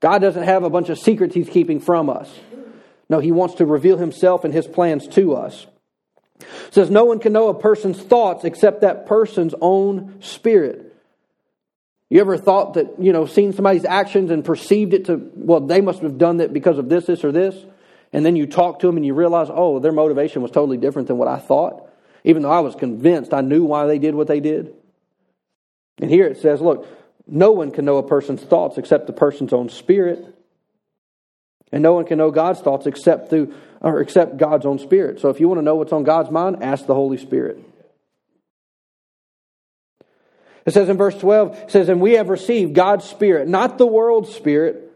God 0.00 0.20
doesn't 0.20 0.44
have 0.44 0.64
a 0.64 0.70
bunch 0.70 0.88
of 0.88 0.98
secrets 0.98 1.34
He's 1.34 1.50
keeping 1.50 1.78
from 1.78 2.08
us. 2.08 2.34
No, 3.10 3.18
He 3.18 3.32
wants 3.32 3.56
to 3.56 3.66
reveal 3.66 3.98
Himself 3.98 4.44
and 4.44 4.54
His 4.54 4.66
plans 4.66 5.06
to 5.08 5.34
us. 5.34 5.66
It 6.40 6.74
says 6.74 6.90
no 6.90 7.04
one 7.04 7.18
can 7.18 7.34
know 7.34 7.48
a 7.48 7.54
person's 7.54 8.00
thoughts 8.00 8.44
except 8.44 8.80
that 8.80 9.04
person's 9.04 9.54
own 9.60 10.22
spirit. 10.22 10.89
You 12.10 12.20
ever 12.20 12.36
thought 12.36 12.74
that, 12.74 13.00
you 13.00 13.12
know, 13.12 13.24
seen 13.24 13.52
somebody's 13.52 13.84
actions 13.84 14.32
and 14.32 14.44
perceived 14.44 14.94
it 14.94 15.06
to, 15.06 15.30
well, 15.36 15.60
they 15.60 15.80
must 15.80 16.02
have 16.02 16.18
done 16.18 16.38
that 16.38 16.52
because 16.52 16.76
of 16.76 16.88
this, 16.88 17.06
this, 17.06 17.24
or 17.24 17.30
this? 17.30 17.54
And 18.12 18.26
then 18.26 18.34
you 18.34 18.46
talk 18.46 18.80
to 18.80 18.88
them 18.88 18.96
and 18.96 19.06
you 19.06 19.14
realize, 19.14 19.46
oh, 19.48 19.78
their 19.78 19.92
motivation 19.92 20.42
was 20.42 20.50
totally 20.50 20.76
different 20.76 21.06
than 21.06 21.18
what 21.18 21.28
I 21.28 21.38
thought, 21.38 21.88
even 22.24 22.42
though 22.42 22.50
I 22.50 22.60
was 22.60 22.74
convinced 22.74 23.32
I 23.32 23.42
knew 23.42 23.64
why 23.64 23.86
they 23.86 24.00
did 24.00 24.16
what 24.16 24.26
they 24.26 24.40
did. 24.40 24.74
And 26.00 26.10
here 26.10 26.26
it 26.26 26.38
says, 26.38 26.60
look, 26.60 26.88
no 27.28 27.52
one 27.52 27.70
can 27.70 27.84
know 27.84 27.98
a 27.98 28.02
person's 28.02 28.42
thoughts 28.42 28.76
except 28.76 29.06
the 29.06 29.12
person's 29.12 29.52
own 29.52 29.68
spirit. 29.68 30.24
And 31.70 31.84
no 31.84 31.94
one 31.94 32.06
can 32.06 32.18
know 32.18 32.32
God's 32.32 32.60
thoughts 32.60 32.86
except 32.86 33.30
through 33.30 33.54
or 33.80 34.00
except 34.00 34.36
God's 34.36 34.66
own 34.66 34.80
spirit. 34.80 35.20
So 35.20 35.28
if 35.28 35.38
you 35.38 35.46
want 35.46 35.58
to 35.60 35.62
know 35.62 35.76
what's 35.76 35.92
on 35.92 36.02
God's 36.02 36.30
mind, 36.30 36.64
ask 36.64 36.86
the 36.86 36.94
Holy 36.94 37.18
Spirit. 37.18 37.64
It 40.66 40.74
says 40.74 40.88
in 40.88 40.96
verse 40.96 41.16
12, 41.16 41.56
it 41.56 41.70
says, 41.70 41.88
And 41.88 42.00
we 42.00 42.12
have 42.12 42.28
received 42.28 42.74
God's 42.74 43.04
Spirit, 43.04 43.48
not 43.48 43.78
the 43.78 43.86
world's 43.86 44.34
Spirit, 44.34 44.92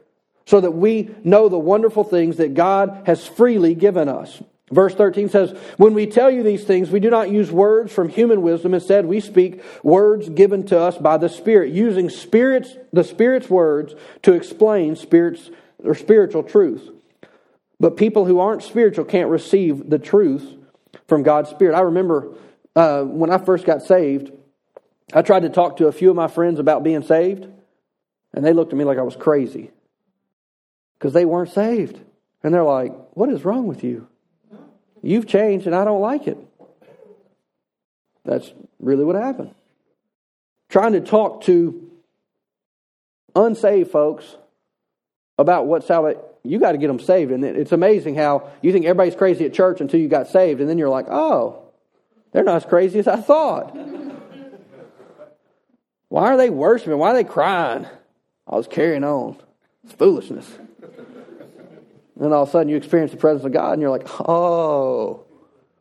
so 0.46 0.60
that 0.60 0.72
we 0.72 1.14
know 1.24 1.48
the 1.48 1.58
wonderful 1.58 2.04
things 2.04 2.36
that 2.36 2.54
God 2.54 3.02
has 3.06 3.26
freely 3.26 3.74
given 3.74 4.08
us. 4.08 4.42
Verse 4.70 4.94
13 4.94 5.28
says, 5.28 5.56
When 5.76 5.94
we 5.94 6.06
tell 6.06 6.30
you 6.30 6.42
these 6.42 6.64
things, 6.64 6.90
we 6.90 7.00
do 7.00 7.10
not 7.10 7.30
use 7.30 7.50
words 7.50 7.92
from 7.92 8.08
human 8.08 8.42
wisdom. 8.42 8.74
Instead, 8.74 9.06
we 9.06 9.20
speak 9.20 9.62
words 9.82 10.28
given 10.28 10.66
to 10.66 10.78
us 10.78 10.98
by 10.98 11.16
the 11.16 11.28
Spirit, 11.28 11.72
using 11.72 12.10
spirits, 12.10 12.76
the 12.92 13.04
Spirit's 13.04 13.48
words 13.48 13.94
to 14.22 14.32
explain 14.32 14.96
spirits 14.96 15.50
or 15.82 15.94
spiritual 15.94 16.42
truth. 16.42 16.90
But 17.78 17.96
people 17.96 18.24
who 18.24 18.40
aren't 18.40 18.62
spiritual 18.62 19.04
can't 19.04 19.28
receive 19.28 19.90
the 19.90 19.98
truth 19.98 20.50
from 21.08 21.22
God's 21.22 21.50
Spirit. 21.50 21.76
I 21.76 21.80
remember 21.80 22.34
uh, 22.74 23.02
when 23.02 23.30
I 23.30 23.38
first 23.38 23.66
got 23.66 23.82
saved, 23.82 24.32
I 25.12 25.22
tried 25.22 25.42
to 25.42 25.48
talk 25.48 25.76
to 25.78 25.86
a 25.86 25.92
few 25.92 26.10
of 26.10 26.16
my 26.16 26.28
friends 26.28 26.58
about 26.58 26.82
being 26.82 27.02
saved, 27.02 27.46
and 28.32 28.44
they 28.44 28.52
looked 28.52 28.72
at 28.72 28.78
me 28.78 28.84
like 28.84 28.98
I 28.98 29.02
was 29.02 29.16
crazy 29.16 29.70
because 30.98 31.12
they 31.12 31.24
weren't 31.24 31.50
saved. 31.50 32.00
And 32.42 32.52
they're 32.52 32.62
like, 32.64 32.92
What 33.12 33.28
is 33.30 33.44
wrong 33.44 33.66
with 33.66 33.84
you? 33.84 34.08
You've 35.02 35.26
changed, 35.26 35.66
and 35.66 35.74
I 35.74 35.84
don't 35.84 36.00
like 36.00 36.26
it. 36.26 36.38
That's 38.24 38.50
really 38.80 39.04
what 39.04 39.16
happened. 39.16 39.54
Trying 40.70 40.92
to 40.92 41.00
talk 41.00 41.44
to 41.44 41.90
unsaved 43.36 43.90
folks 43.90 44.24
about 45.38 45.66
what 45.66 45.84
salvation, 45.84 46.22
you 46.42 46.58
got 46.58 46.72
to 46.72 46.78
get 46.78 46.86
them 46.88 47.00
saved. 47.00 47.32
And 47.32 47.44
it's 47.44 47.72
amazing 47.72 48.14
how 48.14 48.50
you 48.62 48.72
think 48.72 48.86
everybody's 48.86 49.14
crazy 49.14 49.44
at 49.44 49.52
church 49.52 49.80
until 49.80 50.00
you 50.00 50.08
got 50.08 50.28
saved, 50.28 50.60
and 50.60 50.68
then 50.68 50.78
you're 50.78 50.88
like, 50.88 51.06
oh, 51.10 51.62
they're 52.32 52.44
not 52.44 52.56
as 52.56 52.64
crazy 52.64 52.98
as 52.98 53.06
I 53.06 53.16
thought. 53.16 53.76
Why 56.14 56.28
are 56.28 56.36
they 56.36 56.48
worshiping? 56.48 56.96
Why 56.96 57.10
are 57.10 57.14
they 57.14 57.24
crying? 57.24 57.88
I 58.46 58.54
was 58.54 58.68
carrying 58.68 59.02
on. 59.02 59.36
It's 59.82 59.94
foolishness. 59.94 60.48
then 62.16 62.32
all 62.32 62.44
of 62.44 62.50
a 62.50 62.52
sudden 62.52 62.68
you 62.68 62.76
experience 62.76 63.10
the 63.10 63.16
presence 63.16 63.44
of 63.44 63.50
God 63.50 63.72
and 63.72 63.82
you're 63.82 63.90
like, 63.90 64.06
oh, 64.20 65.24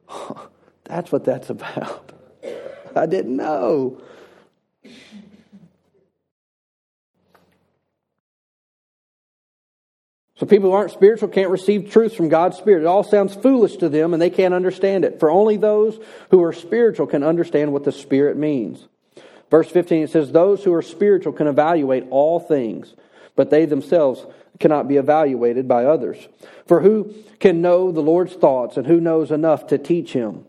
that's 0.86 1.12
what 1.12 1.24
that's 1.24 1.52
about. 1.52 2.14
I 2.96 3.06
didn't 3.06 3.36
know. 3.36 4.02
So 10.38 10.48
people 10.48 10.72
who 10.72 10.76
aren't 10.76 10.90
spiritual 10.90 11.28
can't 11.30 11.52
receive 11.52 11.92
truth 11.92 12.16
from 12.16 12.30
God's 12.30 12.58
Spirit. 12.58 12.82
It 12.82 12.88
all 12.88 13.04
sounds 13.04 13.36
foolish 13.36 13.78
to 13.78 13.88
them 13.88 14.14
and 14.14 14.22
they 14.22 14.32
can't 14.32 14.56
understand 14.56 15.06
it. 15.06 15.20
For 15.20 15.30
only 15.30 15.58
those 15.58 16.00
who 16.32 16.42
are 16.42 16.54
spiritual 16.54 17.06
can 17.06 17.22
understand 17.22 17.72
what 17.72 17.84
the 17.84 17.92
Spirit 17.92 18.36
means. 18.36 18.88
Verse 19.54 19.70
15, 19.70 20.06
it 20.06 20.10
says, 20.10 20.32
Those 20.32 20.64
who 20.64 20.74
are 20.74 20.82
spiritual 20.82 21.32
can 21.32 21.46
evaluate 21.46 22.08
all 22.10 22.40
things, 22.40 22.96
but 23.36 23.52
they 23.52 23.66
themselves 23.66 24.26
cannot 24.60 24.88
be 24.88 24.98
evaluated 24.98 25.68
by 25.68 25.86
others. 25.86 26.28
For 26.66 26.82
who 26.82 27.14
can 27.40 27.62
know 27.62 27.92
the 27.92 28.02
Lord's 28.02 28.34
thoughts, 28.34 28.78
and 28.78 28.88
who 28.88 29.00
knows 29.00 29.30
enough 29.30 29.68
to 29.68 29.78
teach 29.78 30.14
him? 30.14 30.46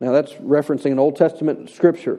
Now 0.00 0.12
that's 0.12 0.32
referencing 0.36 0.92
an 0.92 0.98
Old 0.98 1.16
Testament 1.16 1.68
scripture. 1.68 2.18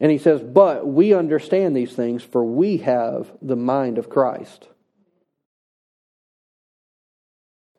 And 0.00 0.10
he 0.10 0.18
says, 0.18 0.42
But 0.42 0.84
we 0.84 1.14
understand 1.14 1.76
these 1.76 1.92
things, 1.92 2.24
for 2.24 2.42
we 2.42 2.78
have 2.78 3.30
the 3.40 3.54
mind 3.54 3.98
of 3.98 4.10
Christ. 4.10 4.66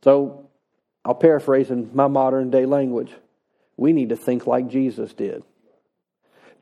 So 0.05 0.49
I'll 1.03 1.15
paraphrase 1.15 1.69
in 1.69 1.89
my 1.93 2.07
modern 2.07 2.49
day 2.49 2.65
language. 2.65 3.11
We 3.75 3.91
need 3.91 4.07
to 4.07 4.15
think 4.15 4.47
like 4.47 4.69
Jesus 4.69 5.11
did. 5.11 5.43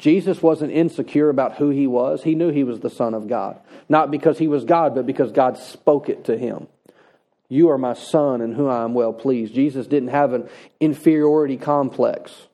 Jesus 0.02 0.42
wasn't 0.42 0.72
insecure 0.72 1.30
about 1.30 1.58
who 1.58 1.70
he 1.70 1.86
was. 1.86 2.24
He 2.24 2.34
knew 2.34 2.50
he 2.50 2.64
was 2.64 2.80
the 2.80 2.90
Son 2.90 3.14
of 3.14 3.28
God. 3.28 3.60
Not 3.88 4.10
because 4.10 4.40
he 4.40 4.48
was 4.48 4.66
God, 4.66 4.96
but 4.96 5.06
because 5.06 5.32
God 5.32 5.60
spoke 5.60 6.10
it 6.10 6.26
to 6.26 6.36
him. 6.36 6.68
You 7.50 7.70
are 7.70 7.78
my 7.78 7.94
Son 7.94 8.42
in 8.42 8.54
whom 8.54 8.68
I 8.68 8.84
am 8.84 8.96
well 8.96 9.14
pleased. 9.14 9.54
Jesus 9.54 9.86
didn't 9.86 10.10
have 10.10 10.34
an 10.34 10.50
inferiority 10.80 11.56
complex, 11.56 12.48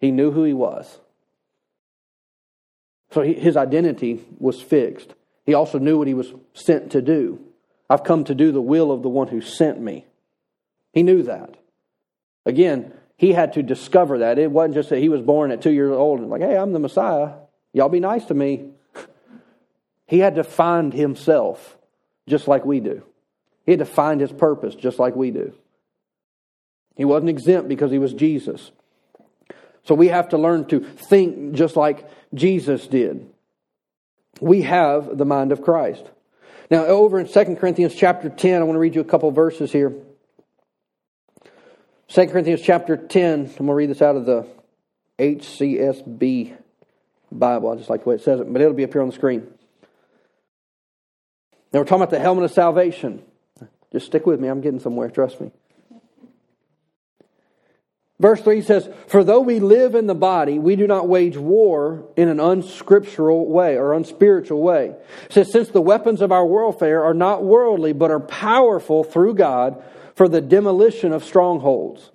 he 0.00 0.10
knew 0.10 0.30
who 0.30 0.44
he 0.44 0.54
was. 0.54 0.98
So 3.10 3.20
his 3.20 3.58
identity 3.58 4.24
was 4.38 4.62
fixed. 4.62 5.12
He 5.44 5.52
also 5.52 5.78
knew 5.78 5.98
what 5.98 6.08
he 6.08 6.14
was 6.14 6.32
sent 6.54 6.92
to 6.92 7.02
do. 7.02 7.38
I've 7.90 8.04
come 8.04 8.24
to 8.24 8.34
do 8.34 8.50
the 8.50 8.62
will 8.62 8.90
of 8.90 9.02
the 9.02 9.10
one 9.10 9.28
who 9.28 9.42
sent 9.42 9.78
me. 9.78 10.06
He 10.94 11.02
knew 11.02 11.22
that. 11.24 11.56
Again, 12.46 12.94
he 13.22 13.32
had 13.32 13.52
to 13.52 13.62
discover 13.62 14.18
that. 14.18 14.36
It 14.36 14.50
wasn't 14.50 14.74
just 14.74 14.88
that 14.88 14.98
he 14.98 15.08
was 15.08 15.20
born 15.20 15.52
at 15.52 15.62
two 15.62 15.70
years 15.70 15.92
old 15.92 16.18
and 16.18 16.28
like, 16.28 16.40
hey, 16.40 16.56
I'm 16.56 16.72
the 16.72 16.80
Messiah. 16.80 17.34
Y'all 17.72 17.88
be 17.88 18.00
nice 18.00 18.24
to 18.26 18.34
me. 18.34 18.70
He 20.08 20.18
had 20.18 20.34
to 20.34 20.44
find 20.44 20.92
himself 20.92 21.78
just 22.28 22.46
like 22.48 22.66
we 22.66 22.80
do. 22.80 23.02
He 23.64 23.72
had 23.72 23.78
to 23.78 23.86
find 23.86 24.20
his 24.20 24.32
purpose 24.32 24.74
just 24.74 24.98
like 24.98 25.16
we 25.16 25.30
do. 25.30 25.54
He 26.96 27.06
wasn't 27.06 27.30
exempt 27.30 27.68
because 27.68 27.90
he 27.92 27.98
was 27.98 28.12
Jesus. 28.12 28.72
So 29.84 29.94
we 29.94 30.08
have 30.08 30.30
to 30.30 30.36
learn 30.36 30.66
to 30.66 30.80
think 30.80 31.54
just 31.54 31.76
like 31.76 32.06
Jesus 32.34 32.88
did. 32.88 33.26
We 34.40 34.62
have 34.62 35.16
the 35.16 35.24
mind 35.24 35.52
of 35.52 35.62
Christ. 35.62 36.04
Now, 36.70 36.84
over 36.86 37.20
in 37.20 37.28
2 37.28 37.56
Corinthians 37.56 37.94
chapter 37.94 38.28
10, 38.28 38.60
I 38.60 38.64
want 38.64 38.74
to 38.74 38.80
read 38.80 38.96
you 38.96 39.00
a 39.00 39.04
couple 39.04 39.30
verses 39.30 39.72
here. 39.72 39.94
2 42.12 42.26
Corinthians 42.26 42.60
chapter 42.60 42.98
10, 42.98 43.40
I'm 43.40 43.46
going 43.46 43.66
to 43.68 43.72
read 43.72 43.88
this 43.88 44.02
out 44.02 44.16
of 44.16 44.26
the 44.26 44.46
HCSB 45.18 46.54
Bible. 47.30 47.70
I 47.70 47.76
just 47.76 47.88
like 47.88 48.02
the 48.02 48.10
way 48.10 48.16
it 48.16 48.20
says 48.20 48.38
it, 48.38 48.52
but 48.52 48.60
it'll 48.60 48.74
be 48.74 48.84
up 48.84 48.92
here 48.92 49.00
on 49.00 49.08
the 49.08 49.14
screen. 49.14 49.46
Now 51.72 51.78
we're 51.78 51.84
talking 51.86 52.02
about 52.02 52.10
the 52.10 52.20
helmet 52.20 52.44
of 52.44 52.50
salvation. 52.50 53.22
Just 53.92 54.04
stick 54.04 54.26
with 54.26 54.40
me. 54.40 54.48
I'm 54.48 54.60
getting 54.60 54.78
somewhere. 54.78 55.08
Trust 55.08 55.40
me. 55.40 55.52
Verse 58.20 58.42
3 58.42 58.60
says, 58.60 58.90
For 59.06 59.24
though 59.24 59.40
we 59.40 59.58
live 59.58 59.94
in 59.94 60.06
the 60.06 60.14
body, 60.14 60.58
we 60.58 60.76
do 60.76 60.86
not 60.86 61.08
wage 61.08 61.38
war 61.38 62.06
in 62.14 62.28
an 62.28 62.40
unscriptural 62.40 63.48
way 63.48 63.78
or 63.78 63.94
unspiritual 63.94 64.60
way. 64.60 64.94
It 65.24 65.32
says, 65.32 65.50
Since 65.50 65.70
the 65.70 65.80
weapons 65.80 66.20
of 66.20 66.30
our 66.30 66.44
warfare 66.44 67.04
are 67.04 67.14
not 67.14 67.42
worldly, 67.42 67.94
but 67.94 68.10
are 68.10 68.20
powerful 68.20 69.02
through 69.02 69.36
God 69.36 69.82
for 70.14 70.28
the 70.28 70.40
demolition 70.40 71.12
of 71.12 71.24
strongholds. 71.24 72.10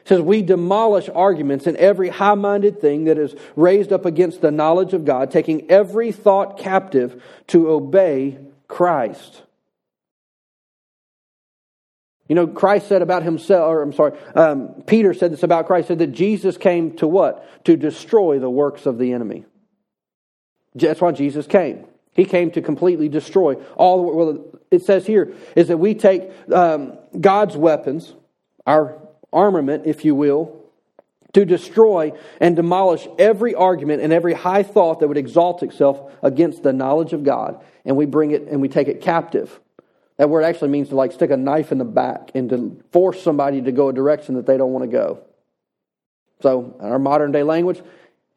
It 0.00 0.08
says, 0.08 0.20
We 0.20 0.42
demolish 0.42 1.08
arguments 1.08 1.66
and 1.66 1.76
every 1.76 2.08
high 2.08 2.34
minded 2.34 2.80
thing 2.80 3.04
that 3.04 3.18
is 3.18 3.34
raised 3.56 3.92
up 3.92 4.04
against 4.04 4.40
the 4.40 4.50
knowledge 4.50 4.94
of 4.94 5.04
God, 5.04 5.30
taking 5.30 5.70
every 5.70 6.12
thought 6.12 6.58
captive 6.58 7.22
to 7.48 7.70
obey 7.70 8.38
Christ. 8.68 9.42
You 12.28 12.34
know, 12.34 12.46
Christ 12.46 12.88
said 12.88 13.02
about 13.02 13.22
himself, 13.22 13.68
or 13.68 13.82
I'm 13.82 13.92
sorry, 13.92 14.18
um, 14.34 14.82
Peter 14.86 15.14
said 15.14 15.32
this 15.32 15.44
about 15.44 15.66
Christ, 15.66 15.88
said 15.88 16.00
that 16.00 16.08
Jesus 16.08 16.56
came 16.56 16.96
to 16.96 17.06
what? 17.06 17.64
To 17.66 17.76
destroy 17.76 18.38
the 18.38 18.50
works 18.50 18.86
of 18.86 18.98
the 18.98 19.12
enemy. 19.12 19.44
That's 20.74 21.00
why 21.00 21.12
Jesus 21.12 21.46
came. 21.46 21.84
He 22.16 22.24
came 22.24 22.50
to 22.52 22.62
completely 22.62 23.08
destroy 23.08 23.54
all. 23.76 24.12
Well, 24.12 24.44
it 24.70 24.82
says 24.82 25.06
here 25.06 25.34
is 25.54 25.68
that 25.68 25.76
we 25.76 25.94
take 25.94 26.30
um, 26.50 26.98
God's 27.20 27.56
weapons, 27.56 28.14
our 28.66 28.98
armament, 29.32 29.84
if 29.86 30.04
you 30.04 30.14
will, 30.14 30.64
to 31.34 31.44
destroy 31.44 32.12
and 32.40 32.56
demolish 32.56 33.06
every 33.18 33.54
argument 33.54 34.02
and 34.02 34.12
every 34.12 34.32
high 34.32 34.62
thought 34.62 35.00
that 35.00 35.08
would 35.08 35.18
exalt 35.18 35.62
itself 35.62 36.10
against 36.22 36.62
the 36.62 36.72
knowledge 36.72 37.12
of 37.12 37.22
God, 37.22 37.62
and 37.84 37.96
we 37.96 38.06
bring 38.06 38.30
it 38.30 38.48
and 38.48 38.60
we 38.60 38.68
take 38.68 38.88
it 38.88 39.02
captive 39.02 39.60
that 40.16 40.30
word 40.30 40.44
actually 40.44 40.68
means 40.68 40.88
to 40.88 40.96
like 40.96 41.12
stick 41.12 41.30
a 41.30 41.36
knife 41.36 41.72
in 41.72 41.78
the 41.78 41.84
back 41.84 42.30
and 42.34 42.48
to 42.50 42.82
force 42.90 43.22
somebody 43.22 43.60
to 43.62 43.72
go 43.72 43.88
a 43.88 43.92
direction 43.92 44.36
that 44.36 44.46
they 44.46 44.56
don't 44.56 44.72
want 44.72 44.84
to 44.84 44.90
go. 44.90 45.22
So, 46.40 46.76
in 46.80 46.86
our 46.86 46.98
modern 46.98 47.32
day 47.32 47.42
language, 47.42 47.80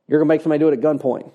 you're 0.07 0.19
going 0.19 0.27
to 0.27 0.33
make 0.33 0.41
somebody 0.41 0.59
do 0.59 0.69
it 0.69 0.73
at 0.73 0.79
gunpoint. 0.79 1.31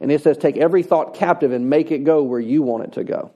And 0.00 0.12
it 0.12 0.22
says, 0.22 0.38
take 0.38 0.56
every 0.56 0.82
thought 0.82 1.14
captive 1.14 1.52
and 1.52 1.68
make 1.68 1.90
it 1.90 2.04
go 2.04 2.22
where 2.22 2.40
you 2.40 2.62
want 2.62 2.84
it 2.84 2.92
to 2.92 3.04
go. 3.04 3.32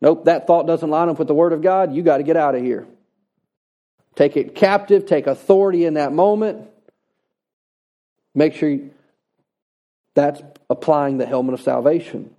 Nope, 0.00 0.26
that 0.26 0.46
thought 0.46 0.66
doesn't 0.66 0.88
line 0.88 1.08
up 1.08 1.18
with 1.18 1.28
the 1.28 1.34
Word 1.34 1.52
of 1.52 1.62
God. 1.62 1.94
You 1.94 2.02
got 2.02 2.18
to 2.18 2.22
get 2.22 2.36
out 2.36 2.54
of 2.54 2.62
here. 2.62 2.86
Take 4.14 4.36
it 4.36 4.54
captive, 4.54 5.06
take 5.06 5.26
authority 5.26 5.84
in 5.84 5.94
that 5.94 6.12
moment. 6.12 6.68
Make 8.34 8.54
sure 8.54 8.78
that's 10.14 10.42
applying 10.70 11.18
the 11.18 11.26
helmet 11.26 11.54
of 11.54 11.60
salvation. 11.60 12.34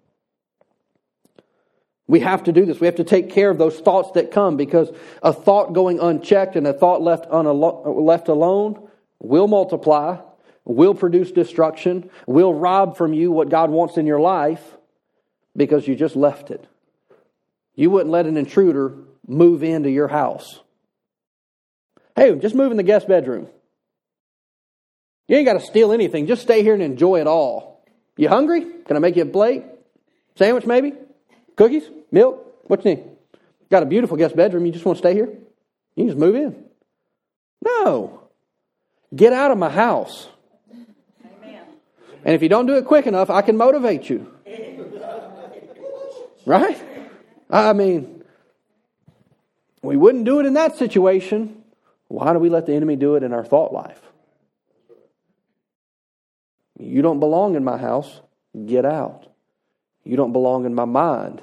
We 2.07 2.21
have 2.21 2.43
to 2.43 2.53
do 2.53 2.65
this. 2.65 2.79
We 2.79 2.87
have 2.87 2.95
to 2.95 3.03
take 3.03 3.29
care 3.31 3.49
of 3.49 3.57
those 3.57 3.79
thoughts 3.79 4.11
that 4.11 4.31
come 4.31 4.55
because 4.55 4.89
a 5.21 5.33
thought 5.33 5.73
going 5.73 5.99
unchecked 5.99 6.55
and 6.55 6.65
a 6.65 6.73
thought 6.73 7.01
left, 7.01 7.29
unalo- 7.29 8.01
left 8.01 8.29
alone 8.29 8.87
will 9.19 9.47
multiply, 9.47 10.17
will 10.67 10.93
produce 10.93 11.31
destruction, 11.31 12.09
will 12.25 12.53
rob 12.53 12.97
from 12.97 13.13
you 13.13 13.31
what 13.31 13.49
God 13.49 13.69
wants 13.69 13.97
in 13.97 14.05
your 14.05 14.19
life 14.19 14.61
because 15.55 15.87
you 15.87 15.95
just 15.95 16.15
left 16.15 16.51
it. 16.51 16.65
You 17.75 17.89
wouldn't 17.89 18.11
let 18.11 18.25
an 18.25 18.37
intruder 18.37 18.95
move 19.27 19.63
into 19.63 19.89
your 19.89 20.07
house. 20.07 20.59
Hey, 22.15 22.35
just 22.35 22.55
move 22.55 22.71
in 22.71 22.77
the 22.77 22.83
guest 22.83 23.07
bedroom. 23.07 23.47
You 25.27 25.37
ain't 25.37 25.45
got 25.45 25.53
to 25.53 25.61
steal 25.61 25.91
anything. 25.91 26.27
Just 26.27 26.41
stay 26.41 26.63
here 26.63 26.73
and 26.73 26.83
enjoy 26.83 27.21
it 27.21 27.27
all. 27.27 27.85
You 28.15 28.29
hungry? 28.29 28.61
Can 28.85 28.95
I 28.95 28.99
make 28.99 29.15
you 29.15 29.23
a 29.23 29.25
plate? 29.25 29.63
Sandwich, 30.35 30.65
maybe? 30.65 30.93
Cookies? 31.55 31.83
Milk? 32.11 32.43
What 32.63 32.83
you 32.83 32.95
need? 32.95 33.03
Got 33.69 33.83
a 33.83 33.85
beautiful 33.85 34.17
guest 34.17 34.35
bedroom. 34.35 34.65
You 34.65 34.71
just 34.71 34.85
want 34.85 34.97
to 34.97 35.01
stay 35.01 35.13
here? 35.13 35.29
You 35.95 36.05
just 36.05 36.17
move 36.17 36.35
in. 36.35 36.65
No. 37.63 38.29
Get 39.15 39.33
out 39.33 39.51
of 39.51 39.57
my 39.57 39.69
house. 39.69 40.27
And 42.23 42.35
if 42.35 42.41
you 42.41 42.49
don't 42.49 42.65
do 42.65 42.75
it 42.75 42.85
quick 42.85 43.07
enough, 43.07 43.29
I 43.29 43.41
can 43.41 43.57
motivate 43.57 44.09
you. 44.09 44.31
Right? 46.45 46.81
I 47.49 47.73
mean, 47.73 48.23
we 49.81 49.97
wouldn't 49.97 50.25
do 50.25 50.39
it 50.39 50.45
in 50.45 50.53
that 50.53 50.77
situation. 50.77 51.63
Why 52.07 52.33
do 52.33 52.39
we 52.39 52.49
let 52.49 52.65
the 52.65 52.73
enemy 52.73 52.95
do 52.95 53.15
it 53.15 53.23
in 53.23 53.33
our 53.33 53.43
thought 53.43 53.73
life? 53.73 54.01
You 56.79 57.01
don't 57.01 57.19
belong 57.19 57.55
in 57.55 57.63
my 57.63 57.77
house. 57.77 58.21
Get 58.65 58.85
out. 58.85 59.27
You 60.03 60.15
don't 60.15 60.31
belong 60.31 60.65
in 60.65 60.73
my 60.73 60.85
mind. 60.85 61.41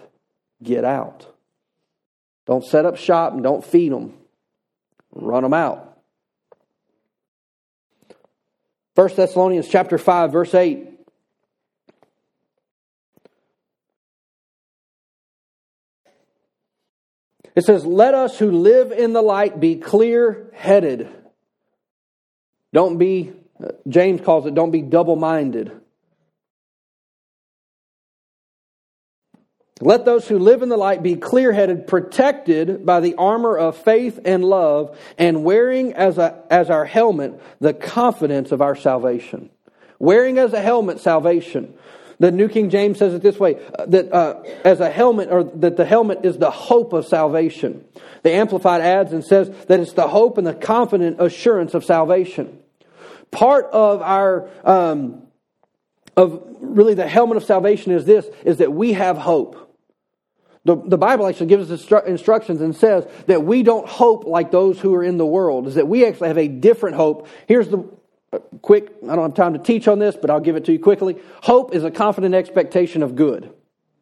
Get 0.63 0.85
out. 0.85 1.27
Don't 2.47 2.65
set 2.65 2.87
up 2.87 2.97
shop 2.97 3.33
and 3.33 3.43
don't 3.43 3.65
feed 3.65 3.93
them. 3.93 4.15
Run 5.13 5.43
them 5.43 5.55
out. 5.55 5.94
1 8.95 9.15
Thessalonians 9.17 9.69
chapter 9.69 9.99
5 9.99 10.33
verse 10.33 10.55
8 10.55 10.95
It 17.55 17.65
says, 17.65 17.87
Let 17.87 18.15
us 18.15 18.39
who 18.39 18.51
live 18.51 18.93
in 18.93 19.13
the 19.13 19.23
light 19.23 19.61
be 19.61 19.77
clear 19.77 20.51
headed. 20.55 21.09
Don't 22.73 22.99
be, 22.99 23.33
uh, 23.63 23.69
James 23.89 24.21
calls 24.21 24.47
it, 24.47 24.55
don't 24.55 24.73
be 24.73 24.83
double 24.83 25.17
minded. 25.17 25.71
Let 29.81 30.05
those 30.05 30.29
who 30.29 30.39
live 30.39 30.63
in 30.63 30.69
the 30.69 30.77
light 30.77 31.03
be 31.03 31.17
clear 31.17 31.53
headed, 31.53 31.89
protected 31.89 32.87
by 32.87 33.01
the 33.01 33.17
armor 33.17 33.57
of 33.59 33.77
faith 33.77 34.21
and 34.25 34.45
love, 34.45 34.97
and 35.19 35.43
wearing 35.43 35.95
as, 35.95 36.17
a, 36.17 36.45
as 36.49 36.71
our 36.71 36.85
helmet 36.85 37.41
the 37.61 37.75
confidence 37.75 38.53
of 38.53 38.63
our 38.63 38.77
salvation. 38.77 39.51
Wearing 39.99 40.39
as 40.39 40.53
a 40.53 40.63
helmet 40.63 41.01
salvation. 41.01 41.75
The 42.21 42.31
New 42.31 42.49
King 42.49 42.71
James 42.71 42.99
says 42.99 43.15
it 43.15 43.23
this 43.23 43.41
way 43.41 43.57
uh, 43.77 43.87
that 43.87 44.13
uh, 44.13 44.43
as 44.65 44.79
a 44.79 44.89
helmet, 44.89 45.31
or 45.33 45.43
that 45.43 45.77
the 45.77 45.85
helmet 45.85 46.25
is 46.25 46.39
the 46.39 46.53
hope 46.53 46.93
of 46.93 47.07
salvation. 47.07 47.85
The 48.23 48.31
Amplified 48.31 48.81
adds 48.81 49.13
and 49.13 49.25
says 49.25 49.51
that 49.67 49.81
it's 49.81 49.95
the 49.95 50.07
hope 50.07 50.39
and 50.39 50.47
the 50.47 50.55
confident 50.55 51.21
assurance 51.21 51.75
of 51.75 51.85
salvation. 51.85 52.61
Part 53.33 53.67
of 53.73 54.01
our, 54.03 54.49
um, 54.63 55.25
of 56.17 56.41
really 56.61 56.95
the 56.95 57.09
helmet 57.09 57.37
of 57.37 57.45
salvation 57.45 57.91
is 57.91 58.05
this, 58.05 58.25
is 58.45 58.59
that 58.59 58.73
we 58.73 58.93
have 58.93 59.19
hope. 59.19 59.63
The, 60.65 60.77
the 60.77 60.97
Bible 60.97 61.27
actually 61.27 61.47
gives 61.47 61.71
us 61.71 61.85
instru- 61.85 62.07
instructions 62.07 62.61
and 62.61 62.75
says 62.75 63.07
that 63.27 63.45
we 63.45 63.63
don't 63.63 63.87
hope 63.87 64.25
like 64.25 64.51
those 64.51 64.81
who 64.81 64.95
are 64.95 65.05
in 65.05 65.19
the 65.19 65.27
world, 65.27 65.67
is 65.67 65.75
that 65.75 65.89
we 65.89 66.07
actually 66.07 66.29
have 66.29 66.39
a 66.39 66.49
different 66.49 66.97
hope. 66.97 67.29
Here's 67.47 67.69
the 67.69 67.87
uh, 68.33 68.39
quick, 68.63 68.95
I 69.03 69.15
don't 69.15 69.31
have 69.31 69.35
time 69.35 69.53
to 69.53 69.59
teach 69.59 69.87
on 69.89 69.99
this, 69.99 70.17
but 70.17 70.31
I'll 70.31 70.41
give 70.41 70.57
it 70.57 70.65
to 70.65 70.73
you 70.73 70.79
quickly. 70.79 71.19
Hope 71.43 71.75
is 71.75 71.85
a 71.85 71.91
confident 71.91 72.35
expectation 72.35 73.03
of 73.03 73.15
good. 73.15 73.53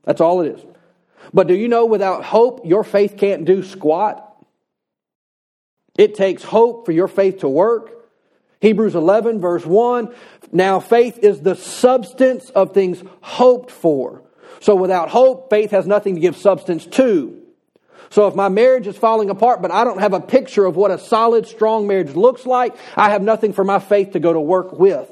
That's 0.05 0.21
all 0.21 0.41
it 0.41 0.57
is. 0.57 0.65
But 1.35 1.49
do 1.49 1.55
you 1.55 1.67
know 1.67 1.87
without 1.87 2.25
hope, 2.25 2.65
your 2.65 2.85
faith 2.85 3.17
can't 3.17 3.45
do 3.45 3.63
squat? 3.65 4.29
It 5.97 6.15
takes 6.15 6.43
hope 6.43 6.87
for 6.87 6.93
your 6.93 7.09
faith 7.09 7.41
to 7.41 7.49
work. 7.49 7.91
Hebrews 8.61 8.95
11, 8.95 9.41
verse 9.41 9.67
1. 9.67 10.15
Now, 10.53 10.79
faith 10.79 11.19
is 11.19 11.41
the 11.41 11.57
substance 11.57 12.51
of 12.51 12.73
things 12.73 13.03
hoped 13.21 13.73
for 13.73 14.23
so 14.63 14.77
without 14.77 15.09
hope, 15.09 15.51
faith 15.51 15.73
has 15.73 15.89
nothing 15.89 16.15
to 16.15 16.21
give 16.21 16.37
substance 16.37 16.87
to. 16.87 17.37
So 18.11 18.29
if 18.29 18.37
my 18.37 18.49
marriage 18.49 18.87
is 18.87 18.97
falling 18.97 19.29
apart, 19.29 19.61
but 19.61 19.73
I 19.73 19.83
don't 19.83 19.99
have 19.99 20.13
a 20.13 20.21
picture 20.21 20.65
of 20.65 20.77
what 20.77 20.93
a 20.93 20.99
solid, 20.99 21.49
strong 21.49 21.89
marriage 21.89 22.15
looks 22.15 22.47
like, 22.47 22.77
I 22.95 23.11
have 23.11 23.23
nothing 23.23 23.55
for 23.55 23.65
my 23.65 23.81
faith 23.81 24.13
to 24.13 24.21
go 24.21 24.33
to 24.33 24.39
work 24.39 24.73
with. 24.73 25.09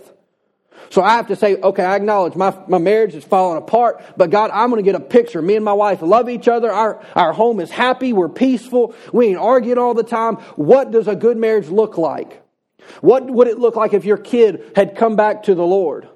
So 0.91 1.03
I 1.03 1.17
have 1.17 1.27
to 1.29 1.37
say, 1.37 1.57
okay, 1.57 1.83
I 1.83 1.97
acknowledge 1.97 2.37
my, 2.37 2.57
my 2.69 2.79
marriage 2.79 3.17
is 3.17 3.25
falling 3.25 3.59
apart, 3.59 4.05
but 4.17 4.31
God, 4.31 4.53
I'm 4.53 4.71
going 4.71 4.85
to 4.85 4.89
get 4.89 4.95
a 4.95 5.05
picture. 5.05 5.43
Me 5.43 5.57
and 5.57 5.65
my 5.65 5.73
wife 5.73 6.01
love 6.01 6.29
each 6.29 6.47
other. 6.47 6.71
Our, 6.71 7.05
our 7.17 7.33
home 7.33 7.59
is 7.59 7.73
happy. 7.73 8.13
We're 8.13 8.29
peaceful. 8.29 8.95
We 9.13 9.29
ain't 9.29 9.39
arguing 9.39 9.79
all 9.79 9.95
the 9.95 10.05
time. 10.05 10.37
What 10.55 10.93
does 10.93 11.09
a 11.09 11.17
good 11.17 11.37
marriage 11.37 11.69
look 11.69 11.99
like? 11.99 12.41
What 13.01 13.29
would 13.29 13.49
it 13.49 13.59
look 13.59 13.75
like 13.75 13.95
if 13.95 14.05
your 14.05 14.17
kid 14.17 14.73
had 14.77 14.97
come 14.97 15.17
back 15.17 15.43
to 15.45 15.57
the 15.57 15.67
Lord? 15.67 16.09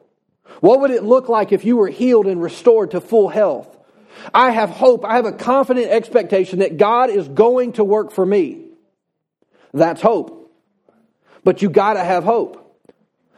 What 0.61 0.81
would 0.81 0.91
it 0.91 1.03
look 1.03 1.29
like 1.29 1.53
if 1.53 1.65
you 1.65 1.77
were 1.77 1.89
healed 1.89 2.27
and 2.27 2.43
restored 2.43 2.93
to 2.93 3.01
full 3.01 3.29
health? 3.29 3.69
I 4.33 4.51
have 4.51 4.71
hope. 4.71 5.05
I 5.05 5.17
have 5.17 5.27
a 5.27 5.33
confident 5.33 5.89
expectation 5.89 6.61
that 6.61 6.77
God 6.77 7.11
is 7.11 7.29
going 7.29 7.73
to 7.75 7.85
work 7.85 8.13
for 8.13 8.25
me. 8.25 8.67
That's 9.73 10.01
hope. 10.01 10.53
But 11.43 11.63
you 11.63 11.69
got 11.69 11.95
to 11.95 12.05
have 12.05 12.25
hope. 12.25 12.61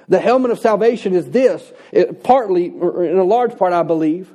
The 0.09 0.21
helmet 0.21 0.53
of 0.53 0.61
salvation 0.61 1.15
is 1.15 1.29
this, 1.31 1.73
it, 1.91 2.23
partly, 2.23 2.71
or 2.71 3.05
in 3.05 3.19
a 3.19 3.25
large 3.25 3.57
part, 3.57 3.73
I 3.73 3.83
believe, 3.83 4.33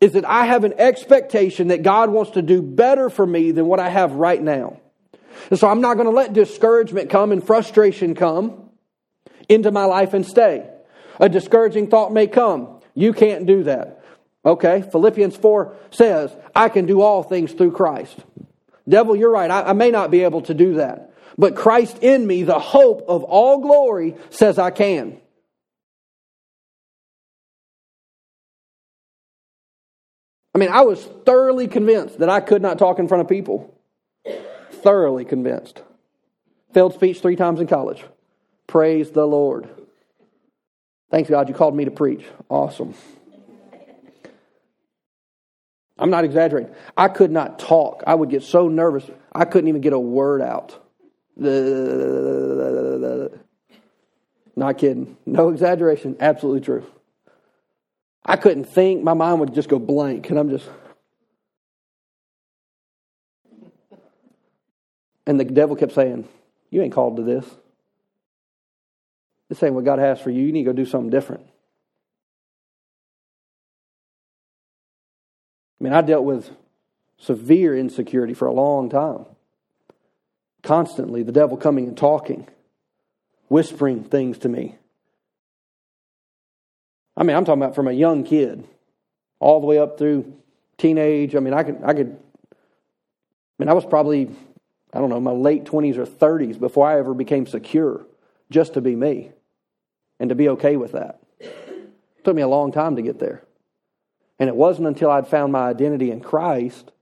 is 0.00 0.12
that 0.12 0.24
I 0.24 0.46
have 0.46 0.64
an 0.64 0.74
expectation 0.78 1.68
that 1.68 1.82
God 1.82 2.10
wants 2.10 2.32
to 2.32 2.42
do 2.42 2.60
better 2.60 3.08
for 3.08 3.24
me 3.24 3.52
than 3.52 3.66
what 3.66 3.78
I 3.78 3.88
have 3.88 4.12
right 4.12 4.42
now. 4.42 4.80
And 5.50 5.58
so 5.58 5.68
I'm 5.68 5.80
not 5.80 5.94
going 5.94 6.06
to 6.06 6.12
let 6.12 6.32
discouragement 6.32 7.10
come 7.10 7.30
and 7.30 7.44
frustration 7.46 8.14
come 8.14 8.70
into 9.48 9.70
my 9.70 9.84
life 9.84 10.12
and 10.14 10.26
stay. 10.26 10.68
A 11.20 11.28
discouraging 11.28 11.88
thought 11.88 12.12
may 12.12 12.26
come. 12.26 12.80
You 12.94 13.12
can't 13.12 13.46
do 13.46 13.64
that. 13.64 14.04
Okay, 14.44 14.82
Philippians 14.92 15.36
4 15.36 15.74
says, 15.90 16.34
I 16.54 16.68
can 16.68 16.86
do 16.86 17.00
all 17.00 17.22
things 17.22 17.52
through 17.52 17.72
Christ. 17.72 18.16
Devil, 18.88 19.16
you're 19.16 19.30
right. 19.30 19.50
I, 19.50 19.70
I 19.70 19.72
may 19.72 19.90
not 19.90 20.10
be 20.10 20.22
able 20.24 20.42
to 20.42 20.54
do 20.54 20.74
that. 20.74 21.12
But 21.38 21.56
Christ 21.56 21.98
in 22.02 22.26
me, 22.26 22.42
the 22.42 22.58
hope 22.58 23.04
of 23.08 23.24
all 23.24 23.60
glory, 23.60 24.14
says 24.30 24.58
I 24.58 24.70
can. 24.70 25.20
I 30.54 30.58
mean, 30.58 30.68
I 30.70 30.82
was 30.82 31.02
thoroughly 31.24 31.66
convinced 31.66 32.20
that 32.20 32.28
I 32.28 32.40
could 32.40 32.62
not 32.62 32.78
talk 32.78 32.98
in 32.98 33.08
front 33.08 33.22
of 33.22 33.28
people. 33.28 33.74
Thoroughly 34.70 35.24
convinced. 35.24 35.82
Failed 36.72 36.94
speech 36.94 37.20
three 37.20 37.36
times 37.36 37.60
in 37.60 37.66
college. 37.66 38.04
Praise 38.66 39.10
the 39.10 39.26
Lord. 39.26 39.68
Thanks, 41.14 41.30
God, 41.30 41.48
you 41.48 41.54
called 41.54 41.76
me 41.76 41.84
to 41.84 41.92
preach. 41.92 42.24
Awesome. 42.48 42.92
I'm 45.96 46.10
not 46.10 46.24
exaggerating. 46.24 46.74
I 46.96 47.06
could 47.06 47.30
not 47.30 47.60
talk. 47.60 48.02
I 48.04 48.16
would 48.16 48.30
get 48.30 48.42
so 48.42 48.66
nervous, 48.66 49.08
I 49.32 49.44
couldn't 49.44 49.68
even 49.68 49.80
get 49.80 49.92
a 49.92 49.98
word 49.98 50.42
out. 50.42 50.76
Not 54.56 54.78
kidding. 54.78 55.16
No 55.24 55.50
exaggeration. 55.50 56.16
Absolutely 56.18 56.62
true. 56.62 56.84
I 58.26 58.34
couldn't 58.34 58.64
think. 58.64 59.04
My 59.04 59.14
mind 59.14 59.38
would 59.38 59.54
just 59.54 59.68
go 59.68 59.78
blank, 59.78 60.30
and 60.30 60.38
I'm 60.40 60.50
just. 60.50 60.68
And 65.28 65.38
the 65.38 65.44
devil 65.44 65.76
kept 65.76 65.92
saying, 65.92 66.28
You 66.70 66.82
ain't 66.82 66.92
called 66.92 67.18
to 67.18 67.22
this. 67.22 67.46
This 69.48 69.62
ain't 69.62 69.74
what 69.74 69.84
God 69.84 69.98
has 69.98 70.20
for 70.20 70.30
you. 70.30 70.42
You 70.42 70.52
need 70.52 70.64
to 70.64 70.72
go 70.72 70.72
do 70.72 70.86
something 70.86 71.10
different. 71.10 71.46
I 75.80 75.84
mean, 75.84 75.92
I 75.92 76.00
dealt 76.00 76.24
with 76.24 76.50
severe 77.18 77.76
insecurity 77.76 78.34
for 78.34 78.46
a 78.46 78.52
long 78.52 78.88
time. 78.88 79.26
Constantly, 80.62 81.22
the 81.22 81.32
devil 81.32 81.58
coming 81.58 81.86
and 81.88 81.96
talking, 81.96 82.48
whispering 83.48 84.02
things 84.02 84.38
to 84.38 84.48
me. 84.48 84.76
I 87.16 87.22
mean, 87.22 87.36
I'm 87.36 87.44
talking 87.44 87.62
about 87.62 87.74
from 87.74 87.86
a 87.86 87.92
young 87.92 88.24
kid 88.24 88.64
all 89.40 89.60
the 89.60 89.66
way 89.66 89.78
up 89.78 89.98
through 89.98 90.32
teenage. 90.78 91.36
I 91.36 91.40
mean, 91.40 91.52
I 91.52 91.62
could, 91.62 91.80
I 91.84 91.92
could, 91.92 92.18
I 92.50 92.56
mean, 93.58 93.68
I 93.68 93.74
was 93.74 93.84
probably, 93.84 94.30
I 94.92 95.00
don't 95.00 95.10
know, 95.10 95.20
my 95.20 95.32
late 95.32 95.64
20s 95.64 95.98
or 95.98 96.06
30s 96.06 96.58
before 96.58 96.88
I 96.88 96.98
ever 96.98 97.12
became 97.12 97.46
secure 97.46 98.06
just 98.54 98.74
to 98.74 98.80
be 98.80 98.94
me 98.94 99.32
and 100.20 100.28
to 100.28 100.36
be 100.36 100.48
okay 100.50 100.76
with 100.76 100.92
that. 100.92 101.20
It 101.40 102.24
took 102.24 102.36
me 102.36 102.42
a 102.42 102.48
long 102.48 102.70
time 102.70 102.94
to 102.94 103.02
get 103.02 103.18
there. 103.18 103.42
And 104.38 104.48
it 104.48 104.54
wasn't 104.54 104.86
until 104.86 105.10
I'd 105.10 105.26
found 105.26 105.52
my 105.52 105.68
identity 105.68 106.12
in 106.12 106.20
Christ 106.20 106.92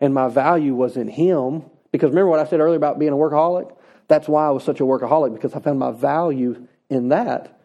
and 0.00 0.14
my 0.14 0.28
value 0.28 0.72
was 0.72 0.96
in 0.96 1.08
Him 1.08 1.64
because 1.90 2.10
remember 2.10 2.30
what 2.30 2.38
I 2.38 2.46
said 2.46 2.60
earlier 2.60 2.76
about 2.76 3.00
being 3.00 3.12
a 3.12 3.16
workaholic? 3.16 3.74
That's 4.06 4.28
why 4.28 4.46
I 4.46 4.50
was 4.50 4.62
such 4.62 4.80
a 4.80 4.84
workaholic 4.84 5.34
because 5.34 5.52
I 5.54 5.60
found 5.60 5.80
my 5.80 5.90
value 5.90 6.68
in 6.88 7.08
that 7.08 7.60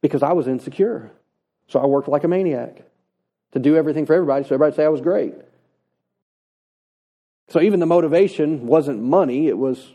because 0.00 0.22
I 0.22 0.32
was 0.32 0.46
insecure. 0.46 1.10
So 1.66 1.80
I 1.80 1.86
worked 1.86 2.08
like 2.08 2.22
a 2.22 2.28
maniac 2.28 2.84
to 3.52 3.58
do 3.58 3.76
everything 3.76 4.06
for 4.06 4.14
everybody 4.14 4.44
so 4.44 4.54
everybody 4.54 4.76
say 4.76 4.84
I 4.84 4.88
was 4.88 5.00
great. 5.00 5.34
So 7.48 7.60
even 7.60 7.80
the 7.80 7.86
motivation 7.86 8.66
wasn't 8.66 9.02
money, 9.02 9.48
it 9.48 9.58
was 9.58 9.94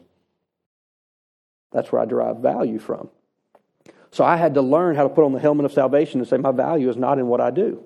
that's 1.74 1.92
where 1.92 2.02
I 2.02 2.06
derive 2.06 2.38
value 2.38 2.80
from. 2.80 3.10
So 4.12 4.24
I 4.24 4.38
had 4.38 4.54
to 4.54 4.62
learn 4.62 4.96
how 4.96 5.04
to 5.04 5.10
put 5.10 5.26
on 5.26 5.34
the 5.34 5.40
helmet 5.40 5.66
of 5.66 5.74
salvation 5.74 6.20
and 6.20 6.30
say, 6.30 6.38
my 6.38 6.52
value 6.52 6.90
is 6.90 6.96
not 6.96 7.18
in 7.18 7.28
what 7.28 7.42
I 7.42 7.50
do. 7.50 7.84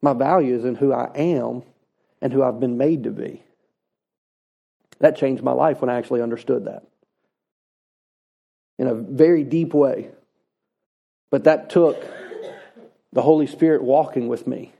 My 0.00 0.12
value 0.12 0.54
is 0.54 0.64
in 0.64 0.76
who 0.76 0.92
I 0.92 1.10
am 1.16 1.64
and 2.22 2.32
who 2.32 2.42
I've 2.42 2.60
been 2.60 2.78
made 2.78 3.02
to 3.04 3.10
be. 3.10 3.42
That 5.00 5.16
changed 5.16 5.42
my 5.42 5.52
life 5.52 5.80
when 5.80 5.90
I 5.90 5.96
actually 5.96 6.22
understood 6.22 6.66
that 6.66 6.84
in 8.78 8.86
a 8.86 8.94
very 8.94 9.42
deep 9.42 9.74
way. 9.74 10.10
But 11.30 11.44
that 11.44 11.70
took 11.70 12.00
the 13.12 13.22
Holy 13.22 13.48
Spirit 13.48 13.82
walking 13.82 14.28
with 14.28 14.46
me 14.46 14.72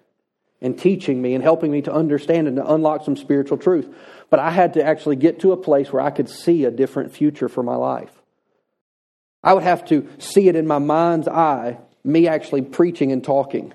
and 0.61 0.79
teaching 0.79 1.21
me 1.21 1.35
and 1.35 1.43
helping 1.43 1.71
me 1.71 1.83
to 1.83 1.93
understand 1.93 2.49
and 2.49 2.57
to 2.57 2.73
unlock 2.73 3.05
some 3.05 3.17
spiritual 3.17 3.59
truth. 3.59 3.89
But 4.31 4.41
I 4.41 4.51
had 4.51 4.75
to 4.75 4.85
actually 4.85 5.17
get 5.17 5.41
to 5.41 5.53
a 5.53 5.57
place 5.57 5.93
where 5.93 6.03
I 6.03 6.11
could 6.11 6.29
see 6.29 6.65
a 6.65 6.71
different 6.71 7.13
future 7.13 7.49
for 7.49 7.63
my 7.63 7.77
life. 7.77 8.11
I 9.43 9.53
would 9.53 9.63
have 9.63 9.85
to 9.87 10.09
see 10.19 10.49
it 10.49 10.57
in 10.57 10.67
my 10.67 10.79
mind's 10.79 11.29
eye, 11.29 11.79
me 12.03 12.27
actually 12.27 12.63
preaching 12.63 13.13
and 13.13 13.23
talking 13.23 13.73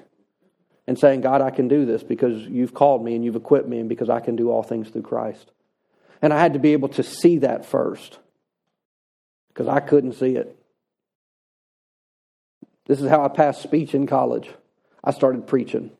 and 0.88 0.98
saying, 1.00 1.22
God, 1.22 1.42
I 1.42 1.52
can 1.52 1.68
do 1.68 1.86
this 1.86 2.04
because 2.04 2.42
you've 2.42 2.74
called 2.74 3.04
me 3.04 3.16
and 3.16 3.24
you've 3.24 3.36
equipped 3.36 3.70
me 3.70 3.80
and 3.80 3.88
because 3.88 4.10
I 4.10 4.20
can 4.20 4.36
do 4.36 4.50
all 4.50 4.64
things 4.64 4.90
through 4.90 5.04
Christ. 5.04 5.52
And 6.22 6.34
I 6.34 6.40
had 6.40 6.54
to 6.54 6.60
be 6.60 6.74
able 6.74 6.90
to 6.90 7.04
see 7.04 7.38
that 7.40 7.66
first 7.66 8.20
because 9.50 9.68
I 9.68 9.80
couldn't 9.80 10.14
see 10.14 10.36
it. 10.36 10.58
This 12.86 13.00
is 13.00 13.10
how 13.10 13.24
I 13.24 13.30
passed 13.30 13.62
speech 13.62 13.94
in 13.94 14.08
college. 14.08 14.50
I 15.04 15.12
started 15.12 15.48
preaching. 15.48 15.92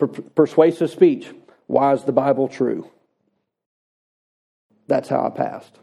Per- 0.00 0.08
persuasive 0.08 0.90
speech. 0.90 1.30
Why 1.66 1.92
is 1.92 2.02
the 2.04 2.12
Bible 2.12 2.48
true? 2.48 2.90
That's 4.88 5.08
how 5.08 5.24
I 5.24 5.30
passed. 5.30 5.78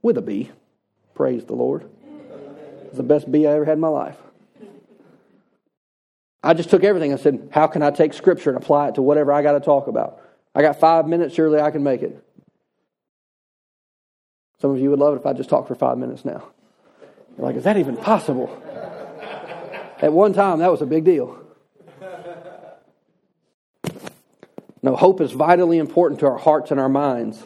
With 0.00 0.16
a 0.16 0.22
B. 0.22 0.50
Praise 1.14 1.44
the 1.44 1.54
Lord. 1.54 1.90
It's 2.86 2.96
the 2.96 3.02
best 3.02 3.30
B 3.30 3.46
I 3.46 3.52
ever 3.52 3.64
had 3.64 3.74
in 3.74 3.80
my 3.80 3.88
life. 3.88 4.16
I 6.42 6.54
just 6.54 6.70
took 6.70 6.84
everything. 6.84 7.12
I 7.12 7.16
said, 7.16 7.48
How 7.52 7.66
can 7.66 7.82
I 7.82 7.90
take 7.90 8.14
Scripture 8.14 8.50
and 8.50 8.56
apply 8.56 8.88
it 8.88 8.94
to 8.94 9.02
whatever 9.02 9.32
I 9.32 9.42
got 9.42 9.52
to 9.52 9.60
talk 9.60 9.88
about? 9.88 10.20
I 10.54 10.62
got 10.62 10.78
five 10.78 11.06
minutes, 11.06 11.34
surely 11.34 11.60
I 11.60 11.70
can 11.70 11.82
make 11.82 12.02
it. 12.02 12.22
Some 14.60 14.70
of 14.70 14.78
you 14.78 14.90
would 14.90 14.98
love 14.98 15.14
it 15.14 15.20
if 15.20 15.26
I 15.26 15.32
just 15.32 15.50
talked 15.50 15.68
for 15.68 15.74
five 15.74 15.98
minutes 15.98 16.24
now. 16.24 16.44
You're 17.36 17.46
like, 17.46 17.56
Is 17.56 17.64
that 17.64 17.76
even 17.76 17.96
possible? 17.96 18.48
At 20.00 20.12
one 20.12 20.32
time, 20.32 20.60
that 20.60 20.70
was 20.70 20.82
a 20.82 20.86
big 20.86 21.04
deal. 21.04 21.43
No, 24.84 24.96
hope 24.96 25.22
is 25.22 25.32
vitally 25.32 25.78
important 25.78 26.20
to 26.20 26.26
our 26.26 26.36
hearts 26.36 26.70
and 26.70 26.78
our 26.78 26.90
minds. 26.90 27.42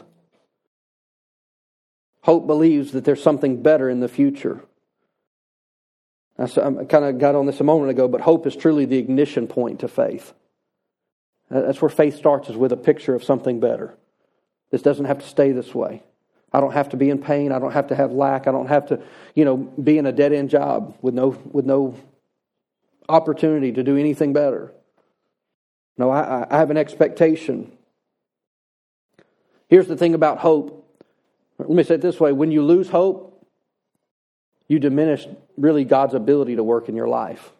Hope 2.22 2.48
believes 2.48 2.90
that 2.90 3.04
there's 3.04 3.22
something 3.22 3.62
better 3.62 3.88
in 3.88 4.00
the 4.00 4.08
future. 4.08 4.60
I 6.36 6.48
kind 6.48 7.04
of 7.04 7.18
got 7.18 7.36
on 7.36 7.46
this 7.46 7.60
a 7.60 7.64
moment 7.64 7.92
ago, 7.92 8.08
but 8.08 8.22
hope 8.22 8.44
is 8.48 8.56
truly 8.56 8.86
the 8.86 8.98
ignition 8.98 9.46
point 9.46 9.78
to 9.80 9.88
faith. 9.88 10.32
That's 11.48 11.80
where 11.80 11.88
faith 11.88 12.16
starts, 12.16 12.48
is 12.48 12.56
with 12.56 12.72
a 12.72 12.76
picture 12.76 13.14
of 13.14 13.22
something 13.22 13.60
better. 13.60 13.94
This 14.72 14.82
doesn't 14.82 15.04
have 15.04 15.20
to 15.20 15.26
stay 15.26 15.52
this 15.52 15.72
way. 15.72 16.02
I 16.52 16.58
don't 16.58 16.72
have 16.72 16.88
to 16.88 16.96
be 16.96 17.08
in 17.08 17.22
pain. 17.22 17.52
I 17.52 17.60
don't 17.60 17.72
have 17.72 17.86
to 17.88 17.94
have 17.94 18.10
lack. 18.10 18.48
I 18.48 18.50
don't 18.50 18.66
have 18.66 18.86
to, 18.86 19.00
you 19.36 19.44
know, 19.44 19.56
be 19.56 19.96
in 19.96 20.06
a 20.06 20.12
dead 20.12 20.32
end 20.32 20.50
job 20.50 20.98
with 21.02 21.14
no 21.14 21.28
with 21.28 21.66
no 21.66 21.94
opportunity 23.08 23.70
to 23.70 23.84
do 23.84 23.96
anything 23.96 24.32
better. 24.32 24.72
No, 25.98 26.10
I, 26.10 26.46
I 26.48 26.58
have 26.58 26.70
an 26.70 26.76
expectation. 26.76 27.72
Here's 29.68 29.88
the 29.88 29.96
thing 29.96 30.14
about 30.14 30.38
hope. 30.38 30.84
Let 31.58 31.68
me 31.68 31.82
say 31.82 31.96
it 31.96 32.00
this 32.00 32.20
way: 32.20 32.32
when 32.32 32.52
you 32.52 32.62
lose 32.62 32.88
hope, 32.88 33.44
you 34.68 34.78
diminish 34.78 35.26
really 35.56 35.84
God's 35.84 36.14
ability 36.14 36.56
to 36.56 36.62
work 36.62 36.88
in 36.88 36.94
your 36.94 37.08
life. 37.08 37.52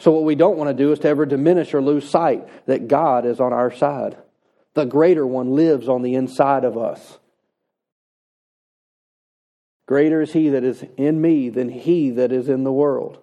So, 0.00 0.10
what 0.10 0.24
we 0.24 0.34
don't 0.34 0.58
want 0.58 0.76
to 0.76 0.84
do 0.84 0.92
is 0.92 0.98
to 1.00 1.08
ever 1.08 1.24
diminish 1.24 1.72
or 1.72 1.80
lose 1.80 2.08
sight 2.08 2.46
that 2.66 2.88
God 2.88 3.24
is 3.24 3.40
on 3.40 3.52
our 3.52 3.70
side. 3.70 4.16
The 4.74 4.84
greater 4.84 5.26
one 5.26 5.52
lives 5.52 5.88
on 5.88 6.02
the 6.02 6.14
inside 6.14 6.64
of 6.64 6.76
us. 6.76 7.18
Greater 9.86 10.20
is 10.20 10.32
he 10.32 10.48
that 10.50 10.64
is 10.64 10.84
in 10.96 11.20
me 11.20 11.48
than 11.48 11.68
he 11.68 12.10
that 12.10 12.32
is 12.32 12.48
in 12.48 12.64
the 12.64 12.72
world. 12.72 13.18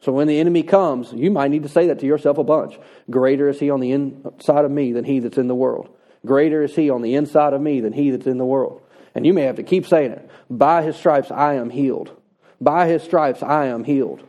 So 0.00 0.12
when 0.12 0.28
the 0.28 0.38
enemy 0.38 0.62
comes, 0.62 1.12
you 1.12 1.30
might 1.30 1.50
need 1.50 1.64
to 1.64 1.68
say 1.68 1.88
that 1.88 1.98
to 2.00 2.06
yourself 2.06 2.38
a 2.38 2.44
bunch. 2.44 2.78
Greater 3.10 3.48
is 3.48 3.58
he 3.58 3.70
on 3.70 3.80
the 3.80 3.92
inside 3.92 4.64
of 4.64 4.70
me 4.70 4.92
than 4.92 5.04
he 5.04 5.18
that's 5.18 5.38
in 5.38 5.48
the 5.48 5.54
world. 5.54 5.88
Greater 6.24 6.62
is 6.62 6.74
he 6.74 6.90
on 6.90 7.02
the 7.02 7.14
inside 7.14 7.52
of 7.52 7.60
me 7.60 7.80
than 7.80 7.92
he 7.92 8.10
that's 8.10 8.26
in 8.26 8.38
the 8.38 8.44
world. 8.44 8.82
And 9.14 9.26
you 9.26 9.32
may 9.34 9.42
have 9.42 9.56
to 9.56 9.62
keep 9.62 9.86
saying 9.86 10.12
it. 10.12 10.30
By 10.48 10.82
his 10.82 10.96
stripes 10.96 11.30
I 11.30 11.54
am 11.54 11.70
healed. 11.70 12.12
By 12.60 12.86
his 12.86 13.02
stripes 13.02 13.42
I 13.42 13.66
am 13.66 13.84
healed. 13.84 14.22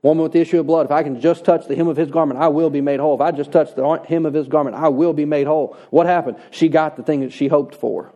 Woman 0.00 0.22
with 0.22 0.32
the 0.32 0.40
issue 0.40 0.60
of 0.60 0.66
blood, 0.66 0.86
if 0.86 0.92
I 0.92 1.02
can 1.02 1.20
just 1.20 1.44
touch 1.44 1.66
the 1.66 1.74
hem 1.74 1.88
of 1.88 1.96
his 1.96 2.10
garment, 2.10 2.40
I 2.40 2.48
will 2.48 2.70
be 2.70 2.80
made 2.80 3.00
whole. 3.00 3.16
If 3.16 3.20
I 3.20 3.32
just 3.32 3.50
touch 3.50 3.74
the 3.74 4.00
hem 4.08 4.26
of 4.26 4.32
his 4.32 4.46
garment, 4.46 4.76
I 4.76 4.88
will 4.88 5.12
be 5.12 5.24
made 5.24 5.46
whole. 5.46 5.76
What 5.90 6.06
happened? 6.06 6.36
She 6.50 6.68
got 6.68 6.96
the 6.96 7.02
thing 7.02 7.20
that 7.20 7.32
she 7.32 7.48
hoped 7.48 7.74
for. 7.74 8.14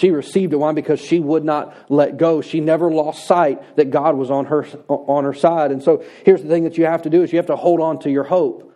She 0.00 0.10
received 0.10 0.54
it. 0.54 0.56
Why? 0.56 0.72
Because 0.72 0.98
she 0.98 1.20
would 1.20 1.44
not 1.44 1.76
let 1.90 2.16
go. 2.16 2.40
She 2.40 2.60
never 2.60 2.90
lost 2.90 3.26
sight 3.26 3.76
that 3.76 3.90
God 3.90 4.16
was 4.16 4.30
on 4.30 4.46
her, 4.46 4.64
on 4.88 5.24
her 5.24 5.34
side. 5.34 5.72
And 5.72 5.82
so 5.82 6.02
here's 6.24 6.40
the 6.40 6.48
thing 6.48 6.64
that 6.64 6.78
you 6.78 6.86
have 6.86 7.02
to 7.02 7.10
do 7.10 7.22
is 7.22 7.32
you 7.32 7.36
have 7.36 7.48
to 7.48 7.56
hold 7.56 7.82
on 7.82 7.98
to 8.00 8.10
your 8.10 8.24
hope. 8.24 8.74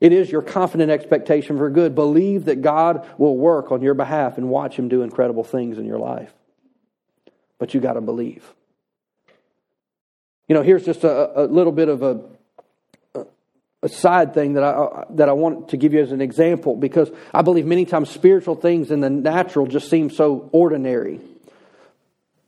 It 0.00 0.12
is 0.12 0.28
your 0.28 0.42
confident 0.42 0.90
expectation 0.90 1.56
for 1.56 1.70
good. 1.70 1.94
Believe 1.94 2.46
that 2.46 2.62
God 2.62 3.08
will 3.16 3.36
work 3.36 3.70
on 3.70 3.80
your 3.80 3.94
behalf 3.94 4.38
and 4.38 4.48
watch 4.48 4.74
Him 4.74 4.88
do 4.88 5.02
incredible 5.02 5.44
things 5.44 5.78
in 5.78 5.84
your 5.84 6.00
life. 6.00 6.34
But 7.60 7.72
you 7.72 7.78
got 7.78 7.92
to 7.92 8.00
believe. 8.00 8.52
You 10.48 10.56
know, 10.56 10.62
here's 10.62 10.84
just 10.84 11.04
a, 11.04 11.42
a 11.42 11.46
little 11.46 11.72
bit 11.72 11.88
of 11.88 12.02
a, 12.02 12.24
a 13.82 13.88
side 13.88 14.34
thing 14.34 14.54
that 14.54 14.64
I, 14.64 15.04
that 15.10 15.28
I 15.28 15.32
want 15.32 15.70
to 15.70 15.76
give 15.76 15.92
you 15.92 16.00
as 16.00 16.12
an 16.12 16.20
example 16.20 16.76
because 16.76 17.10
I 17.32 17.42
believe 17.42 17.66
many 17.66 17.84
times 17.84 18.10
spiritual 18.10 18.56
things 18.56 18.90
in 18.90 19.00
the 19.00 19.10
natural 19.10 19.66
just 19.66 19.90
seem 19.90 20.10
so 20.10 20.48
ordinary. 20.52 21.20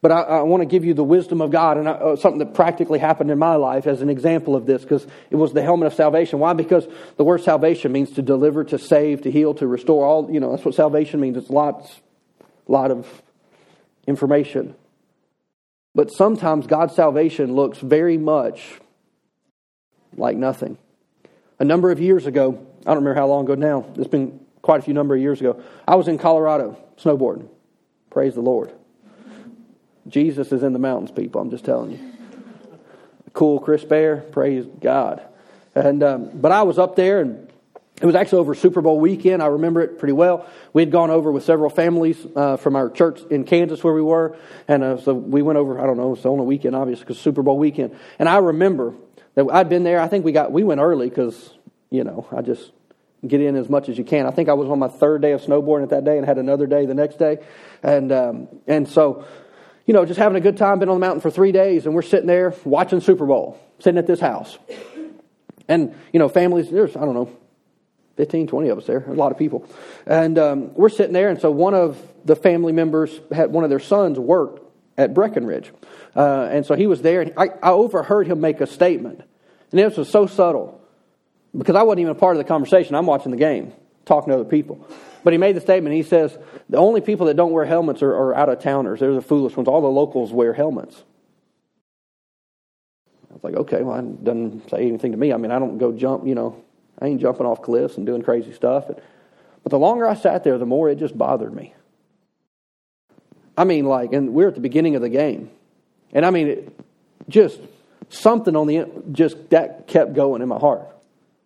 But 0.00 0.12
I, 0.12 0.20
I 0.20 0.42
want 0.42 0.62
to 0.62 0.66
give 0.66 0.84
you 0.84 0.94
the 0.94 1.04
wisdom 1.04 1.40
of 1.40 1.50
God 1.50 1.76
and 1.76 1.88
I, 1.88 1.92
uh, 1.92 2.16
something 2.16 2.38
that 2.38 2.54
practically 2.54 2.98
happened 2.98 3.30
in 3.30 3.38
my 3.38 3.56
life 3.56 3.86
as 3.86 4.00
an 4.00 4.08
example 4.08 4.54
of 4.54 4.64
this 4.64 4.82
because 4.82 5.06
it 5.30 5.36
was 5.36 5.52
the 5.52 5.62
helmet 5.62 5.88
of 5.88 5.94
salvation. 5.94 6.38
Why? 6.38 6.52
Because 6.52 6.86
the 7.16 7.24
word 7.24 7.42
salvation 7.42 7.92
means 7.92 8.12
to 8.12 8.22
deliver, 8.22 8.64
to 8.64 8.78
save, 8.78 9.22
to 9.22 9.30
heal, 9.30 9.54
to 9.54 9.66
restore. 9.66 10.06
All 10.06 10.30
you 10.32 10.40
know, 10.40 10.52
that's 10.52 10.64
what 10.64 10.74
salvation 10.74 11.20
means. 11.20 11.36
It's 11.36 11.50
lots, 11.50 12.00
lot 12.68 12.90
of 12.90 13.06
information. 14.06 14.76
But 15.94 16.12
sometimes 16.12 16.68
God's 16.68 16.94
salvation 16.94 17.54
looks 17.54 17.78
very 17.78 18.18
much 18.18 18.80
like 20.16 20.36
nothing. 20.36 20.78
A 21.58 21.64
number 21.64 21.90
of 21.90 22.00
years 22.00 22.26
ago, 22.26 22.66
I 22.82 22.90
don't 22.90 22.98
remember 22.98 23.14
how 23.14 23.26
long 23.26 23.44
ago 23.44 23.54
now, 23.54 23.86
it's 23.96 24.08
been 24.08 24.40
quite 24.62 24.80
a 24.80 24.82
few 24.82 24.94
number 24.94 25.14
of 25.14 25.20
years 25.20 25.40
ago, 25.40 25.62
I 25.86 25.96
was 25.96 26.08
in 26.08 26.18
Colorado 26.18 26.78
snowboarding. 26.98 27.48
Praise 28.10 28.34
the 28.34 28.40
Lord. 28.40 28.72
Jesus 30.06 30.52
is 30.52 30.62
in 30.62 30.72
the 30.72 30.78
mountains, 30.78 31.10
people, 31.10 31.40
I'm 31.40 31.50
just 31.50 31.64
telling 31.64 31.92
you. 31.92 31.98
Cool, 33.32 33.60
crisp 33.60 33.92
air, 33.92 34.16
praise 34.16 34.66
God. 34.80 35.22
And 35.74 36.02
um, 36.02 36.30
But 36.34 36.52
I 36.52 36.62
was 36.62 36.78
up 36.78 36.96
there 36.96 37.20
and 37.20 37.48
it 38.00 38.06
was 38.06 38.14
actually 38.14 38.38
over 38.38 38.54
Super 38.54 38.80
Bowl 38.80 39.00
weekend. 39.00 39.42
I 39.42 39.46
remember 39.46 39.80
it 39.80 39.98
pretty 39.98 40.12
well. 40.12 40.46
We 40.72 40.82
had 40.82 40.92
gone 40.92 41.10
over 41.10 41.32
with 41.32 41.44
several 41.44 41.68
families 41.68 42.24
uh, 42.36 42.56
from 42.56 42.76
our 42.76 42.90
church 42.90 43.20
in 43.30 43.44
Kansas 43.44 43.82
where 43.82 43.92
we 43.92 44.02
were. 44.02 44.36
And 44.68 44.84
uh, 44.84 45.00
so 45.00 45.14
we 45.14 45.42
went 45.42 45.58
over, 45.58 45.80
I 45.80 45.86
don't 45.86 45.96
know, 45.96 46.14
it's 46.14 46.24
on 46.24 46.38
a 46.38 46.44
weekend, 46.44 46.76
obviously, 46.76 47.04
because 47.04 47.18
Super 47.18 47.42
Bowl 47.42 47.58
weekend. 47.58 47.96
And 48.20 48.28
I 48.28 48.38
remember 48.38 48.94
I'd 49.38 49.68
been 49.68 49.84
there. 49.84 50.00
I 50.00 50.08
think 50.08 50.24
we 50.24 50.32
got, 50.32 50.52
we 50.52 50.64
went 50.64 50.80
early 50.80 51.08
because, 51.08 51.52
you 51.90 52.04
know, 52.04 52.26
I 52.32 52.42
just 52.42 52.72
get 53.26 53.40
in 53.40 53.56
as 53.56 53.68
much 53.68 53.88
as 53.88 53.98
you 53.98 54.04
can. 54.04 54.26
I 54.26 54.30
think 54.30 54.48
I 54.48 54.54
was 54.54 54.68
on 54.68 54.78
my 54.78 54.88
third 54.88 55.22
day 55.22 55.32
of 55.32 55.42
snowboarding 55.42 55.84
at 55.84 55.90
that 55.90 56.04
day 56.04 56.18
and 56.18 56.26
had 56.26 56.38
another 56.38 56.66
day 56.66 56.86
the 56.86 56.94
next 56.94 57.18
day. 57.18 57.38
And, 57.82 58.12
um, 58.12 58.48
and 58.66 58.88
so, 58.88 59.24
you 59.86 59.94
know, 59.94 60.04
just 60.04 60.18
having 60.18 60.36
a 60.36 60.40
good 60.40 60.56
time, 60.56 60.78
been 60.78 60.88
on 60.88 60.96
the 60.96 61.00
mountain 61.00 61.20
for 61.20 61.30
three 61.30 61.52
days, 61.52 61.86
and 61.86 61.94
we're 61.94 62.02
sitting 62.02 62.26
there 62.26 62.54
watching 62.64 63.00
Super 63.00 63.26
Bowl, 63.26 63.58
sitting 63.78 63.98
at 63.98 64.06
this 64.06 64.20
house. 64.20 64.58
And, 65.66 65.94
you 66.12 66.18
know, 66.18 66.28
families, 66.28 66.70
there's, 66.70 66.96
I 66.96 67.00
don't 67.00 67.14
know, 67.14 67.36
15, 68.16 68.48
20 68.48 68.68
of 68.68 68.78
us 68.78 68.86
there, 68.86 69.04
a 69.06 69.14
lot 69.14 69.32
of 69.32 69.38
people. 69.38 69.68
And 70.04 70.38
um, 70.38 70.74
we're 70.74 70.88
sitting 70.88 71.12
there, 71.12 71.28
and 71.28 71.40
so 71.40 71.50
one 71.50 71.74
of 71.74 72.00
the 72.24 72.36
family 72.36 72.72
members 72.72 73.20
had 73.32 73.52
one 73.52 73.64
of 73.64 73.70
their 73.70 73.78
sons 73.78 74.18
worked 74.18 74.62
at 74.96 75.14
Breckenridge. 75.14 75.72
Uh, 76.16 76.48
and 76.50 76.66
so 76.66 76.74
he 76.74 76.86
was 76.86 77.00
there, 77.00 77.20
and 77.22 77.32
I, 77.36 77.48
I 77.62 77.70
overheard 77.70 78.26
him 78.26 78.40
make 78.40 78.60
a 78.60 78.66
statement. 78.66 79.22
And 79.70 79.80
it 79.80 79.96
was 79.96 80.08
so 80.10 80.26
subtle 80.26 80.80
because 81.56 81.76
I 81.76 81.82
wasn't 81.82 82.00
even 82.00 82.12
a 82.12 82.18
part 82.18 82.36
of 82.36 82.38
the 82.38 82.48
conversation. 82.48 82.94
I'm 82.94 83.06
watching 83.06 83.30
the 83.30 83.36
game, 83.36 83.72
talking 84.04 84.30
to 84.30 84.40
other 84.40 84.48
people. 84.48 84.86
But 85.24 85.32
he 85.32 85.38
made 85.38 85.56
the 85.56 85.60
statement. 85.60 85.94
He 85.94 86.02
says, 86.02 86.36
The 86.68 86.78
only 86.78 87.00
people 87.00 87.26
that 87.26 87.36
don't 87.36 87.52
wear 87.52 87.64
helmets 87.64 88.02
are, 88.02 88.14
are 88.14 88.34
out 88.34 88.48
of 88.48 88.60
towners. 88.60 89.00
They're 89.00 89.14
the 89.14 89.22
foolish 89.22 89.56
ones. 89.56 89.68
All 89.68 89.80
the 89.80 89.88
locals 89.88 90.32
wear 90.32 90.52
helmets. 90.52 91.02
I 93.30 93.34
was 93.34 93.44
like, 93.44 93.54
okay, 93.54 93.82
well, 93.82 93.98
it 93.98 94.24
doesn't 94.24 94.70
say 94.70 94.86
anything 94.86 95.12
to 95.12 95.18
me. 95.18 95.32
I 95.32 95.36
mean, 95.36 95.50
I 95.50 95.58
don't 95.58 95.78
go 95.78 95.92
jump, 95.92 96.26
you 96.26 96.34
know, 96.34 96.62
I 96.98 97.06
ain't 97.06 97.20
jumping 97.20 97.46
off 97.46 97.62
cliffs 97.62 97.96
and 97.96 98.06
doing 98.06 98.22
crazy 98.22 98.52
stuff. 98.52 98.86
But 98.88 99.70
the 99.70 99.78
longer 99.78 100.06
I 100.06 100.14
sat 100.14 100.44
there, 100.44 100.58
the 100.58 100.66
more 100.66 100.88
it 100.88 100.98
just 100.98 101.16
bothered 101.16 101.54
me. 101.54 101.74
I 103.56 103.64
mean, 103.64 103.84
like, 103.84 104.12
and 104.12 104.32
we're 104.32 104.48
at 104.48 104.54
the 104.54 104.60
beginning 104.60 104.96
of 104.96 105.02
the 105.02 105.08
game. 105.08 105.50
And 106.12 106.24
I 106.24 106.30
mean, 106.30 106.48
it, 106.48 106.80
just 107.28 107.60
something 108.08 108.56
on 108.56 108.66
the 108.66 108.86
just 109.12 109.50
that 109.50 109.86
kept 109.86 110.14
going 110.14 110.42
in 110.42 110.48
my 110.48 110.58
heart. 110.58 110.86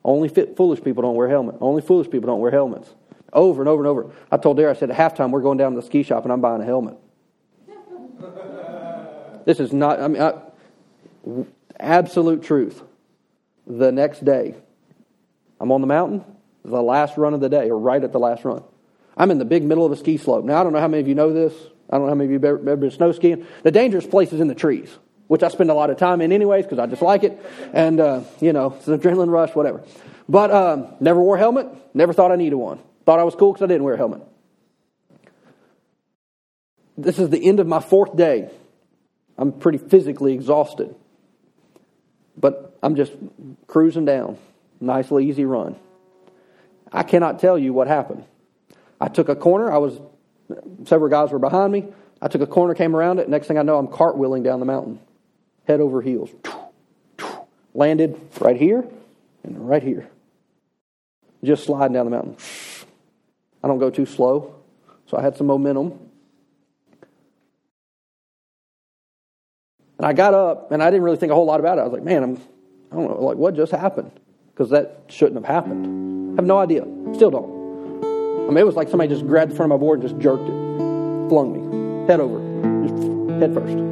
Only 0.05 0.28
fit, 0.28 0.57
foolish 0.57 0.82
people 0.82 1.03
don't 1.03 1.14
wear 1.14 1.28
helmets. 1.28 1.59
Only 1.61 1.82
foolish 1.82 2.11
people 2.11 2.26
don't 2.26 2.40
wear 2.40 2.50
helmets. 2.50 2.92
Over 3.32 3.62
and 3.62 3.68
over 3.68 3.82
and 3.82 3.88
over. 3.88 4.11
I 4.30 4.36
told 4.36 4.57
Dare, 4.57 4.68
I 4.68 4.74
said, 4.74 4.90
at 4.90 4.96
halftime, 4.96 5.30
we're 5.30 5.40
going 5.40 5.59
down 5.59 5.74
to 5.74 5.80
the 5.80 5.86
ski 5.86 6.03
shop 6.03 6.24
and 6.24 6.32
I'm 6.32 6.40
buying 6.40 6.61
a 6.61 6.64
helmet. 6.64 6.96
this 9.46 9.61
is 9.61 9.72
not, 9.72 10.00
I 10.00 10.09
mean, 10.09 10.20
I, 10.20 10.34
absolute 11.78 12.42
truth. 12.42 12.82
The 13.66 13.92
next 13.92 14.24
day, 14.24 14.57
I'm 15.61 15.70
on 15.70 15.80
the 15.80 15.86
mountain, 15.86 16.24
the 16.64 16.82
last 16.82 17.16
run 17.16 17.32
of 17.32 17.40
the 17.40 17.48
day, 17.48 17.70
or 17.70 17.78
right 17.78 18.03
at 18.03 18.12
the 18.12 18.18
last 18.18 18.44
run. 18.44 18.64
I'm 19.16 19.30
in 19.30 19.38
the 19.38 19.44
big 19.44 19.62
middle 19.62 19.86
of 19.86 19.92
a 19.92 19.96
ski 19.96 20.16
slope. 20.16 20.44
Now, 20.44 20.61
I 20.61 20.64
don't 20.64 20.72
know 20.72 20.80
how 20.80 20.88
many 20.88 21.00
of 21.00 21.09
you 21.09 21.14
know 21.14 21.32
this. 21.32 21.55
I 21.88 21.96
don't 21.96 22.07
know 22.07 22.09
how 22.09 22.14
many 22.14 22.24
of 22.26 22.30
you 22.30 22.36
have 22.36 22.44
ever, 22.44 22.59
ever 22.59 22.76
been 22.76 22.90
snow 22.90 23.12
skiing. 23.12 23.46
The 23.62 23.70
dangerous 23.70 24.07
place 24.07 24.32
is 24.32 24.40
in 24.40 24.48
the 24.48 24.55
trees, 24.55 24.90
which 25.33 25.43
I 25.43 25.49
spend 25.49 25.70
a 25.70 25.74
lot 25.74 25.89
of 25.89 25.97
time 25.97 26.20
in 26.20 26.30
anyways 26.30 26.66
because 26.66 26.78
I 26.78 26.85
just 26.85 27.01
like 27.01 27.24
it. 27.24 27.41
And, 27.72 27.99
uh, 28.01 28.20
you 28.43 28.53
know, 28.53 28.74
it's 28.76 28.87
an 28.87 28.99
adrenaline 28.99 29.30
rush, 29.30 29.55
whatever. 29.55 29.83
But 30.28 30.51
um, 30.51 30.89
never 31.01 31.22
wore 31.22 31.37
a 31.37 31.39
helmet. 31.39 31.68
Never 31.95 32.12
thought 32.12 32.30
I 32.33 32.37
needed 32.37 32.57
one. 32.57 32.80
Thought 33.07 33.18
I 33.18 33.24
was 33.24 33.35
cool 33.35 33.51
because 33.51 33.64
I 33.64 33.66
didn't 33.66 33.85
wear 33.85 33.95
a 33.95 33.97
helmet. 33.97 34.20
This 36.99 37.18
is 37.18 37.30
the 37.30 37.43
end 37.43 37.61
of 37.61 37.66
my 37.66 37.80
fourth 37.80 38.14
day. 38.14 38.51
I'm 39.39 39.53
pretty 39.53 39.78
physically 39.78 40.35
exhausted. 40.35 40.95
But 42.37 42.76
I'm 42.83 42.95
just 42.95 43.14
cruising 43.68 44.05
down. 44.05 44.37
Nice, 44.83 45.11
easy 45.11 45.47
run. 45.47 45.76
I 46.93 47.05
cannot 47.05 47.39
tell 47.39 47.57
you 47.57 47.72
what 47.72 47.89
happened. 47.89 48.26
I 49.01 49.09
took 49.09 49.30
a 49.30 49.37
corner. 49.37 49.72
I 49.72 49.78
was 49.78 49.99
several 50.85 51.09
guys 51.09 51.30
were 51.30 51.39
behind 51.39 51.72
me. 51.72 51.87
I 52.20 52.28
took 52.28 52.43
a 52.43 52.47
corner, 52.47 52.74
came 52.74 52.95
around 52.95 53.18
it. 53.18 53.30
Next 53.30 53.47
thing 53.49 53.57
I 53.57 53.62
know, 53.62 53.78
I'm 53.78 53.89
cartwheeling 53.89 54.45
down 54.45 54.61
the 54.61 54.66
mountain, 54.66 55.01
head 55.66 55.80
over 55.80 56.02
heels. 56.02 56.30
Landed 57.74 58.20
right 58.40 58.56
here 58.56 58.84
and 59.44 59.68
right 59.68 59.82
here. 59.82 60.08
Just 61.42 61.64
sliding 61.64 61.94
down 61.94 62.04
the 62.06 62.10
mountain. 62.10 62.36
I 63.62 63.68
don't 63.68 63.78
go 63.78 63.90
too 63.90 64.06
slow, 64.06 64.54
so 65.06 65.16
I 65.16 65.22
had 65.22 65.36
some 65.36 65.46
momentum. 65.46 65.98
And 69.98 70.06
I 70.06 70.12
got 70.12 70.34
up, 70.34 70.72
and 70.72 70.82
I 70.82 70.90
didn't 70.90 71.04
really 71.04 71.16
think 71.16 71.32
a 71.32 71.34
whole 71.34 71.46
lot 71.46 71.60
about 71.60 71.78
it. 71.78 71.82
I 71.82 71.84
was 71.84 71.92
like, 71.92 72.02
man, 72.02 72.22
I'm, 72.22 72.36
I 72.90 72.96
don't 72.96 73.08
know, 73.08 73.24
like, 73.24 73.36
what 73.36 73.54
just 73.54 73.72
happened? 73.72 74.10
because 74.54 74.70
that 74.70 75.00
shouldn't 75.08 75.36
have 75.36 75.44
happened. 75.44 76.34
I 76.34 76.42
have 76.42 76.46
no 76.46 76.58
idea. 76.58 76.82
Still 77.14 77.30
don't. 77.30 77.62
I 78.44 78.48
mean, 78.48 78.58
it 78.58 78.66
was 78.66 78.76
like 78.76 78.88
somebody 78.88 79.08
just 79.08 79.26
grabbed 79.26 79.52
the 79.52 79.56
front 79.56 79.72
of 79.72 79.78
my 79.78 79.80
board 79.80 80.00
and 80.00 80.08
just 80.08 80.20
jerked 80.20 80.44
it, 80.44 81.28
flung 81.28 81.52
me, 81.52 82.06
head 82.06 82.20
over, 82.20 82.38
just 82.86 83.40
head 83.40 83.54
first. 83.54 83.91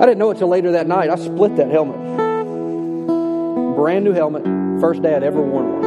I 0.00 0.06
didn't 0.06 0.18
know 0.18 0.30
it 0.30 0.38
till 0.38 0.48
later 0.48 0.72
that 0.72 0.86
night. 0.86 1.08
I 1.08 1.16
split 1.16 1.56
that 1.56 1.70
helmet. 1.70 1.96
Brand 3.76 4.04
new 4.04 4.12
helmet, 4.12 4.44
first 4.80 5.02
day 5.02 5.14
I'd 5.14 5.22
ever 5.22 5.40
worn 5.40 5.72
one. 5.72 5.82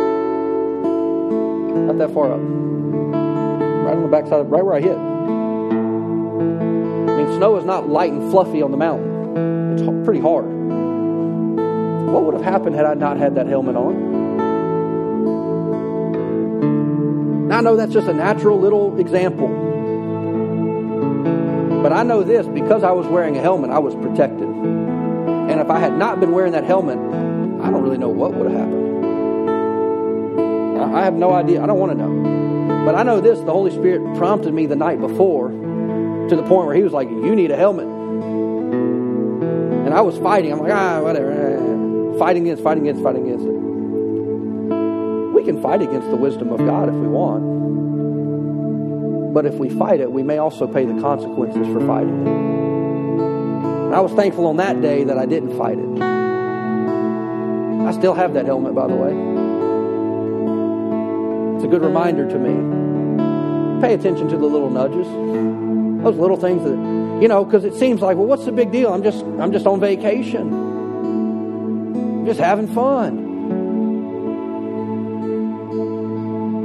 Not 1.87 1.97
that 1.97 2.13
far 2.13 2.31
up. 2.31 2.39
Right 2.39 3.95
on 3.95 4.03
the 4.03 4.09
backside, 4.09 4.49
right 4.49 4.63
where 4.63 4.75
I 4.75 4.81
hit. 4.81 4.97
I 4.97 5.01
mean, 7.17 7.37
snow 7.37 7.57
is 7.57 7.65
not 7.65 7.89
light 7.89 8.11
and 8.11 8.31
fluffy 8.31 8.61
on 8.61 8.71
the 8.71 8.77
mountain. 8.77 9.73
It's 9.73 9.83
pretty 10.05 10.21
hard. 10.21 10.45
What 12.07 12.23
would 12.23 12.35
have 12.35 12.43
happened 12.43 12.75
had 12.75 12.85
I 12.85 12.93
not 12.93 13.17
had 13.17 13.35
that 13.35 13.47
helmet 13.47 13.75
on? 13.75 14.15
Now, 17.49 17.57
I 17.57 17.61
know 17.61 17.75
that's 17.75 17.93
just 17.93 18.07
a 18.07 18.13
natural 18.13 18.59
little 18.59 18.97
example. 18.99 19.49
But 21.87 21.95
I 21.95 22.03
know 22.03 22.21
this 22.21 22.45
because 22.47 22.83
I 22.83 22.91
was 22.91 23.07
wearing 23.07 23.37
a 23.37 23.41
helmet, 23.41 23.69
I 23.69 23.79
was 23.79 23.95
protected. 23.95 24.45
And 24.45 25.61
if 25.61 25.69
I 25.69 25.79
had 25.79 25.97
not 25.97 26.19
been 26.19 26.33
wearing 26.33 26.51
that 26.51 26.65
helmet, 26.65 26.97
I 26.97 27.71
don't 27.71 27.81
really 27.81 27.97
know 27.97 28.09
what 28.09 28.33
would 28.33 28.51
have 28.51 28.59
happened. 28.59 29.05
I 30.93 31.05
have 31.05 31.13
no 31.13 31.31
idea. 31.31 31.63
I 31.63 31.65
don't 31.65 31.79
want 31.79 31.93
to 31.93 31.97
know. 31.97 32.83
But 32.83 32.95
I 32.95 33.03
know 33.03 33.21
this 33.21 33.39
the 33.39 33.53
Holy 33.53 33.71
Spirit 33.71 34.17
prompted 34.17 34.53
me 34.53 34.65
the 34.65 34.75
night 34.75 34.99
before 34.99 35.47
to 35.47 36.35
the 36.35 36.43
point 36.43 36.67
where 36.67 36.75
He 36.75 36.83
was 36.83 36.91
like, 36.91 37.07
You 37.07 37.33
need 37.33 37.51
a 37.51 37.55
helmet. 37.55 37.87
And 39.85 39.93
I 39.93 40.01
was 40.01 40.17
fighting. 40.17 40.51
I'm 40.51 40.59
like, 40.59 40.73
Ah, 40.73 40.99
whatever. 41.01 42.17
Fighting 42.19 42.43
against, 42.49 42.63
fighting 42.63 42.85
against, 42.85 43.01
fighting 43.01 43.27
against 43.27 43.45
it. 43.45 43.53
We 45.33 45.41
can 45.45 45.61
fight 45.61 45.81
against 45.81 46.09
the 46.09 46.17
wisdom 46.17 46.49
of 46.49 46.57
God 46.57 46.89
if 46.89 46.95
we 46.95 47.07
want. 47.07 47.56
But 49.37 49.45
if 49.45 49.53
we 49.53 49.69
fight 49.69 49.99
it, 49.99 50.11
we 50.11 50.23
may 50.23 50.39
also 50.39 50.65
pay 50.65 50.83
the 50.83 50.99
consequences 50.99 51.67
for 51.67 51.79
fighting 51.85 52.25
it. 52.25 52.27
And 53.85 53.93
I 53.93 53.99
was 53.99 54.11
thankful 54.13 54.47
on 54.47 54.57
that 54.57 54.81
day 54.81 55.03
that 55.03 55.19
I 55.19 55.27
didn't 55.27 55.55
fight 55.55 55.77
it. 55.77 56.01
I 57.85 57.91
still 57.91 58.15
have 58.15 58.33
that 58.33 58.47
helmet, 58.47 58.73
by 58.73 58.87
the 58.87 58.95
way. 58.95 59.11
It's 61.55 61.65
a 61.65 61.67
good 61.67 61.83
reminder 61.83 62.27
to 62.27 62.39
me. 62.39 63.79
Pay 63.79 63.93
attention 63.93 64.27
to 64.27 64.37
the 64.37 64.47
little 64.47 64.71
nudges, 64.71 65.05
those 66.03 66.17
little 66.17 66.37
things 66.37 66.63
that 66.63 67.21
you 67.21 67.27
know, 67.27 67.45
because 67.45 67.63
it 67.63 67.75
seems 67.75 68.01
like, 68.01 68.17
well, 68.17 68.25
what's 68.25 68.45
the 68.45 68.51
big 68.51 68.71
deal? 68.71 68.91
I'm 68.91 69.03
just, 69.03 69.23
I'm 69.23 69.51
just 69.51 69.67
on 69.67 69.79
vacation, 69.79 70.51
I'm 70.51 72.25
just 72.25 72.39
having 72.39 72.73
fun. 72.73 73.19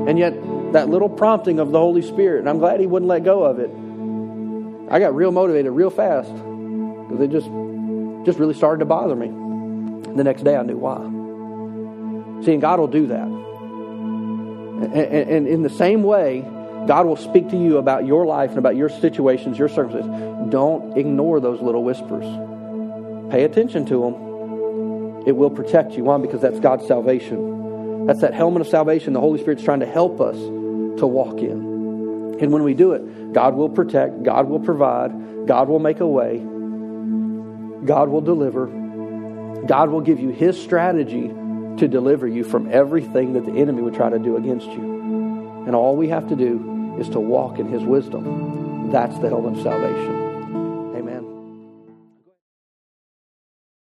And 0.08 0.18
yet, 0.18 0.32
that 0.72 0.88
little 0.88 1.08
prompting 1.08 1.58
of 1.58 1.70
the 1.70 1.78
Holy 1.78 2.02
Spirit, 2.02 2.40
and 2.40 2.48
I'm 2.48 2.58
glad 2.58 2.80
He 2.80 2.86
wouldn't 2.86 3.08
let 3.08 3.24
go 3.24 3.44
of 3.44 3.58
it. 3.58 3.70
I 4.92 4.98
got 4.98 5.14
real 5.14 5.32
motivated 5.32 5.72
real 5.72 5.90
fast 5.90 6.32
because 6.32 7.20
it 7.20 7.30
just, 7.30 7.46
just 8.26 8.38
really 8.38 8.54
started 8.54 8.80
to 8.80 8.84
bother 8.84 9.16
me. 9.16 9.28
The 10.14 10.24
next 10.24 10.42
day, 10.42 10.56
I 10.56 10.62
knew 10.62 10.76
why. 10.76 10.98
See, 12.44 12.52
and 12.52 12.60
God 12.60 12.78
will 12.78 12.88
do 12.88 13.06
that. 13.06 13.26
And, 13.26 14.94
and, 14.94 15.30
and 15.30 15.46
in 15.46 15.62
the 15.62 15.70
same 15.70 16.02
way, 16.02 16.42
God 16.86 17.06
will 17.06 17.16
speak 17.16 17.50
to 17.50 17.56
you 17.56 17.78
about 17.78 18.04
your 18.04 18.26
life 18.26 18.50
and 18.50 18.58
about 18.58 18.76
your 18.76 18.88
situations, 18.88 19.58
your 19.58 19.68
circumstances. 19.68 20.50
Don't 20.50 20.98
ignore 20.98 21.40
those 21.40 21.62
little 21.62 21.84
whispers. 21.84 22.26
Pay 23.30 23.44
attention 23.44 23.86
to 23.86 24.02
them. 24.02 25.24
It 25.26 25.36
will 25.36 25.50
protect 25.50 25.92
you. 25.92 26.04
Why? 26.04 26.18
Because 26.18 26.40
that's 26.42 26.58
God's 26.60 26.86
salvation. 26.86 28.06
That's 28.06 28.20
that 28.20 28.34
helmet 28.34 28.60
of 28.60 28.68
salvation 28.68 29.12
the 29.12 29.20
Holy 29.20 29.40
Spirit's 29.40 29.62
trying 29.62 29.80
to 29.80 29.86
help 29.86 30.20
us 30.20 30.36
to 30.98 31.06
walk 31.06 31.38
in. 31.38 32.36
And 32.40 32.52
when 32.52 32.62
we 32.62 32.74
do 32.74 32.92
it, 32.92 33.32
God 33.32 33.54
will 33.54 33.68
protect, 33.68 34.22
God 34.22 34.48
will 34.48 34.60
provide, 34.60 35.46
God 35.46 35.68
will 35.68 35.78
make 35.78 36.00
a 36.00 36.06
way, 36.06 36.38
God 37.86 38.08
will 38.08 38.20
deliver, 38.20 38.66
God 39.66 39.90
will 39.90 40.00
give 40.00 40.20
you 40.20 40.30
His 40.30 40.60
strategy 40.60 41.28
to 41.28 41.88
deliver 41.88 42.26
you 42.26 42.44
from 42.44 42.70
everything 42.70 43.32
that 43.34 43.46
the 43.46 43.52
enemy 43.52 43.82
would 43.82 43.94
try 43.94 44.10
to 44.10 44.18
do 44.18 44.36
against 44.36 44.66
you. 44.66 45.64
And 45.66 45.74
all 45.74 45.96
we 45.96 46.08
have 46.08 46.28
to 46.28 46.36
do 46.36 46.96
is 46.98 47.08
to 47.10 47.20
walk 47.20 47.58
in 47.58 47.68
His 47.68 47.82
wisdom. 47.82 48.90
That's 48.90 49.18
the 49.18 49.28
helmet 49.28 49.56
of 49.56 49.62
salvation. 49.62 50.21